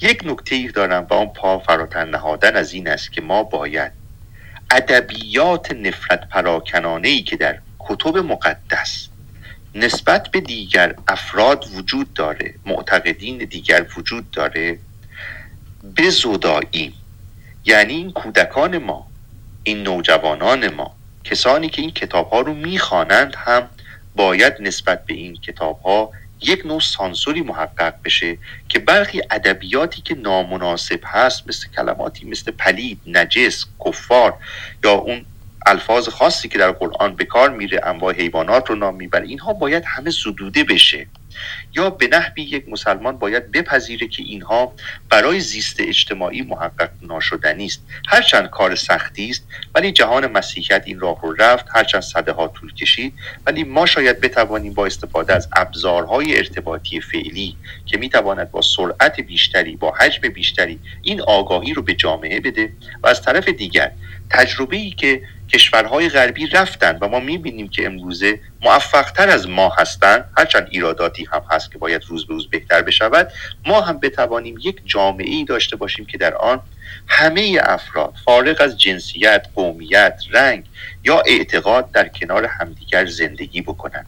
[0.00, 3.92] یک نکته دارم و اون پا فراتر نهادن از این است که ما باید
[4.70, 9.08] ادبیات نفرت پراکنانه ای که در کتب مقدس
[9.74, 14.78] نسبت به دیگر افراد وجود داره معتقدین دیگر وجود داره
[15.96, 16.94] بزداییم
[17.64, 19.06] یعنی این کودکان ما
[19.62, 23.68] این نوجوانان ما کسانی که این کتاب ها رو می‌خوانند هم
[24.16, 26.10] باید نسبت به این کتاب ها
[26.40, 28.38] یک نوع سانسوری محقق بشه
[28.68, 34.34] که برخی ادبیاتی که نامناسب هست مثل کلماتی مثل پلید، نجس، کفار
[34.84, 35.24] یا اون
[35.66, 39.84] الفاظ خاصی که در قرآن به کار میره انواع حیوانات رو نام می‌بره اینها باید
[39.86, 41.06] همه زدوده بشه.
[41.76, 44.72] یا به نحوی یک مسلمان باید بپذیره که اینها
[45.10, 47.82] برای زیست اجتماعی محقق ناشدنی است.
[48.08, 52.74] هرچند کار سختی است ولی جهان مسیحیت این راه رو رفت هرچند صده ها طول
[52.74, 53.14] کشید
[53.46, 59.76] ولی ما شاید بتوانیم با استفاده از ابزارهای ارتباطی فعلی که می‌تواند با سرعت بیشتری
[59.76, 62.72] با حجم بیشتری این آگاهی رو به جامعه بده
[63.02, 63.92] و از طرف دیگر
[64.30, 65.22] تجربه ای که
[65.54, 71.42] کشورهای غربی رفتن و ما می‌بینیم که امروزه موفقتر از ما هستند هرچند ایراداتی هم
[71.50, 73.32] هست که باید روز به روز بهتر بشود
[73.66, 76.60] ما هم بتوانیم یک جامعه ای داشته باشیم که در آن
[77.06, 80.64] همه افراد فارغ از جنسیت، قومیت، رنگ
[81.04, 84.06] یا اعتقاد در کنار همدیگر زندگی بکنند.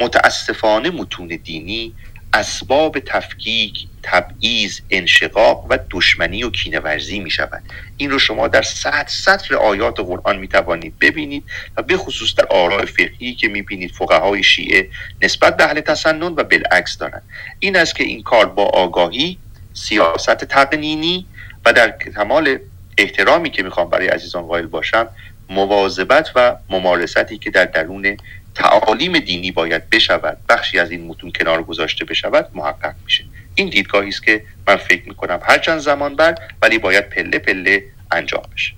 [0.00, 1.94] متاسفانه متون دینی
[2.36, 7.62] اسباب تفکیک تبعیض انشقاق و دشمنی و کینورزی می شود
[7.96, 11.44] این رو شما در صد سطر آیات قرآن می توانید ببینید
[11.76, 14.88] و به خصوص در آراء فقهی که می بینید فقهای شیعه
[15.22, 17.22] نسبت به اهل تسنن و بالعکس دارند
[17.58, 19.38] این است که این کار با آگاهی
[19.74, 21.26] سیاست تقنینی
[21.64, 22.58] و در کمال
[22.98, 25.08] احترامی که می‌خوام برای عزیزان قائل باشم
[25.50, 28.16] مواظبت و ممارستی که در درون
[28.56, 33.24] تعالیم دینی باید بشود بخشی از این متون کنار گذاشته بشود محقق میشه.
[33.54, 38.42] این دیدگاهی است که من فکر می‌کنم هرچند زمان بر ولی باید پله پله انجام
[38.54, 38.72] بشه.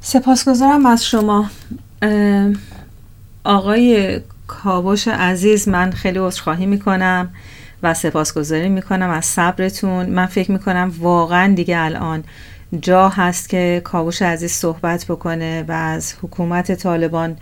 [0.00, 1.50] سپاسگزارم از شما.
[3.44, 7.34] آقای کاوش عزیز من خیلی عذرخواهی می‌کنم
[7.82, 10.06] و سپاسگزاری می‌کنم از صبرتون.
[10.06, 12.24] من فکر می‌کنم واقعا دیگه الان
[12.80, 17.36] جا هست که کاوش عزیز صحبت بکنه و از حکومت طالبان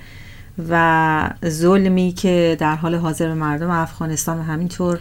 [0.68, 4.98] و ظلمی که در حال حاضر به مردم افغانستان و همینطور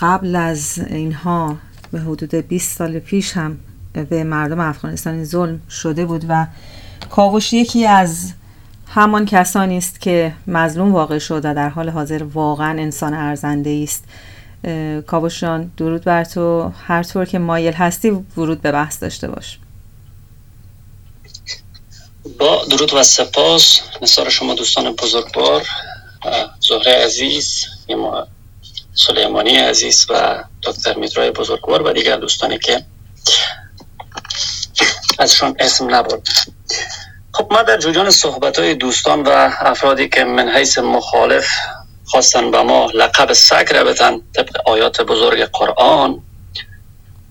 [0.00, 1.56] قبل از اینها
[1.92, 3.58] به حدود 20 سال پیش هم
[4.10, 6.46] به مردم افغانستان ظلم شده بود و
[7.10, 8.32] کاوش یکی از
[8.88, 14.04] همان کسانی است که مظلوم واقع شد و در حال حاضر واقعا انسان ارزنده است.
[15.06, 16.72] کاوشان درود بر تو.
[16.86, 19.58] هر طور که مایل هستی ورود به بحث داشته باش.
[22.38, 25.66] با درود و سپاس نصار شما دوستان بزرگوار
[26.68, 27.66] زهره عزیز
[28.94, 32.84] سلیمانی عزیز و دکتر میترای بزرگوار و دیگر دوستانی که
[35.18, 36.28] ازشان اسم نبرد
[37.32, 41.48] خب ما در جریان صحبت های دوستان و افرادی که من حیث مخالف
[42.14, 46.22] خواستن به ما لقب سگ را بتن طبق آیات بزرگ قرآن.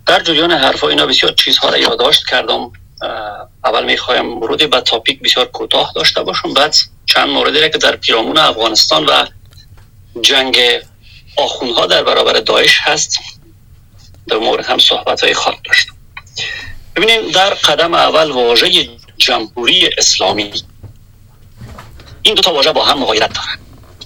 [0.05, 2.71] در جریان حرف اینا بسیار چیزها را یادداشت کردم.
[3.63, 6.53] اول می‌خوایم ورودی به تاپیک بسیار کوتاه داشته باشم.
[6.53, 9.25] بعد چند موردی را که در پیرامون افغانستان و
[10.21, 10.59] جنگ
[11.37, 13.17] آخونها در برابر داعش هست
[14.27, 15.93] در مورد هم صحبت های خواهد داشتم
[16.95, 20.53] ببینید در قدم اول واژه جمهوری اسلامی.
[22.21, 23.59] این دو تا واژه با هم مغایرت دارن.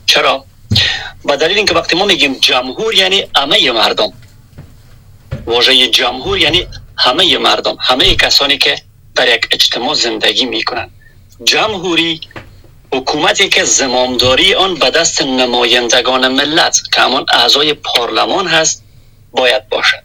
[0.06, 0.47] چرا؟
[1.28, 4.14] به دلیل اینکه وقتی ما میگیم جمهور یعنی همه مردم.
[5.45, 6.68] واژه جمهور یعنی
[6.98, 8.82] همه مردم همه کسانی که
[9.16, 10.90] در یک اجتماع زندگی می‌کنن.
[11.44, 12.22] جمهوری
[12.94, 18.84] حکومتی که زمامداری آن به دست نمایندگان ملت که همان اعضای پارلمان هست
[19.32, 20.04] باید باشد.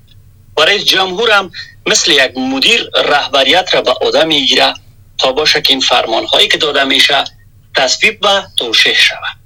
[0.56, 1.50] برای جمهور هم
[1.86, 4.74] مثل یک مدیر رهبریت را به عهده می‌گیره
[5.18, 7.24] تا باشه که این فرمان هایی که داده میشه
[7.76, 9.41] تصویب و توشیح شود.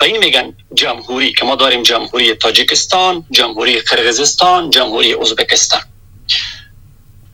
[0.00, 5.80] و این میگن جمهوری که ما داریم جمهوری تاجیکستان جمهوری قرغیزستان جمهوری ازبکستان.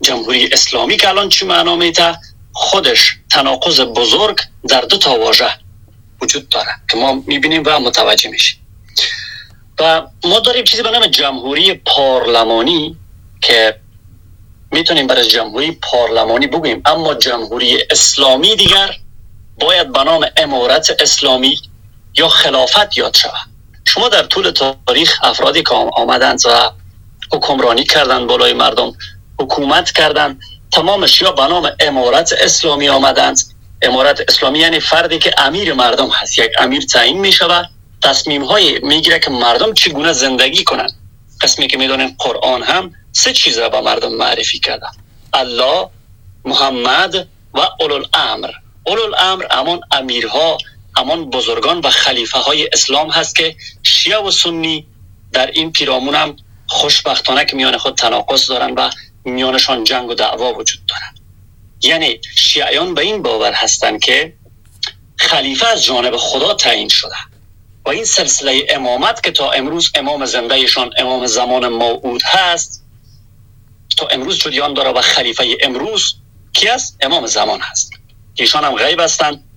[0.01, 2.17] جمهوری اسلامی که الان چی معنا میده؟
[2.53, 4.39] خودش تناقض بزرگ
[4.69, 5.53] در دو تا واژه
[6.21, 8.59] وجود داره که ما می‌بینیم و متوجه میشیم.
[9.79, 12.97] و ما داریم چیزی به نام جمهوری پارلمانی
[13.41, 13.79] که
[14.71, 16.81] می‌تونیم برای جمهوری پارلمانی بگوییم.
[16.85, 18.95] اما جمهوری اسلامی دیگر
[19.59, 21.57] باید به نام امارت اسلامی
[22.17, 23.49] یا خلافت یاد شود.
[23.85, 26.71] شما در طول تاریخ افرادی که آمدند و
[27.31, 28.93] حکمرانی کردند بالای مردم
[29.39, 30.39] حکومت کردند
[30.71, 33.37] تمامش یا به نام امارت اسلامی آمدند.
[33.81, 37.69] امارت اسلامی یعنی فردی که امیر مردم هست یک امیر تعیین می شود.
[38.03, 40.93] تصمیم های می‌گیره که مردم چگونه زندگی کنند.
[41.41, 44.87] قسمی که می‌دونیم قرآن هم سه چیز را به مردم معرفی کرده.
[45.33, 45.89] الله
[46.45, 48.51] محمد و اولو الامر
[48.83, 50.57] اولو الامر امان امیرها
[50.97, 54.87] همان بزرگان و خلیفه های اسلام هست که شیعه و سنی
[55.31, 56.35] در این پیرامون هم
[56.67, 58.89] خوشبختانه که میان خود تناقض دارن و
[59.25, 61.15] میانشان جنگ و دعوا وجود دارن.
[61.81, 64.33] یعنی شیعیان به این باور هستند که
[65.17, 67.15] خلیفه از جانب خدا تعیین شده
[67.85, 72.83] و این سلسله امامت که تا امروز امام زندهشان امام زمان موعود هست
[73.97, 76.15] تا امروز جریان داره و خلیفه امروز
[76.53, 77.91] کی است؟ امام زمان هست.
[78.35, 79.50] ایشان هم غیب هستند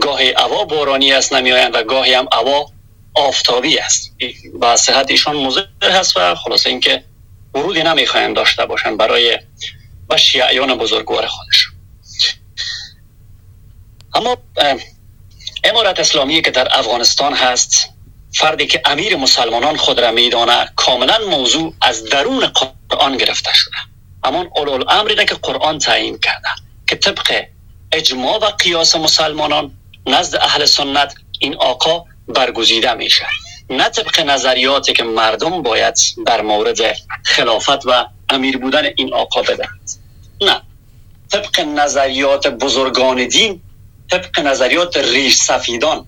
[0.00, 2.70] گاهی اوا بارانی است نمیآیند و گاهی هم اوا
[3.14, 4.12] آفتابی است.
[4.60, 7.04] و صحت ایشان مضر هست و خلاصه اینکه
[7.54, 9.38] ورودی نمی‌خواهند داشته باشند برای
[10.10, 11.68] و شیعیان بزرگوار خودش.
[14.14, 14.36] اما
[15.64, 17.88] امارت اسلامی که در افغانستان هست
[18.34, 22.46] فردی که امیر مسلمانان خود را میدانه کاملا موضوع از درون
[22.90, 23.76] قرآن گرفته شده.
[24.24, 26.48] اما اولو امری که قرآن تعیین کرده
[26.86, 27.44] که طبق
[27.92, 29.72] اجماع و قیاس مسلمانان
[30.06, 33.26] نزد اهل سنت این آقا برگزیده میشه.
[33.70, 35.94] نه طبق نظریاتی که مردم باید
[36.26, 39.90] در مورد خلافت و امیر بودن این آقا بدهند.
[40.40, 40.62] نه.
[41.32, 43.62] طبق نظریات بزرگان دین
[44.10, 46.06] طبق نظریات ریش سفیدان.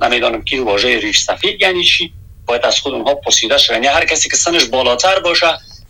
[0.00, 2.12] نمی‌دانم که واژه ریش سفید یعنی چی؟
[2.46, 5.46] باید از خود اونها پرسیده شد یعنی هر کسی که سنش بالاتر باشه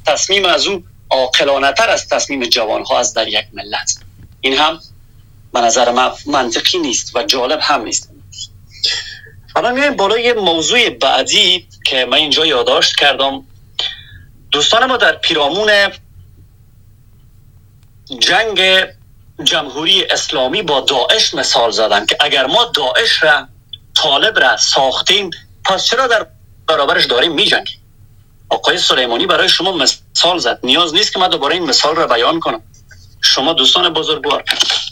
[0.06, 3.94] تصمیم از او عاقلانه از تصمیم جوان ها است در یک ملت.
[4.40, 4.80] این هم
[5.52, 8.10] به نظر من منطقی نیست و جالب هم نیست.
[9.54, 13.44] حالا میایم بالای موضوع بعدی که من اینجا یادداشت کردم.
[14.50, 15.70] دوستان ما در پیرامون
[18.18, 18.86] جنگ
[19.44, 23.48] جمهوری اسلامی با داعش مثال زدن که اگر ما داعش را
[23.94, 25.30] طالب را ساختیم
[25.64, 26.26] پس چرا در
[26.66, 27.78] برابرش داریم می جنگیم
[28.48, 30.60] آقای سلیمانی برای شما مثال زد.
[30.62, 32.62] نیاز نیست که من دوباره این مثال را بیان کنم.
[33.20, 34.44] شما دوستان بزرگوار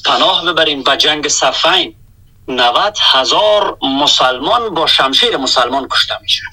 [0.04, 1.96] پناه ببرین به جنگ صفین.
[2.48, 6.46] 90 هزار مسلمان با شمشیر مسلمان کشته میشن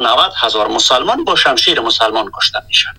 [0.00, 2.94] 90 هزار مسلمان با شمشیر مسلمان کشته میشن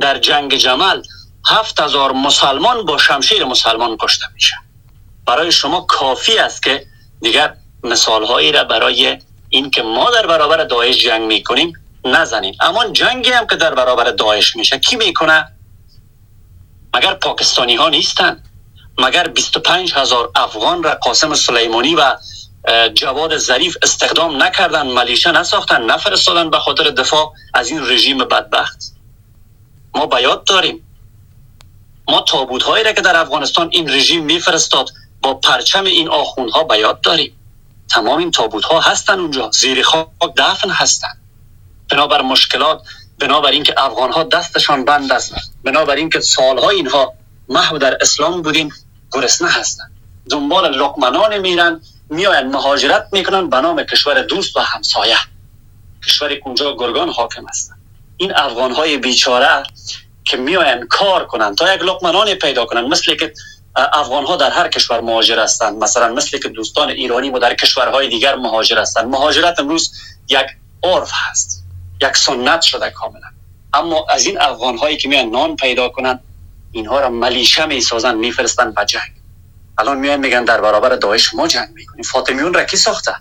[0.00, 1.02] در جنگ جمل
[1.46, 4.56] هفت هزار مسلمان با شمشیر مسلمان کشته میشن
[5.26, 6.86] برای شما کافی است که
[7.20, 7.54] دیگر
[7.84, 9.18] مثال هایی را برای
[9.48, 11.72] این که ما در برابر داعش جنگ می‌کنیم
[12.04, 12.54] نزنیم.
[12.60, 15.48] اما جنگی هم که در برابر داعش میشه کی می‌کنه؟
[16.94, 18.42] مگر پاکستانی ها نیستن؟
[18.98, 22.16] مگر 25 هزار افغان را قاسم سلیمانی و
[22.94, 28.78] جواد ظریف استخدام نکردن ملیشه نساختن نفرستادن به خاطر دفاع از این رژیم بدبخت؟
[29.94, 30.96] ما بیاد داریم.
[32.08, 34.90] ما تابوت هایی را که در افغانستان این رژیم میفرستاد
[35.22, 37.36] با پرچم این آخوندها بیاد داریم.
[37.90, 39.50] تمام این تابوت ها هستن اونجا.
[39.50, 41.20] زیر خاک دفن هستن.
[41.90, 42.82] بنابر مشکلات
[43.18, 45.34] بنابر اینکه افغان ها دستشان بند است
[45.64, 47.14] بنابر اینکه سالها اینها
[47.48, 48.72] محو در اسلام بودین
[49.12, 49.84] گرسنه هستن
[50.30, 51.80] دنبال لقمنان میرن
[52.10, 55.16] میاین مهاجرت می‌کنن به نام کشور دوست و همسایه.
[56.06, 57.74] کشور کنجا گرگان حاکم هستن
[58.16, 59.62] این افغان های بیچاره
[60.24, 63.32] که میاین کار کنن تا یک لقمنان پیدا کنن مثل که
[63.76, 65.82] افغان ها در هر کشور مهاجر هستند.
[65.82, 69.06] مثلا مثل که دوستان ایرانی ما در کشورهای دیگر مهاجر هستند.
[69.06, 69.92] مهاجرت امروز
[70.28, 70.46] یک
[70.82, 71.63] عرف هست.
[72.02, 73.26] یک سنت شده کاملا.
[73.72, 76.20] اما از این افغان هایی که میان نان پیدا کنن
[76.72, 79.12] اینها را ملیشه می سازن میفرستن به جنگ.
[79.78, 82.02] الان میان میگن در برابر داعش ما جنگ می‌کنیم.
[82.02, 83.14] فاطمیون را کی ساخته؟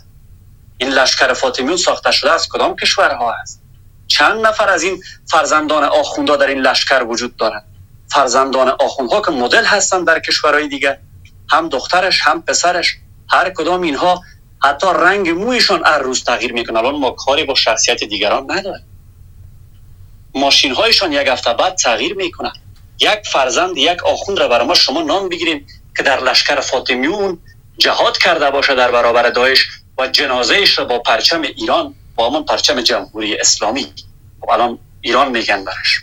[0.77, 3.61] این لشکر فاطمیون ساخته شده از کدام کشورها است؟
[4.07, 7.65] چند نفر از این فرزندان آخوندا در این لشکر وجود دارند؟
[8.07, 10.99] فرزندان آخوندها که مدل هستن در کشورهای دیگه
[11.49, 12.95] هم دخترش هم پسرش.
[13.29, 14.21] هر کدام اینها
[14.63, 16.79] حتی رنگ مویشون هر روز تغییر می‌کنه.
[16.79, 18.85] الان ما کاری با شخصیت دیگران نداریم.
[20.35, 22.53] ماشین هایشان یک هفته بعد تغییر می‌کنه
[22.99, 25.67] یک فرزند یک آخوند را برای ما شما نام بگیریم
[25.97, 27.39] که در لشکر فاطمیون
[27.77, 29.67] جهاد کرده باشه در برابر داعش
[29.97, 33.93] و جنازهش را با پرچم ایران با همون پرچم جمهوری اسلامی.
[34.41, 36.01] و الان ایران میگن برش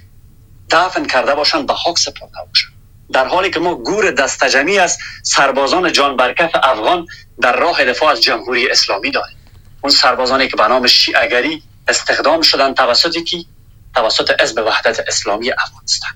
[0.70, 2.79] دفن کرده باشند به خاک سپرده باشند
[3.12, 7.06] در حالی که ما گور دستجمی از سربازان جان برکت افغان
[7.40, 9.36] در راه دفاع از جمهوری اسلامی داریم.
[9.80, 13.46] اون سربازانی که به نام شیعگری استخدام شدن توسط کی
[13.94, 16.10] توسط حزب وحدت اسلامی افغانستان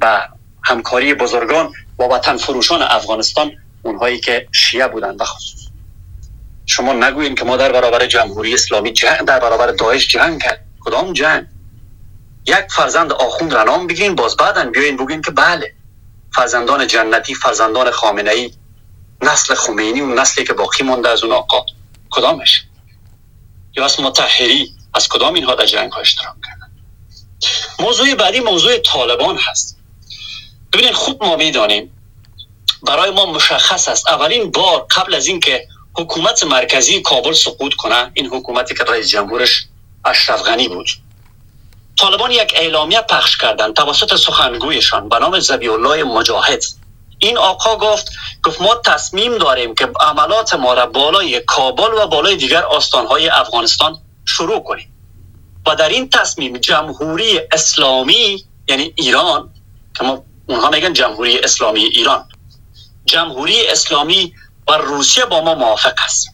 [0.00, 0.28] و
[0.64, 5.66] همکاری بزرگان با وطن فروشان افغانستان اونهایی که شیعه بودن بخصوص
[6.66, 11.12] شما نگوین که ما در برابر جمهوری اسلامی جنگ در برابر داعش جنگ کرد کدام
[11.12, 11.46] جنگ؟
[12.46, 15.75] یک فرزند آخوند را نام بگین باز بعدا بیاین بگین که بله.
[16.36, 18.52] فرزندان جنتی فرزندان خامنه ای
[19.22, 21.66] نسل خمینی و نسلی که باقی مونده از اون آقا.
[22.10, 22.64] کدامش؟
[23.76, 26.70] یا از متحری از کدام اینها در جنگ ها اشتراک کردن؟
[27.78, 29.78] موضوع بعدی موضوع طالبان هست.
[30.72, 31.92] ببینید خوب ما می‌دانیم
[32.82, 34.08] برای ما مشخص است.
[34.08, 39.66] اولین بار قبل از اینکه حکومت مرکزی کابل سقوط کنه این حکومتی که رئیس جمهورش
[40.04, 40.86] اشرف غنی بود.
[41.96, 46.62] طالبان یک اعلامیه پخش کردند توسط سخنگویشان به نام زبی الله مجاهد.
[47.18, 48.08] این آقا گفت
[48.44, 53.98] گفت ما تصمیم داریم که عملات ما را بالای کابل و بالای دیگر آستانهای افغانستان
[54.24, 54.92] شروع کنیم.
[55.66, 59.50] و در این تصمیم جمهوری اسلامی یعنی ایران
[59.98, 62.28] که ما اونها میگن جمهوری اسلامی ایران
[63.04, 64.34] جمهوری اسلامی
[64.68, 66.28] و روسیه با ما موافق است.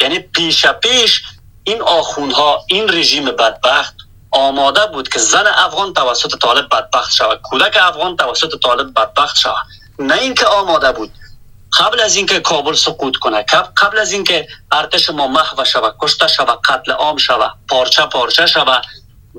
[0.00, 1.22] یعنی پیش پیش
[1.64, 7.40] این آخونها این رژیم بدبخت آماده بود که زن افغان توسط طالب بدبخت شود.
[7.42, 9.66] کودک افغان توسط طالب بدبخت شود.
[9.98, 11.10] نه اینکه آماده بود.
[11.72, 13.44] قبل از اینکه کابل سقوط کنه
[13.76, 18.84] قبل از اینکه ارتش ما محو شود کشته شود قتل عام شود پارچه پارچه شود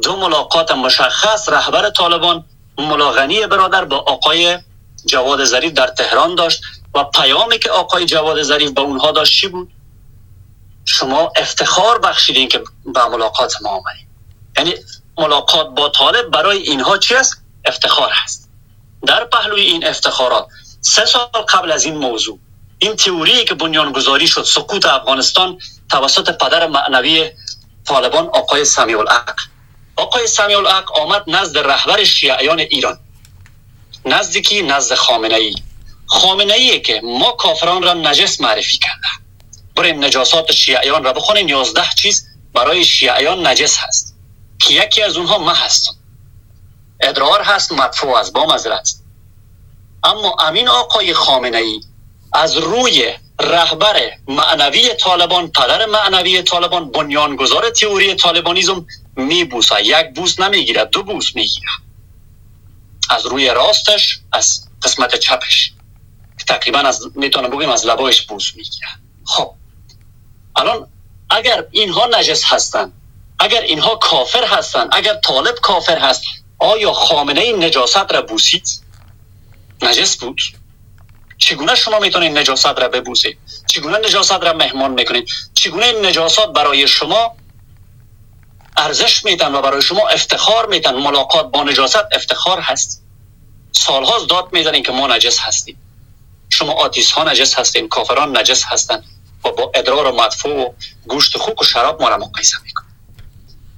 [0.04, 2.46] دو ملاقات مشخص رهبر طالبان
[2.78, 4.60] ملاغنی برادر با آقای
[5.06, 6.62] جواد ظریف در تهران داشت
[6.96, 9.70] و پیامی که آقای جواد ظریف به اونها داشت چی بود؟
[10.86, 14.09] شما افتخار بخشیدین که به ملاقات ما آمدید
[14.60, 14.76] یعنی
[15.18, 18.50] ملاقات با طالب برای اینها چی است؟ افتخار هست
[19.08, 20.48] در پهلوی این افتخارات
[20.82, 22.40] سه سال قبل از این موضوع
[22.80, 25.58] این تئوری که بنیانگذاری شد سقوط افغانستان
[25.92, 27.32] توسط پدر معنوی
[27.88, 29.40] طالبان آقای سمیع الحق
[29.96, 33.00] آقای سمیع الحق آمد نزد رهبر شیعیان ایران.
[34.06, 35.56] نزدیکی نزد خامنه ای
[36.06, 39.08] خامنه ای که ما کافران را نجس معرفی کرده
[39.76, 41.48] بریم نجاسات شیعیان را بخونیم.
[41.48, 44.19] یازده چیز برای شیعیان نجس هست.
[44.60, 45.96] که یکی از اونها ما هستم
[47.02, 48.88] ادرار هست مدفوع از با مزرد
[50.04, 51.82] اما امین آقای خامنه ای
[52.34, 59.86] از روی رهبر معنوی طالبان پدر معنوی طالبان بنیانگذار تئوری طالبانیزم میبوسه.
[59.86, 61.70] یک بوس نمی‌گیره دو بوس می‌گیره.
[63.10, 65.74] از روی راستش از قسمت چپش.
[66.48, 68.88] تقریبا از می‌تونم بگیم از لبایش بوس می‌گیره.
[69.26, 69.54] خب.
[70.56, 70.88] الان
[71.30, 72.99] اگر اینها نجس هستند
[73.40, 76.22] اگر اینها کافر هستند اگر طالب کافر هست
[76.60, 78.70] آیا خامنه این نجاست را بوسید؟
[79.82, 80.42] نجس بود.
[81.38, 83.38] چگونه شما می‌تونید نجاست را ببوسید؟
[83.68, 87.36] چگونه نجاست را مهمان می‌کنید؟ چگونه این نجاسات برای شما
[88.78, 93.04] ارزش میدن و برای شما افتخار میدن؟ ملاقات با نجاست افتخار هست.
[93.72, 95.78] سالها داد می‌زنین که ما نجس هستیم.
[96.50, 99.04] شما آتیس ها نجس هستین کافران نجس هستند
[99.46, 100.74] و با ادرار و مدفوع و
[101.08, 102.89] گوشت خوک و شراب ما را مقایسه میکن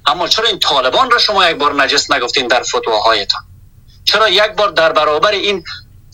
[0.05, 3.41] اما چرا این طالبان را شما یک بار نجس نگفتین در فتواهایتان؟
[4.05, 5.63] چرا یک بار در برابر این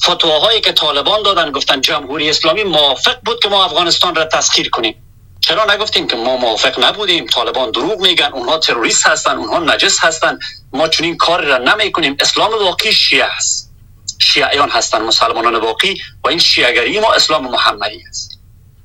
[0.04, 5.04] فتواهایی که طالبان دادن گفتن جمهوری اسلامی موافق بود که ما افغانستان را تسخیر کنیم؟
[5.42, 10.40] چرا نگفتیم که ما موافق نبودیم؟ طالبان دروغ میگن اونها تروریست هستن اونها نجس هستن.
[10.74, 13.72] ما چنین کاری را نمی کنیم اسلام واقعی شیعه است.
[14.20, 18.37] شیعیان هستن مسلمانان واقعی و این شیعگری ما اسلام محمدی است.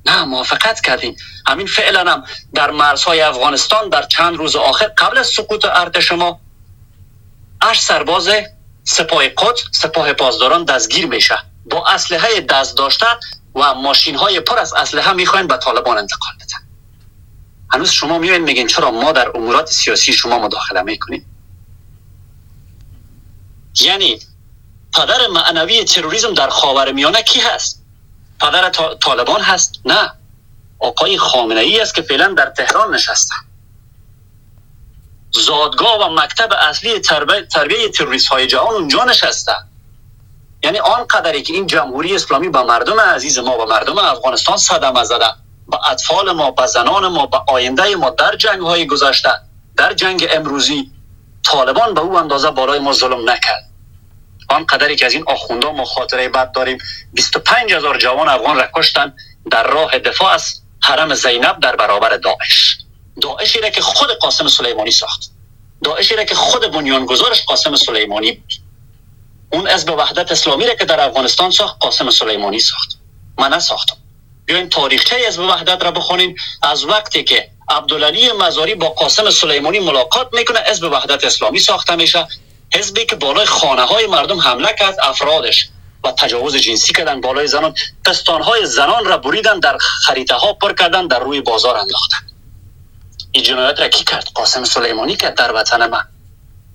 [0.05, 1.15] نه موافقت کردیم.
[1.47, 2.23] همین فعلا هم
[2.53, 6.39] در مرزهای افغانستان در چند روز آخر قبل از سقوط ارتش ما
[7.61, 8.29] اش سرباز
[8.83, 11.35] سپاه قدس سپاه پاسداران دستگیر میشه.
[11.65, 13.05] با اسلحه دست داشته
[13.55, 16.67] و ماشین های پر از اسلحه می‌خواین به طالبان انتقال بدن.
[17.73, 21.25] هنوز شما میایین میگین چرا ما در امورات سیاسی شما مداخله می‌کنیم؟
[23.81, 24.19] یعنی
[24.93, 27.82] پدر معنوی تروریسم در خاور میانه کی هست؟
[28.43, 28.69] پدر
[29.01, 29.81] طالبان هست.
[29.85, 30.11] نه.
[30.79, 33.35] آقای خامنه ای است که فعلا در تهران نشسته.
[35.31, 39.55] زادگاه و مکتب اصلی تربیه, تروریست های جهان اونجا نشسته.
[40.63, 45.03] یعنی آن قدری که این جمهوری اسلامی با مردم عزیز ما و مردم افغانستان صدمه
[45.03, 45.25] زده.
[45.67, 49.29] با اطفال ما با زنان ما با آینده ما در جنگ های گذشته
[49.77, 50.91] در جنگ امروزی
[51.43, 53.72] طالبان به او اندازه بالای ما ظلم نکرد.
[54.53, 56.77] آن قدری که از این آخونده ما خاطره بد داریم.
[57.13, 59.13] 25 هزار جوان افغان را کشتن
[59.51, 62.77] در راه دفاع از حرم زینب در برابر داعش.
[63.21, 65.31] داعشی را که خود قاسم سلیمانی ساخت.
[65.83, 68.53] داعشی را که خود بنیانگذارش قاسم سلیمانی بود.
[69.51, 72.97] اون حزب وحدت اسلامی را که در افغانستان ساخت قاسم سلیمانی ساخت.
[73.37, 73.97] من نساختم.
[74.45, 80.29] بیاین تاریخچه حزب وحدت را بخونیم از وقتی که عبدالعلی مزاری با قاسم سلیمانی ملاقات
[80.33, 82.27] می‌کنه حزب وحدت اسلامی ساخته میشه.
[82.73, 85.69] حزبی که بالای خانه های مردم حمله کرد افرادش
[86.03, 87.73] و تجاوز جنسی کردن بالای زنان.
[88.05, 92.17] پستان های زنان را بریدن در خریطه ها پر کردن در روی بازار انداختن
[93.31, 96.03] این جنایت را کی کرد؟ قاسم سلیمانی کرد در وطن من.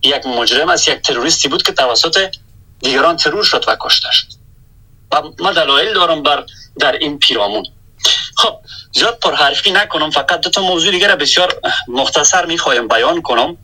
[0.03, 2.31] یک مجرم است یک تروریستی بود که توسط
[2.81, 4.27] دیگران ترور شد و کشته شد.
[5.13, 6.47] و من دلایل دارم بر
[6.81, 7.65] در این پیرامون.
[8.37, 8.57] خب
[8.95, 13.57] زیاد پرحرفی نکنم فقط دو تا موضوع دیگر بسیار مختصر می‌خوایم بیان کنم.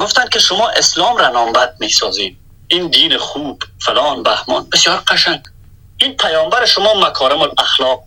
[0.00, 4.68] گفتن که شما اسلام را نامبد می‌سازید این دین خوب فلان بهمان.
[4.72, 5.42] بسیار قشنگ.
[5.98, 8.00] این پیامبر شما مکارم الاخلاق.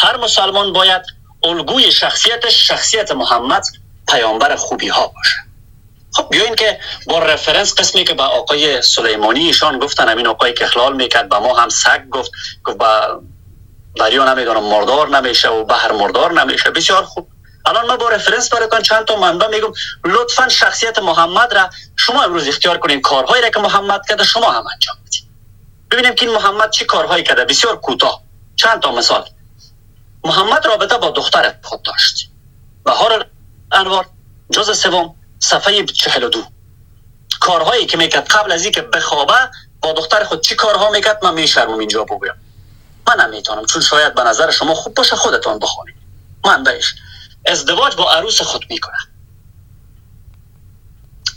[0.00, 1.02] هر مسلمان باید
[1.44, 3.62] الگوی شخصیتش شخصیت محمد
[4.08, 5.36] پیامبر خوبی ها باشه.
[6.12, 10.64] خب بیاین که با رفرنس قسمی که به آقای سلیمانی ایشان گفتن همین آقای که
[10.64, 12.30] اخلال می‌کرد به ما هم سگ گفت
[12.64, 13.20] گفت با
[13.96, 16.70] دریا نمی‌دونم مردار نمیشه و بحر مردار نمیشه.
[16.70, 17.28] بسیار خوب.
[17.66, 19.72] الان ما با رفرنس براتون چند تا منبع میگم.
[20.04, 23.00] لطفا شخصیت محمد را شما امروز اختیار کنین.
[23.00, 25.24] کارهایی را که محمد کرده شما هم انجام بدید
[25.90, 27.44] ببینیم که این محمد چه کارهایی کرده.
[27.44, 28.22] بسیار کوتاه.
[28.56, 29.28] چند تا مثال.
[30.24, 32.30] محمد رابطه با دختر خود داشت.
[32.84, 33.26] بهار
[33.72, 34.06] انوار
[34.52, 36.44] جز سوم صفحه 42
[37.40, 38.28] کارهایی که می‌کرد.
[38.28, 42.34] قبل از اینکه بخوابه با دختر خود چی کارها می‌کرد؟ من میشرمم اینجا بگویم.
[43.08, 43.66] من نمی‌تونم.
[43.66, 45.96] چون شاید به نظر شما خوب باشه خودتان بخونید.
[46.44, 46.94] من بهش
[47.46, 48.96] ازدواج با عروس خود می‌کنه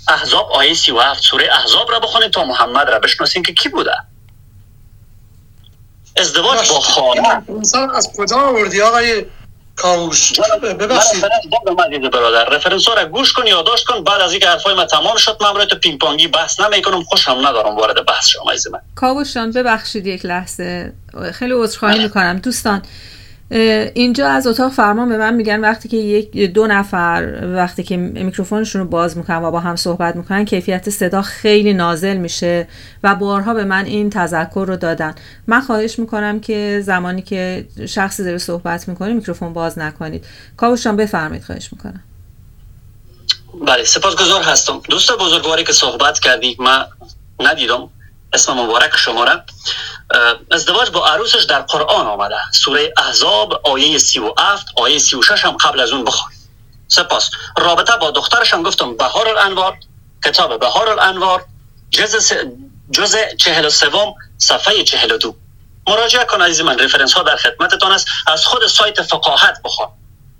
[0.07, 3.93] احزاب آیه 37 سوره احزاب را بخونید تا محمد را بشناسین که کی بوده.
[6.17, 7.43] ازدواج با خانه
[7.95, 9.25] از کجا آوردی آقای
[9.75, 11.25] کاوش؟ ببخشید.
[12.11, 14.03] برادر رفرنس ها را گوش کن یادداشت کن.
[14.03, 17.03] بعد از اینکه حرفای ما تمام شد من برای تو پینگ پونگی بحث نمی‌کنم.
[17.03, 18.79] خوشم ندارم وارد بحث شما از من.
[18.95, 20.93] کاوشان ببخشید یک لحظه.
[21.33, 22.39] خیلی عذرخواهی می‌کنم.
[22.39, 22.81] دوستان
[23.51, 28.81] اینجا از اتاق فرمان به من میگن وقتی که یک دو نفر وقتی که میکروفونشون
[28.81, 32.67] رو باز می‌کنن و با هم صحبت می‌کنن کیفیت صدا خیلی نازل میشه
[33.03, 35.15] و بارها به من این تذکر رو دادن.
[35.47, 40.25] من خواهش می‌کنم که زمانی که شخصی داره صحبت می‌کنه میکروفون باز نکنید.
[40.57, 42.03] کاوشان بفرمایید خواهش می‌کنم.
[43.67, 44.81] بله سپاسگزار هستم.
[44.89, 46.85] دوست بزرگواری که صحبت کردی من
[47.39, 47.89] ندیدم.
[48.33, 49.41] اسم مبارک شما را
[50.51, 52.35] ازدواج با عروسش در قرآن آمده.
[52.53, 56.31] سوره احزاب آیه 37 آیه 36 هم قبل از اون بخون
[56.87, 57.29] سپاس.
[57.57, 59.77] رابطه با دخترش هم گفتم بهار الانوار
[60.25, 61.45] کتاب بهار الانوار
[61.91, 62.33] جز
[62.91, 65.35] جز چهل سوم صفحه چهل دو.
[65.87, 68.07] مراجعه کن عزیز من رفرنس ها در خدمتتان است.
[68.27, 69.87] از خود سایت فقاهت بخون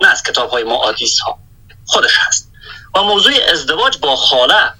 [0.01, 1.39] نه از کتاب های معادیس ها
[1.85, 2.51] خودش هست.
[2.95, 4.73] و موضوع ازدواج با خاله.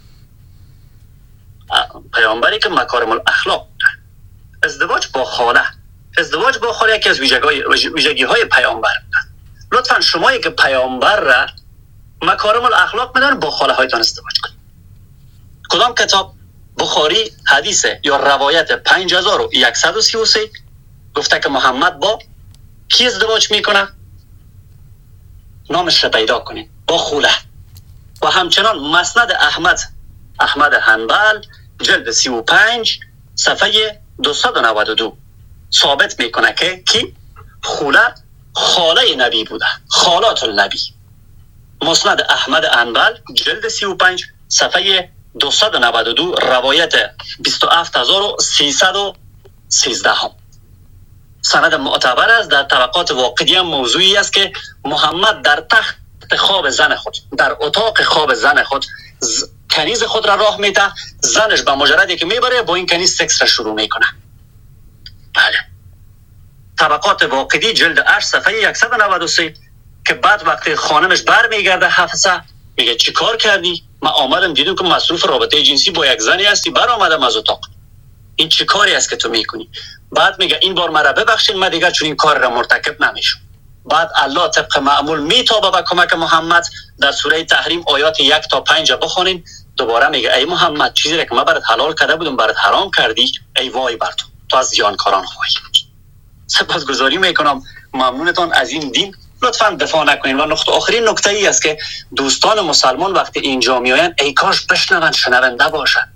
[2.14, 3.68] پیامبری که مکارم الاخلاق
[4.64, 5.62] ازدواج با خاله
[6.18, 7.20] ازدواج با خاله یکی از
[7.96, 8.94] ویژگی های پیامبر
[9.72, 11.48] لطفا شما که پیامبر را
[12.22, 14.60] مکارم الاخلاق میدن با خاله هایتان ازدواج کنید.
[15.70, 16.34] کدام کتاب؟
[16.80, 20.50] بخاری حدیث یا روایت 5133
[21.16, 22.20] گفته که محمد با
[22.90, 23.88] کی ازدواج می‌کنه؟
[25.70, 26.70] نامش را پیدا کنید.
[26.88, 27.32] با خوله.
[28.22, 29.80] و همچنان مسند احمد
[30.40, 31.42] احمد هنبل
[31.82, 33.00] جلد 35
[33.36, 35.18] صفحه 292
[35.74, 37.16] ثابت می‌کنه که کی
[37.64, 38.14] خوله
[38.54, 39.66] خاله نبی بوده.
[39.88, 40.80] خالات النبی
[41.82, 45.10] مسند احمد انبل جلد 35 صفحه
[45.40, 46.94] 292 روایت
[47.44, 50.32] 27313 هم
[51.42, 54.52] سند معتبر است در طبقات واقعی هم موضوعی است که
[54.86, 55.96] محمد در تخت
[56.38, 58.86] خواب زن خود در اتاق خواب زن خود
[59.72, 60.92] کنیز خود را راه میده.
[61.22, 64.06] زنش به مجردی که می‌بره با این کنیز سکس را شروع می‌کنه.
[65.36, 65.58] بله.
[66.80, 69.54] طبقات واقعی جلد 8 صفحه 193
[70.08, 72.42] که بعد وقتی خانمش بر میگرده حفظه
[72.78, 76.70] میگه چی کار کردی؟ من آمدم دیدم که مصروف رابطه جنسی با یک زنی هستی
[76.70, 77.62] بر آمدم از اتاق.
[78.36, 79.70] این چی کاری است که تو می‌کنی؟
[80.12, 83.40] بعد میگه این بار مرا ببخشید من دیگر چون این کار را مرتکب نمیشم.
[83.90, 86.64] بعد الله طبق معمول میتابه به کمک محمد
[87.02, 89.44] در سوره تحریم آیات یک تا پنج بخونین.
[89.78, 93.32] دوباره میگه ای محمد چیزی را که من برات حلال کرده بودم برات حرام کردی
[93.58, 94.28] ای وای بر تو.
[94.50, 95.52] تو از زیانکاران خواهی
[96.48, 97.62] سپاسگزاری می‌کنم.
[97.94, 99.16] ممنونتان از این دین.
[99.42, 100.40] لطفا دفاع نکنین.
[100.40, 101.78] و نقطه آخرین نکته ای است که
[102.16, 106.14] دوستان مسلمان وقتی اینجا میآیند ای کاش بشنوند شنونده باشند.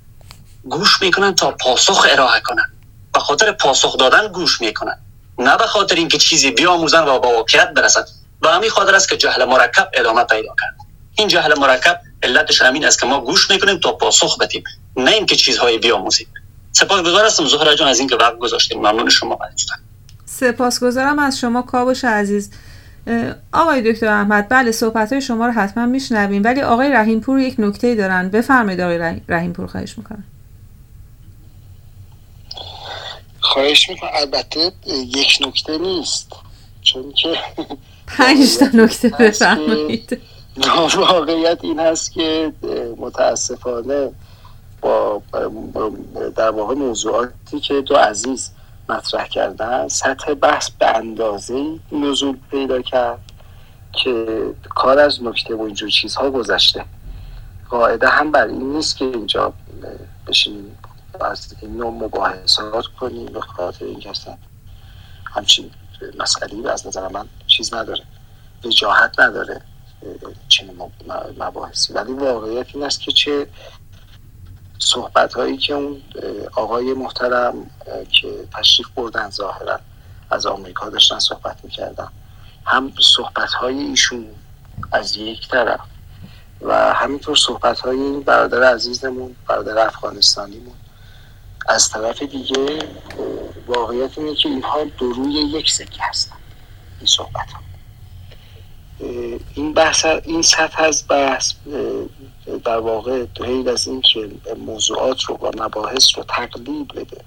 [0.63, 2.73] گوش می‌کنن تا پاسخ ارائه کنن
[3.13, 4.99] به خاطر پاسخ دادن گوش می‌کنن
[5.39, 8.03] نه به خاطر اینکه چیزی بیاموزن و با واقعیت برسن
[8.41, 10.75] و همین خاطر است که جهل مرکب ادامه پیدا کرد.
[11.15, 14.63] این جهل مرکب علتش همین است که ما گوش می‌کنیم تا پاسخ بدیم
[14.97, 16.27] نه اینکه چیزهایی بیاموزیم.
[16.71, 18.77] سپاسگزار هستم زهرا جان از اینکه وقت گذاشتیم.
[18.77, 19.77] ممنون شما عزیزان
[20.25, 22.51] سپاسگزارم از شما کاوش عزیز.
[23.53, 27.55] آقای دکتر احمد بله صحبت های شما رو حتما میشنویم ولی آقای رحیم پور یک
[27.57, 28.29] نکته دارن.
[28.29, 30.23] بفرمایید آقای رحیم پور خواهش می‌کنم.
[33.53, 34.09] خواهش می‌کنم.
[34.13, 36.31] البته یک نکته نیست.
[36.81, 37.37] چون که
[38.17, 40.21] پنج تا نکته بفرمایید.
[40.95, 42.53] واقعیت این هست که
[42.97, 44.11] متاسفانه
[44.81, 45.21] با
[46.35, 48.51] در واقع موضوعاتی که دو عزیز
[48.89, 53.19] مطرح کردن سطح بحث به اندازه نزول پیدا کرد
[54.03, 54.25] که
[54.75, 56.85] کار از نکته و اینجور چیزها گذشته.
[57.69, 59.53] قاعده هم بر این نیست که اینجا
[60.27, 60.77] بشینیم.
[61.25, 64.37] از این نوع مباحثات کنیم به خاطر این هستن
[65.35, 65.71] همچین
[66.19, 68.03] مسئله از نظر من چیز نداره.
[68.63, 69.61] وجاهت نداره
[70.47, 70.91] چنین
[71.37, 73.47] مباحثی ولی واقعیت این است که چه
[74.79, 76.01] صحبت هایی که اون
[76.55, 77.69] آقای محترم
[78.11, 79.79] که تشریف بردن ظاهرا
[80.29, 82.07] از آمریکا داشتن صحبت می‌کردن.
[82.65, 84.27] هم صحبت های ایشون
[84.91, 85.79] از یک طرف
[86.61, 90.75] و همینطور صحبت های این برادر عزیزمون برادر افغانستانیمون.
[91.67, 92.79] از طرف دیگه
[93.67, 96.35] واقعیت اینه که اینها دروی یک سکه هستن.
[96.99, 97.63] این صحبت ها.
[99.55, 101.53] این بحث این سطح از بحث
[102.65, 107.21] در واقع غیر از این که موضوعات رو و مباحث رو تقلیب بده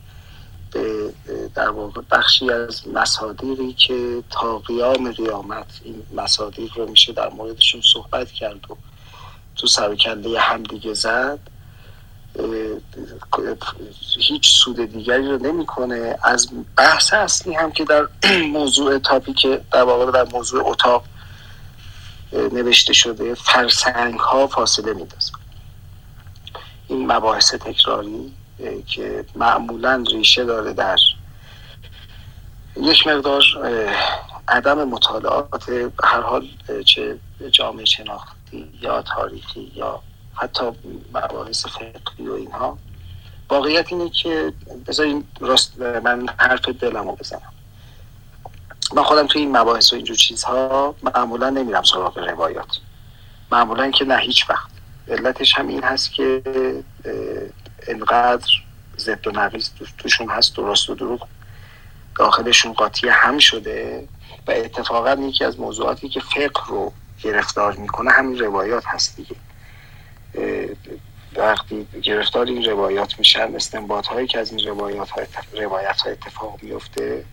[0.72, 1.12] به
[1.54, 7.80] در واقع بخشی از مصادیری که تا قیام قیامت این مصادیق رو میشه در موردشون
[7.92, 8.76] صحبت کرد و
[9.56, 11.38] تو هم دیگه زد.
[14.18, 16.18] هیچ سود دیگری رو نمی‌کنه.
[16.22, 18.08] از بحث اصلی هم که در
[18.52, 18.98] موضوع
[19.36, 21.04] که در واقع در موضوع اتاق
[22.32, 25.32] نوشته شده فرسنگ ها فاصله میدازه
[26.88, 28.32] این مباحث تکراری
[28.86, 30.96] که معمولا ریشه داره در
[32.76, 33.42] یک مقدار
[34.48, 35.68] عدم مطالعات
[36.04, 36.48] هر حال
[36.84, 37.18] چه
[37.50, 40.02] جامعه شناختی یا تاریخی یا
[40.36, 40.64] حتی
[41.14, 42.78] مباحث فقهی و اینها.
[43.50, 44.52] واقعیت اینه که
[44.86, 47.52] بذارین راست من حرف دلمو بزنم.
[48.94, 52.78] من خودم توی این مباحث و اینجور چیزها معمولا نمیرم سراغ روایات.
[53.52, 54.70] معمولا که نه هیچ وقت.
[55.08, 56.42] علتش هم این هست که
[57.86, 58.48] انقدر
[58.98, 61.26] ضد و نقیز توشون هست درست و دروغ.
[62.18, 64.08] داخلشون قاطی هم شده
[64.46, 66.92] و اتفاقا یکی از موضوعاتی که فقه رو
[67.22, 69.36] گرفتار می‌کنه همین روایات هست دیگه.
[71.36, 76.58] وقتی گرفتار این روایات میشن استنباط هایی که از این روایات های روایت های اتفاق
[76.62, 77.24] میفته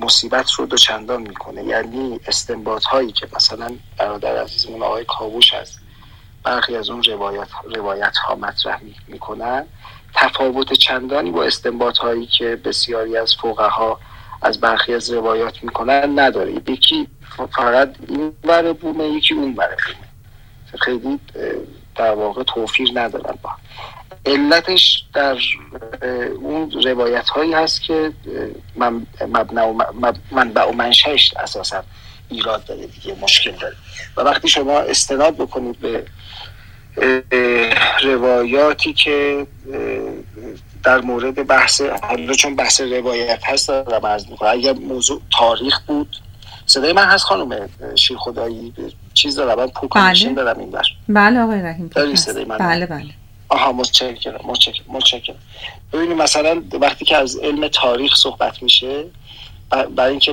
[0.00, 1.64] مصیبت رو دوچندان می‌کنه.
[1.64, 5.72] یعنی استنباط هایی که مثلا برادر عزیزمون آقای کاوش از
[6.42, 9.66] برخی از اون روایت, روایت ها مطرح می‌کنن.
[10.14, 14.00] تفاوت چندانی با استنباط هایی که بسیاری از ها
[14.42, 16.52] از برخی از روایات می‌کنن نداره.
[16.52, 17.08] یکی
[17.56, 20.03] فقط این بره بومه یکی اون بره بومه.
[20.80, 21.20] خیلی
[21.96, 23.50] در واقع توفیر ندارن با.
[24.26, 25.36] علتش در
[26.40, 28.12] اون روایت هایی هست که
[28.76, 29.06] من
[29.54, 29.84] و
[30.30, 31.84] منبع و منشهش اساسا
[32.28, 33.76] ایراد داره دیگه مشکل داره.
[34.16, 36.04] و وقتی شما استناد بکنید به
[38.02, 39.46] روایاتی که
[40.84, 46.16] در مورد بحث حالا چون بحث روایت هست دارم عرض می‌کنم اگر موضوع تاریخ بود
[46.66, 48.72] صدای من هست خانم شیر خدایی
[49.14, 51.90] چیز دارم من پول دارم این بر بله آقای رحیم
[52.48, 53.10] من؟ بله بله.
[53.48, 55.36] آها متشکرم متشکرم متشکرم.
[55.92, 59.04] ببینید مثلا وقتی که از علم تاریخ صحبت میشه
[59.96, 60.32] برای اینکه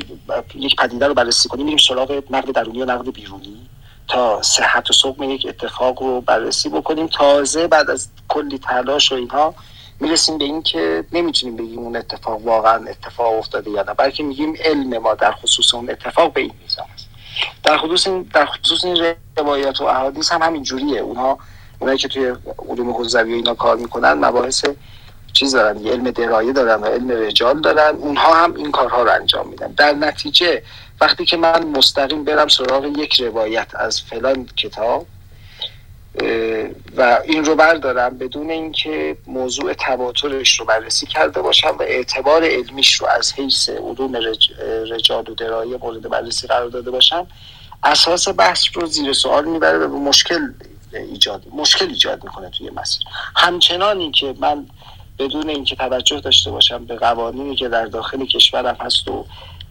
[0.55, 3.67] یک پدیده رو بررسی کنیم میریم سراغ نقد درونی و نقد بیرونی
[4.07, 7.07] تا صحت و صحبم یک اتفاق رو بررسی بکنیم.
[7.07, 9.55] تازه بعد از کلی تلاش و اینها
[9.99, 14.53] می‌رسیم به این که نمی‌تونیم بگیم اون اتفاق واقعا اتفاق افتاده یا نه بلکه میگیم
[14.65, 17.07] علم ما در خصوص اون اتفاق به این میزان است.
[17.63, 20.99] در خصوص این در خصوص این روایات و احادیث هم همین جوریه.
[20.99, 21.39] اونها
[21.79, 22.35] اونایی که توی
[22.69, 24.65] علوم حوزوی اینا کار می‌کنن مباحث
[25.33, 29.47] چیز دارن علم درایه دارن و علم رجال دارن اونها هم این کارها رو انجام
[29.47, 29.71] میدن.
[29.71, 30.63] در نتیجه
[31.01, 35.05] وقتی که من مستقیم برم سراغ یک روایت از فلان کتاب
[36.98, 42.93] و این رو بردارم بدون اینکه موضوع تواترش رو بررسی کرده باشم و اعتبار علمیش
[42.93, 44.15] رو از حیث علوم
[44.91, 47.27] رجال و درایه مورد بررسی قرار داده باشم
[47.83, 50.40] اساس بحث رو زیر سوال می‌بره و مشکل
[50.93, 53.03] ایجاد مشکل ایجاد می‌کنه توی مسیر.
[53.35, 54.65] همچنانی که من
[55.19, 59.25] بدون اینکه توجه داشته باشم به قوانینی که در داخل کشورم هست و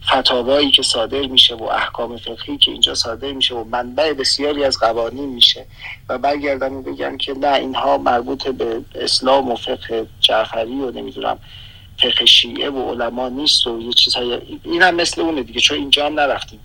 [0.05, 4.79] فتاوایی که صادر میشه و احکام فقهی که اینجا صادر میشه و منبع بسیاری از
[4.79, 5.65] قوانین میشه
[6.09, 11.39] و برگردم و بگم که نه اینها مربوط به اسلام و فقه جعفری و نمی‌دونم
[11.97, 16.05] فقه شیعه و علما نیست و یه چیزهای این هم مثل اونه دیگه چون اینجا
[16.05, 16.59] هم نرفتیم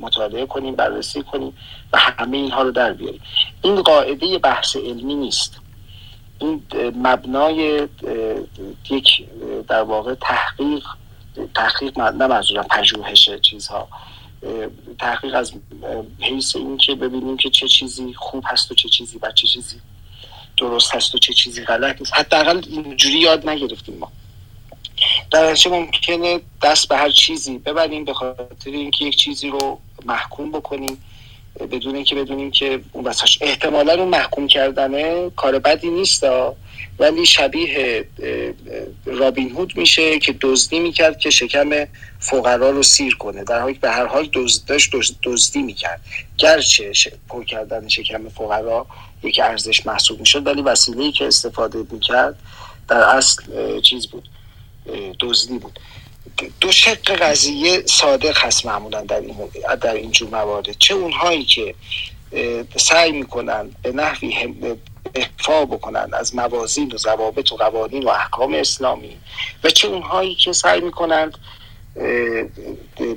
[0.00, 1.56] مطالعه کنیم بررسی کنیم
[1.92, 3.20] و همه اینها رو در بیاریم.
[3.62, 5.60] این قاعده بحث علمی نیست.
[6.38, 6.62] این
[6.96, 7.88] مبنای
[8.90, 9.24] یک
[9.68, 10.84] در واقع تحقیق
[11.54, 13.88] تحقیق نه منظورم پژوهش چیزها
[14.98, 15.52] تحقیق از
[16.20, 19.76] حیث این که ببینیم که چه چیزی خوب هست و چه چیزی و چه چیزی
[20.56, 22.14] درست هست و چه چیزی غلط نیست.
[22.14, 24.12] حداقل اینجوری یاد نگرفتیم ما.
[25.30, 31.04] در ممکنه دست به هر چیزی ببریم به خاطر اینکه یک چیزی رو محکوم بکنیم
[31.70, 36.26] بدون اینکه بدونیم که اون احتمالا اون محکوم کردنه کار بدی نیست
[36.98, 38.04] ولی شبیه
[39.04, 41.70] رابین هود میشه که دزدی می‌کرد که شکم
[42.18, 43.44] فقرا رو سیر کنه.
[43.44, 44.90] در حالی به هر حال دزد داشت
[45.22, 46.00] دزدی می‌کرد.
[46.38, 46.92] گرچه
[47.28, 48.86] پر کردن شکم فقرا
[49.22, 52.38] یک ارزش محسوب می‌شد ولی وسیله که استفاده می‌کرد
[52.88, 53.42] در اصل
[53.80, 54.28] چیز بود
[55.20, 55.80] دزدی بود.
[56.60, 59.36] دو شق قضیه صادق هست معمولا در این
[59.82, 60.72] در اینجور موارد.
[60.78, 61.74] چه اونهایی که
[62.76, 64.54] سعی می‌کنن به نحوی
[65.14, 69.16] افا بکنن از موازین و ضوابط و قوانین و احکام اسلامی.
[69.64, 71.38] و چه اونهایی که سعی می‌کنند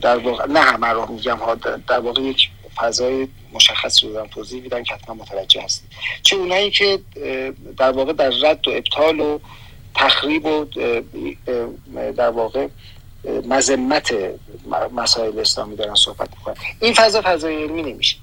[0.02, 1.56] در واقع نه همه رو میگم ها
[1.88, 5.84] در واقع یک فضای مشخص رو دارم توضیح میدم که حتما متوجه هست
[6.24, 7.00] چه اونهایی که
[7.78, 9.40] در واقع در رد و ابطال و
[9.96, 10.66] تخریب و
[12.18, 12.68] در واقع
[13.46, 14.16] مذمت
[14.94, 16.56] مسائل اسلامی دارن صحبت می‌کنن.
[16.80, 18.16] این فضا فضای علمی نمیشه.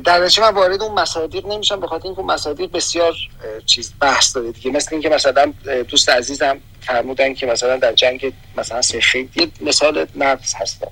[0.00, 3.14] در نتیجه من وارد اون مصادیق نمیشم به خاطر اینکه مصادیق بسیار
[3.66, 4.70] چیز بحث داره دیگه.
[4.70, 5.52] مثل اینکه مثلا
[5.88, 10.86] دوست عزیزم فرمودن که مثلا در جنگ مثلا سفید یه مثال نفس هست.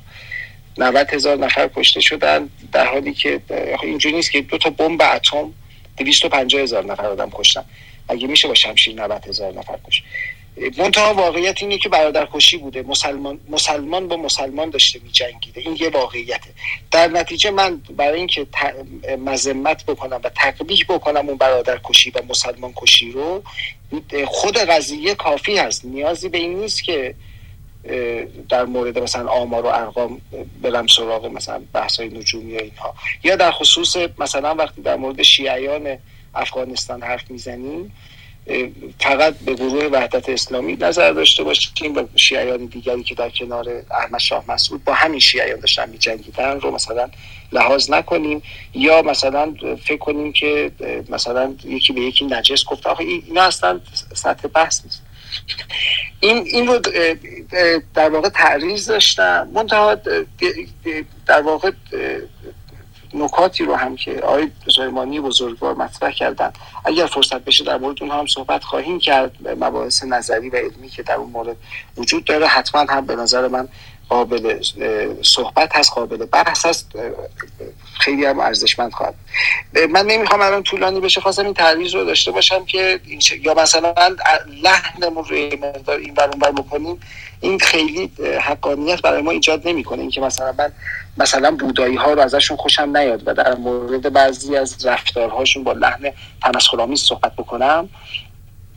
[0.79, 3.41] 90 هزار نفر کشته شدن در حالی که
[3.83, 5.53] اینجوری نیست که دو تا بمب اتم
[5.97, 7.65] 250 هزار نفر آدم کشتن.
[8.09, 10.03] اگه میشه با شمشیر 90 هزار نفر کش
[10.79, 12.83] منتها واقعیت اینه که برادرکشی بوده.
[12.83, 16.51] مسلمان مسلمان با مسلمان داشته می جنگیده این یه واقعیته.
[16.91, 18.47] در نتیجه من برای اینکه
[19.19, 23.43] مذمت بکنم و تقبیح بکنم اون برادرکشی و مسلمان کشی رو
[24.27, 25.85] خود قضیه کافی هست.
[25.85, 27.15] نیازی به این نیست که
[28.49, 30.21] در مورد مثلا آمار و ارقام
[30.63, 32.95] برم سراغ مثلا بحث های نجومی و اینها.
[33.25, 35.99] یا در خصوص مثلا وقتی در مورد شیعیان
[36.35, 37.93] افغانستان حرف می‌زنیم
[39.01, 44.21] فقط به گروه وحدت اسلامی نظر داشته باشیم و شیعیان دیگری که در کنار احمد
[44.21, 47.11] شاه مسعود با همین شیعیان داشتن می جنگیدن رو مثلا
[47.53, 48.43] لحاظ نکنیم
[48.75, 49.55] یا مثلا
[49.85, 50.73] فکر کنیم که
[51.09, 52.87] مثلا یکی به یکی نجس گفت.
[52.87, 53.81] آخه اینا اصلا
[54.15, 55.03] سطح بحث نیست.
[56.21, 56.81] این این رو
[57.95, 59.49] در واقع تعریض داشتم.
[59.55, 59.97] منتها
[61.27, 61.71] در واقع
[63.15, 66.53] نکاتی رو هم که آقای سلیمانی بزرگوار مطرح کردن.
[66.85, 69.33] اگر فرصت بشه در مورد اونها هم صحبت خواهیم کرد.
[69.61, 71.57] مباحث نظری و علمی که در اون مورد
[71.97, 73.69] وجود داره حتما هم به نظر من
[74.11, 74.63] قابل
[75.23, 76.93] صحبت هست قابل بحث هست
[77.99, 79.15] خیلی هم ارزشمند خواهد
[79.91, 83.01] من نمی‌خوام الان طولانی بشه خواستم این تعریض رو داشته باشم که
[83.43, 83.95] یا مثلا
[84.63, 87.01] لحنمون رو این بر بکنیم.
[87.41, 90.01] این خیلی حقانیت برای ما ایجاد نمی‌کنه.
[90.01, 90.73] اینکه مثلا من
[91.17, 96.13] مثلا بودایی ها رو ازشون خوشم نیاد و در مورد بعضی از رفتارهاشون با لحن
[96.43, 97.89] تمسخرآمیز صحبت بکنم.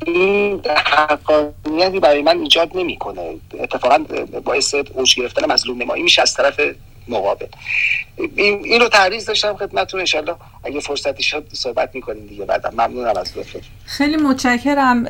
[0.07, 3.35] این حقانیتی برای من ایجاد نمی‌کنه.
[3.59, 3.97] اتفاقا
[4.43, 6.59] باعث اوج گرفتن مظلوم نمایی میشه از طرف
[7.07, 7.45] مقابل.
[8.17, 12.69] این, این رو تعریض داشتم خدمتتون انشالله اگه فرصتی شد صحبت می‌کنیم دیگه بعدا.
[12.69, 13.61] ممنونم از لطفت.
[13.85, 15.03] خیلی متشکرم.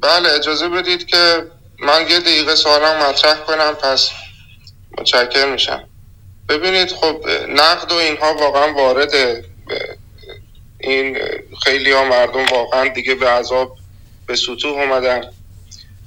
[0.00, 1.46] بله اجازه بدید که
[1.78, 4.10] من یه دقیقه سوالم مطرح کنم پس
[4.98, 5.84] متشکر میشم.
[6.48, 7.16] ببینید خب
[7.48, 9.44] نقد و اینها واقعا وارده
[10.86, 11.18] این
[11.62, 13.76] خیلی ها مردم واقعا دیگه به عذاب
[14.26, 15.30] به سطوح اومدن.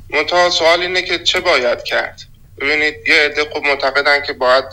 [0.10, 2.22] منتها سوال اینه که چه باید کرد؟
[2.60, 4.66] ببینید یه عده خب معتقدن که باید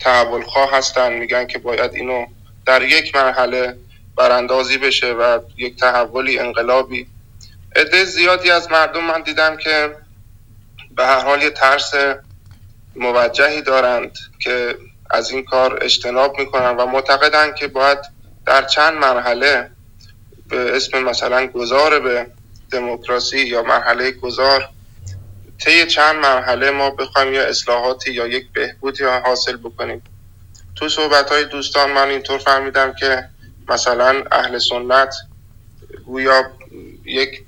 [0.00, 2.26] تحول خواه هستن میگن که باید اینو
[2.66, 3.76] در یک مرحله
[4.16, 7.06] براندازی بشه و یک تحولی انقلابی.
[7.76, 9.96] عده زیادی از مردم من دیدم که
[10.96, 11.92] به هر حال یه ترس
[12.96, 14.76] موجهی دارند که
[15.10, 17.98] از این کار اجتناب می‌کنن و معتقدن که باید
[18.46, 19.70] در چند مرحله
[20.48, 22.26] به اسم مثلا گذار به
[22.70, 24.68] دموکراسی یا مرحله گذار
[25.58, 30.02] طی چند مرحله ما بخوایم یا اصلاحاتی یا یک بهبودی حاصل بکنیم.
[30.76, 33.28] تو صحبت های دوستان من اینطور فهمیدم که
[33.68, 35.14] مثلا اهل سنت
[36.06, 36.50] گویا
[37.04, 37.44] یک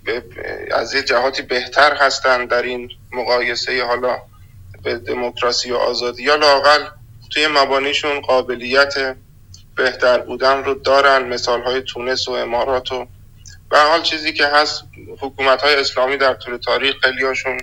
[0.70, 4.18] از یه جهاتی بهتر هستن در این مقایسه حالا
[4.82, 6.22] به دموکراسی و آزادی.
[6.22, 6.84] یا لاقل
[7.30, 9.16] توی مبانیشون قابلیت
[9.76, 11.28] بهتر بودن رو دارن.
[11.28, 13.06] مثال های تونس و امارات و
[13.70, 14.84] به حال چیزی که هست
[15.20, 17.60] حکومت های اسلامی در طول تاریخ خیلیاشون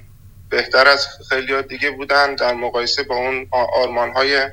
[0.50, 2.36] بهتر از خیلی دیگه بودن.
[2.36, 4.50] در مقایسه با اون آرمان های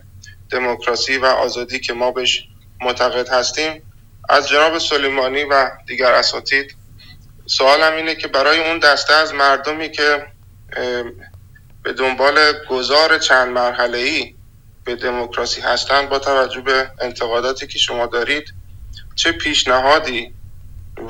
[0.51, 2.49] دموکراسی و آزادی که ما بهش
[2.81, 3.83] معتقد هستیم.
[4.28, 6.77] از جناب سلیمانی و دیگر اساتید
[7.47, 10.27] سوالم اینه که برای اون دسته از مردمی که
[11.83, 14.35] به دنبال گذار چند مرحله ای
[14.89, 18.55] به دموکراسی هستند با توجه به انتقاداتی که شما دارید
[19.15, 20.33] چه پیشنهادی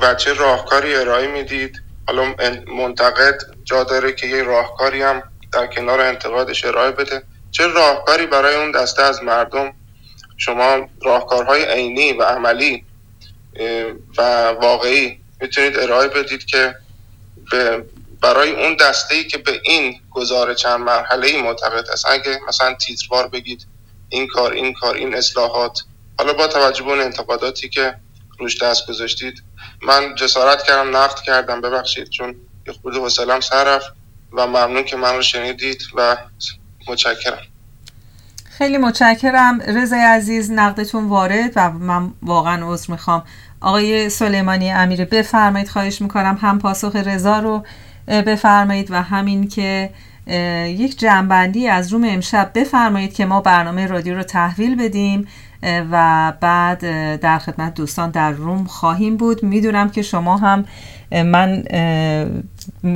[0.01, 2.35] و چه راهکاری ارائه می‌دید؟ حالا
[2.77, 7.23] منتقد جا داره که یه راهکاری هم در کنار انتقادش ارائه بده.
[7.51, 9.73] چه راهکاری برای اون دسته از مردم؟
[10.37, 12.85] شما راهکارهای عینی و عملی
[14.17, 16.75] و واقعی می‌تونید ارائه بدید که
[17.51, 17.85] به
[18.21, 22.05] برای اون دسته ای که به این گزار چند مرحله ای معتقد است.
[22.09, 23.67] اگه مثلا تیتروار بگید
[24.09, 25.79] این کار این کار این اصلاحات.
[26.17, 27.95] حالا با توجه به اون انتقاداتی که
[28.39, 29.43] روش دست گذاشتید
[29.81, 32.35] من جسارت کردم نقد کردم ببخشید چون
[32.67, 33.81] یه خود حوصلم سر
[34.33, 36.17] و ممنون که من رو شنیدید و
[36.87, 37.41] متشکرم.
[38.57, 39.61] خیلی متشکرم.
[39.61, 43.23] رضا عزیز نقدتون وارد و من واقعا عذر می‌خوام.
[43.61, 47.65] آقای سلیمانی امیری بفرمایید خواهش می‌کنم هم پاسخ رضا رو
[48.09, 49.89] بفرمایید و همین که
[50.67, 55.27] یک جنبندی از روم امشب بفرمایید که ما برنامه رادیو رو تحویل بدیم
[55.63, 56.79] و بعد
[57.19, 59.43] در خدمت دوستان در روم خواهیم بود.
[59.43, 60.65] می‌دونم که شما هم
[61.13, 61.63] من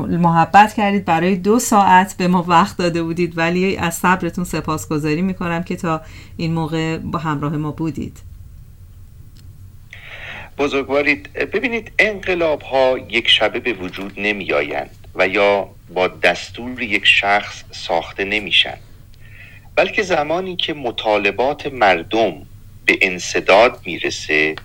[0.07, 5.63] محبت کردید برای دو ساعت به ما وقت داده بودید ولی از صبرتون سپاسگزاری می‌کنم
[5.63, 6.01] که تا
[6.37, 8.17] این موقع با همراه ما بودید.
[10.57, 17.05] بزرگوارید ببینید انقلاب ها یک شبه به وجود نمی آیند و یا با دستور یک
[17.05, 18.77] شخص ساخته نمیشن.
[19.75, 22.33] بلکه زمانی که مطالبات مردم
[22.85, 24.55] به انصداد می‌رسه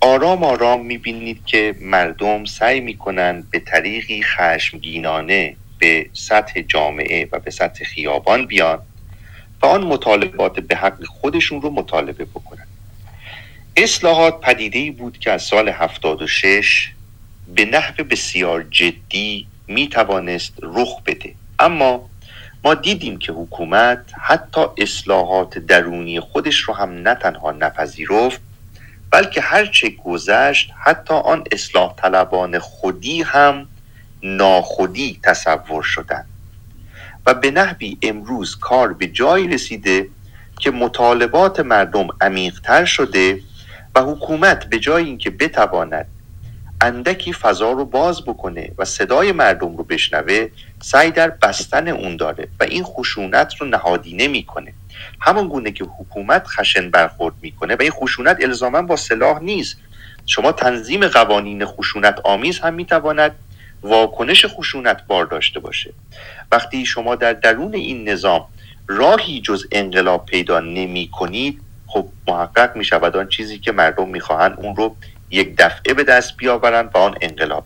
[0.00, 7.50] آرام آرام می‌بینید که مردم سعی می‌کنن به طریقی خشمگینانه به سطح جامعه و به
[7.50, 8.78] سطح خیابان بیان
[9.62, 12.66] و آن مطالبات به حق خودشون رو مطالبه بکنن.
[13.76, 16.92] اصلاحات پدیده ای بود که از سال 76
[17.54, 21.34] به نحو بسیار جدی می توانست رخ بده.
[21.58, 22.08] اما
[22.64, 28.40] ما دیدیم که حکومت حتی اصلاحات درونی خودش رو هم نه تنها نپذیرفت
[29.10, 33.66] بلکه هرچه گذشت حتی آن اصلاح طلبان خودی هم
[34.22, 36.26] ناخودی تصور شدند.
[37.26, 40.08] و به نحوی امروز کار به جایی رسیده
[40.58, 43.40] که مطالبات مردم عمیقتر شده
[43.94, 46.06] و حکومت به جای اینکه بتواند
[46.80, 50.48] اندکی فضا رو باز بکنه و صدای مردم رو بشنوه
[50.82, 54.72] سعی در بستن اون داره و این خشونت رو نهادینه می‌کنه
[55.20, 59.76] همون گونه که حکومت خشن برخورد می‌کنه و این خشونت الزاما با سلاح نیست.
[60.26, 63.34] شما تنظیم قوانین خشونت آمیز هم می‌تواند
[63.82, 65.92] واکنش خشونت بار داشته باشه.
[66.52, 68.46] وقتی شما در درون این نظام
[68.88, 74.54] راهی جز انقلاب پیدا نمی کنید خب محقق می شود آن چیزی که مردم می‌خواهند
[74.56, 74.96] اون رو
[75.34, 77.64] یک دفعه به دست بیاورند و آن انقلاب.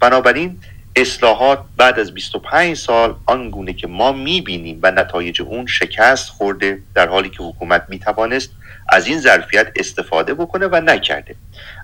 [0.00, 0.60] بنابراین
[0.96, 7.08] اصلاحات بعد از 25 سال آنگونه که ما می‌بینیم و نتایج اون شکست خورده در
[7.08, 8.50] حالی که حکومت می‌توانست
[8.88, 11.34] از این ظرفیت استفاده بکنه و نکرده.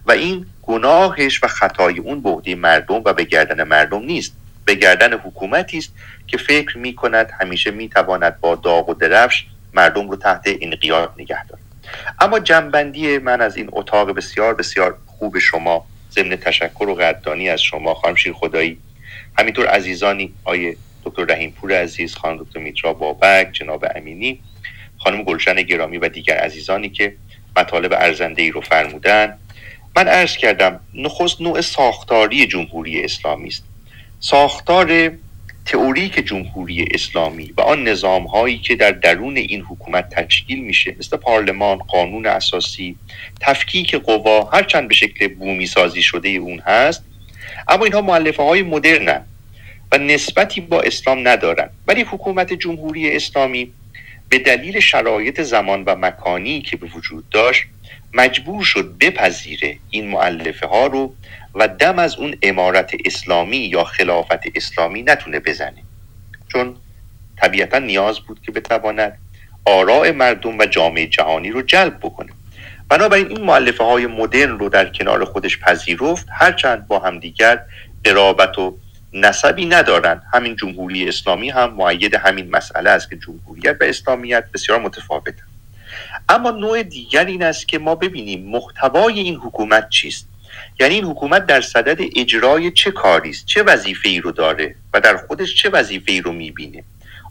[0.07, 4.33] و این گناهش و خطای اون به عهده مردم و به گردن مردم نیست.
[4.65, 5.93] به گردن حکومتی است
[6.27, 11.13] که فکر می کند همیشه می تواند با داغ و درفش مردم رو تحت انقیاد
[11.19, 11.63] نگه دارد.
[12.21, 17.63] اما جنبندی من از این اتاق بسیار بسیار خوب شما ضمن تشکر و قدردانی از
[17.63, 18.79] شما خانم شیر خدایی.
[19.39, 24.41] همینطور عزیزانی آیه دکتر رحیم پور عزیز خانم دکتر میترا بابک جناب امینی
[24.99, 27.17] خانم گلشن گرامی و دیگر عزیزانی که
[27.57, 29.39] مطالب ارزنده ای رو فرمودن.
[29.97, 33.65] من عرض کردم نخست نوع ساختاری جمهوری اسلامی است.
[34.21, 35.13] ساختار
[35.69, 41.17] تئوریک جمهوری اسلامی و آن نظام هایی که در درون این حکومت تشکیل میشه مثل
[41.17, 42.97] پارلمان قانون اساسی
[43.41, 47.05] تفکیک قوا هرچند به شکل بومی سازی شده اون هست
[47.69, 49.25] اما اینها معلفه های مدرنن
[49.93, 53.73] و نسبتی با اسلام ندارن ولی حکومت جمهوری اسلامی
[54.29, 57.65] به دلیل شرایط زمان و مکانی که به وجود داشت
[58.15, 61.15] مجبور شد بپذیره این معلفه ها رو
[61.55, 65.83] و دم از اون امارت اسلامی یا خلافت اسلامی نتونه بزنه.
[66.53, 66.77] چون
[67.37, 69.19] طبیعتا نیاز بود که بتواند
[69.65, 72.33] آراء مردم و جامعه جهانی رو جلب بکنه.
[72.89, 77.61] بنابراین این معلفه های مدرن رو در کنار خودش پذیرفت هرچند با همدیگر
[78.05, 78.79] قرابت و
[79.13, 80.23] نسبی ندارند.
[80.33, 85.43] همین جمهوری اسلامی هم معید همین مسئله است که جمهوریت و اسلامیت بسیار متفاوته
[86.29, 90.29] اما نوع دیگر این است که ما ببینیم محتوای این حکومت چیست؟
[90.81, 95.01] یعنی این حکومت در صدد اجرای چه کاری است؟ چه وظیفه ای رو داره و
[95.01, 96.85] در خودش چه وظیفه ای رو می‌بینه؟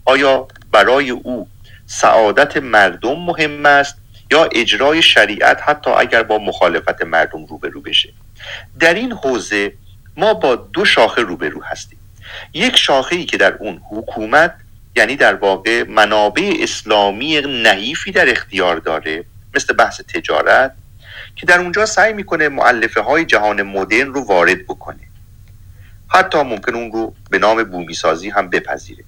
[0.06, 1.48] آیا برای او
[1.86, 3.98] سعادت مردم مهم است
[4.32, 8.10] یا اجرای شریعت حتی اگر با مخالفت مردم روبرو بشه؟
[8.80, 9.74] در این حوزه
[10.18, 12.00] ما با دو شاخه روبرو هستیم.
[12.54, 14.56] یک شاخه ای که در اون حکومت
[14.96, 19.26] یعنی در واقع منابع اسلامی نحیفی در اختیار داره
[19.56, 20.74] مثل بحث تجارت
[21.38, 25.00] که در اونجا سعی می‌کنه معلفه های جهان مدرن رو وارد بکنه.
[26.08, 29.04] حتی ممکن اون رو به نام بومی سازی هم بپذیره.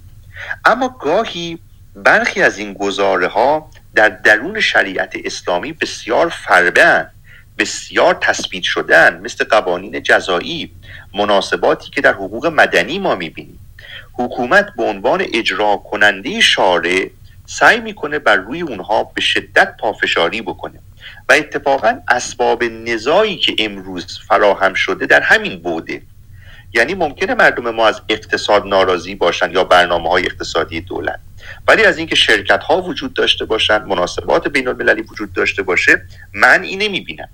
[0.64, 1.58] اما گاهی
[1.94, 7.10] برخی از این گزاره ها در درون شریعت اسلامی بسیار فربن
[7.58, 10.70] بسیار تثبیت شدن مثل قوانین جزایی
[11.14, 13.58] مناسباتی که در حقوق مدنی ما می‌بینیم.
[14.12, 17.10] حکومت به عنوان اجرا کننده شارع
[17.46, 20.80] سعی می‌کنه بر روی اونها به شدت پافشاری بکنه.
[21.28, 26.02] و اتفاقا اسباب نزایی که امروز فراهم شده در همین بوده.
[26.74, 31.20] یعنی ممکنه مردم ما از اقتصاد ناراضی باشن یا برنامه های اقتصادی دولت.
[31.68, 36.62] ولی از اینکه شرکت ها وجود داشته باشند مناسبات بین المللی وجود داشته باشه من
[36.62, 37.28] اینه می‌بینم.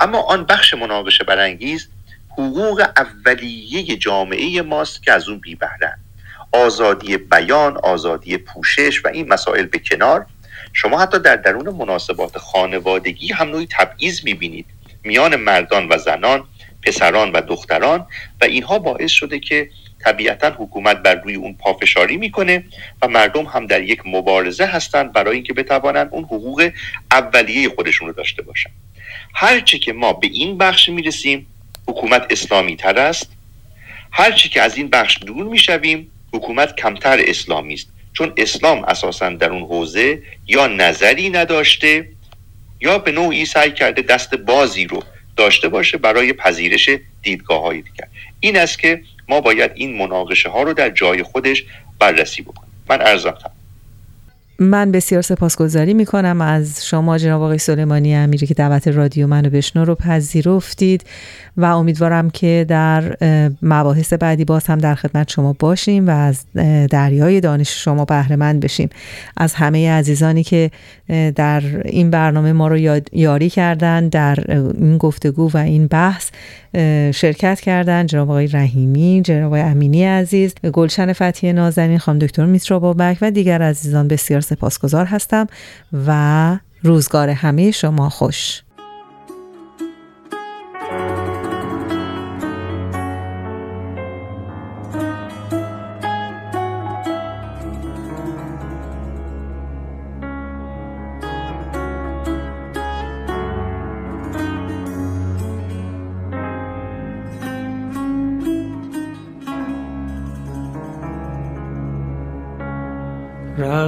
[0.00, 1.88] اما آن بخش مناقشه برانگیز
[2.32, 5.58] حقوق اولیه جامعه ماست که از اون بی
[6.52, 10.26] آزادی بیان آزادی پوشش و این مسائل به کنار
[10.82, 14.66] شما حتی در درون مناسبات خانوادگی هم نوعی تبعیض می‌بینید.
[15.04, 16.44] میان مردان و زنان
[16.82, 18.06] پسران و دختران
[18.40, 19.70] و اینها باعث شده که
[20.04, 22.64] طبیعتا حکومت بر روی اون پافشاری می‌کنه
[23.02, 26.70] و مردم هم در یک مبارزه هستند برای اینکه بتوانند اون حقوق
[27.10, 28.70] اولیه خودشون رو داشته باشن
[29.34, 31.46] هرچه که ما به این بخش می‌رسیم
[31.88, 33.30] حکومت اسلامی تر است.
[34.12, 37.88] هرچی که از این بخش دور می‌شویم حکومت کمتر اسلامی است.
[38.12, 42.08] چون اسلام اساسا در اون حوزه یا نظری نداشته
[42.80, 45.02] یا به نوعی سعی کرده دست بازی رو
[45.36, 46.90] داشته باشه برای پذیرش
[47.22, 48.06] دیدگاه های دیگر.
[48.40, 51.64] این است که ما باید این مناقشه ها رو در جای خودش
[51.98, 52.70] بررسی بکنیم.
[52.88, 53.34] من ارزم
[54.60, 59.50] من بسیار سپاسگزاری می کنم از شما جناب آقای سلیمانی امیری که دعوت رادیو منو
[59.50, 61.04] بشنو رو پذیرفتید
[61.56, 63.16] و امیدوارم که در
[63.62, 66.44] مباحث بعدی باز هم در خدمت شما باشیم و از
[66.90, 68.88] دریای دانش شما بهره مند بشیم.
[69.36, 70.70] از همه عزیزانی که
[71.36, 76.30] در این برنامه ما رو یاری کردن در این گفتگو و این بحث
[77.14, 82.78] شرکت کردن جناب آقای رحیمی جناب آقای امینی عزیز گلشن فتحی نازنین خانم دکتر میترا
[82.78, 85.46] بابک و دیگر عزیزان بسیار سپاسگزار هستم
[86.06, 88.62] و روزگار همه شما خوش.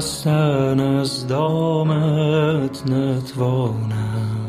[0.03, 4.47] رستن از دامت نتوانم.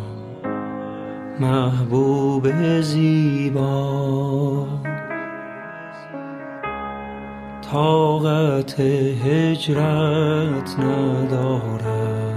[1.39, 2.47] محبوب
[2.81, 4.67] زیبا
[7.71, 8.79] طاقت
[9.25, 12.33] هجرت ندارم.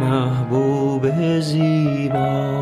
[0.00, 2.60] محبوب زیبا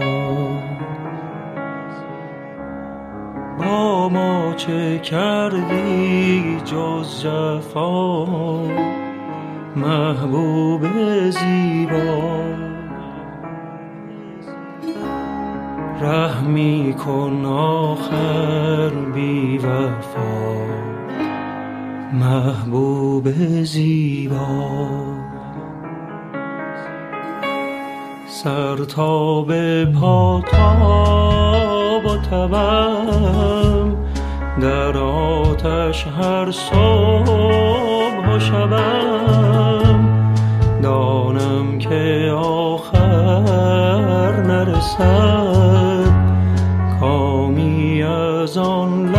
[3.59, 8.27] با ما چه کردی جز جفا؟
[9.77, 10.83] محبوب
[11.31, 12.23] زیبا.
[16.01, 20.55] رحمی کن آخر بی وفا.
[22.13, 23.29] محبوب
[23.63, 24.95] زیبا.
[28.27, 31.74] سر تا به پا تاب
[32.05, 33.97] و تبم
[34.61, 40.09] در آتش هر صبح و شبم
[40.83, 46.15] دانم که آخر نرسد.
[47.01, 49.14] کامی از آن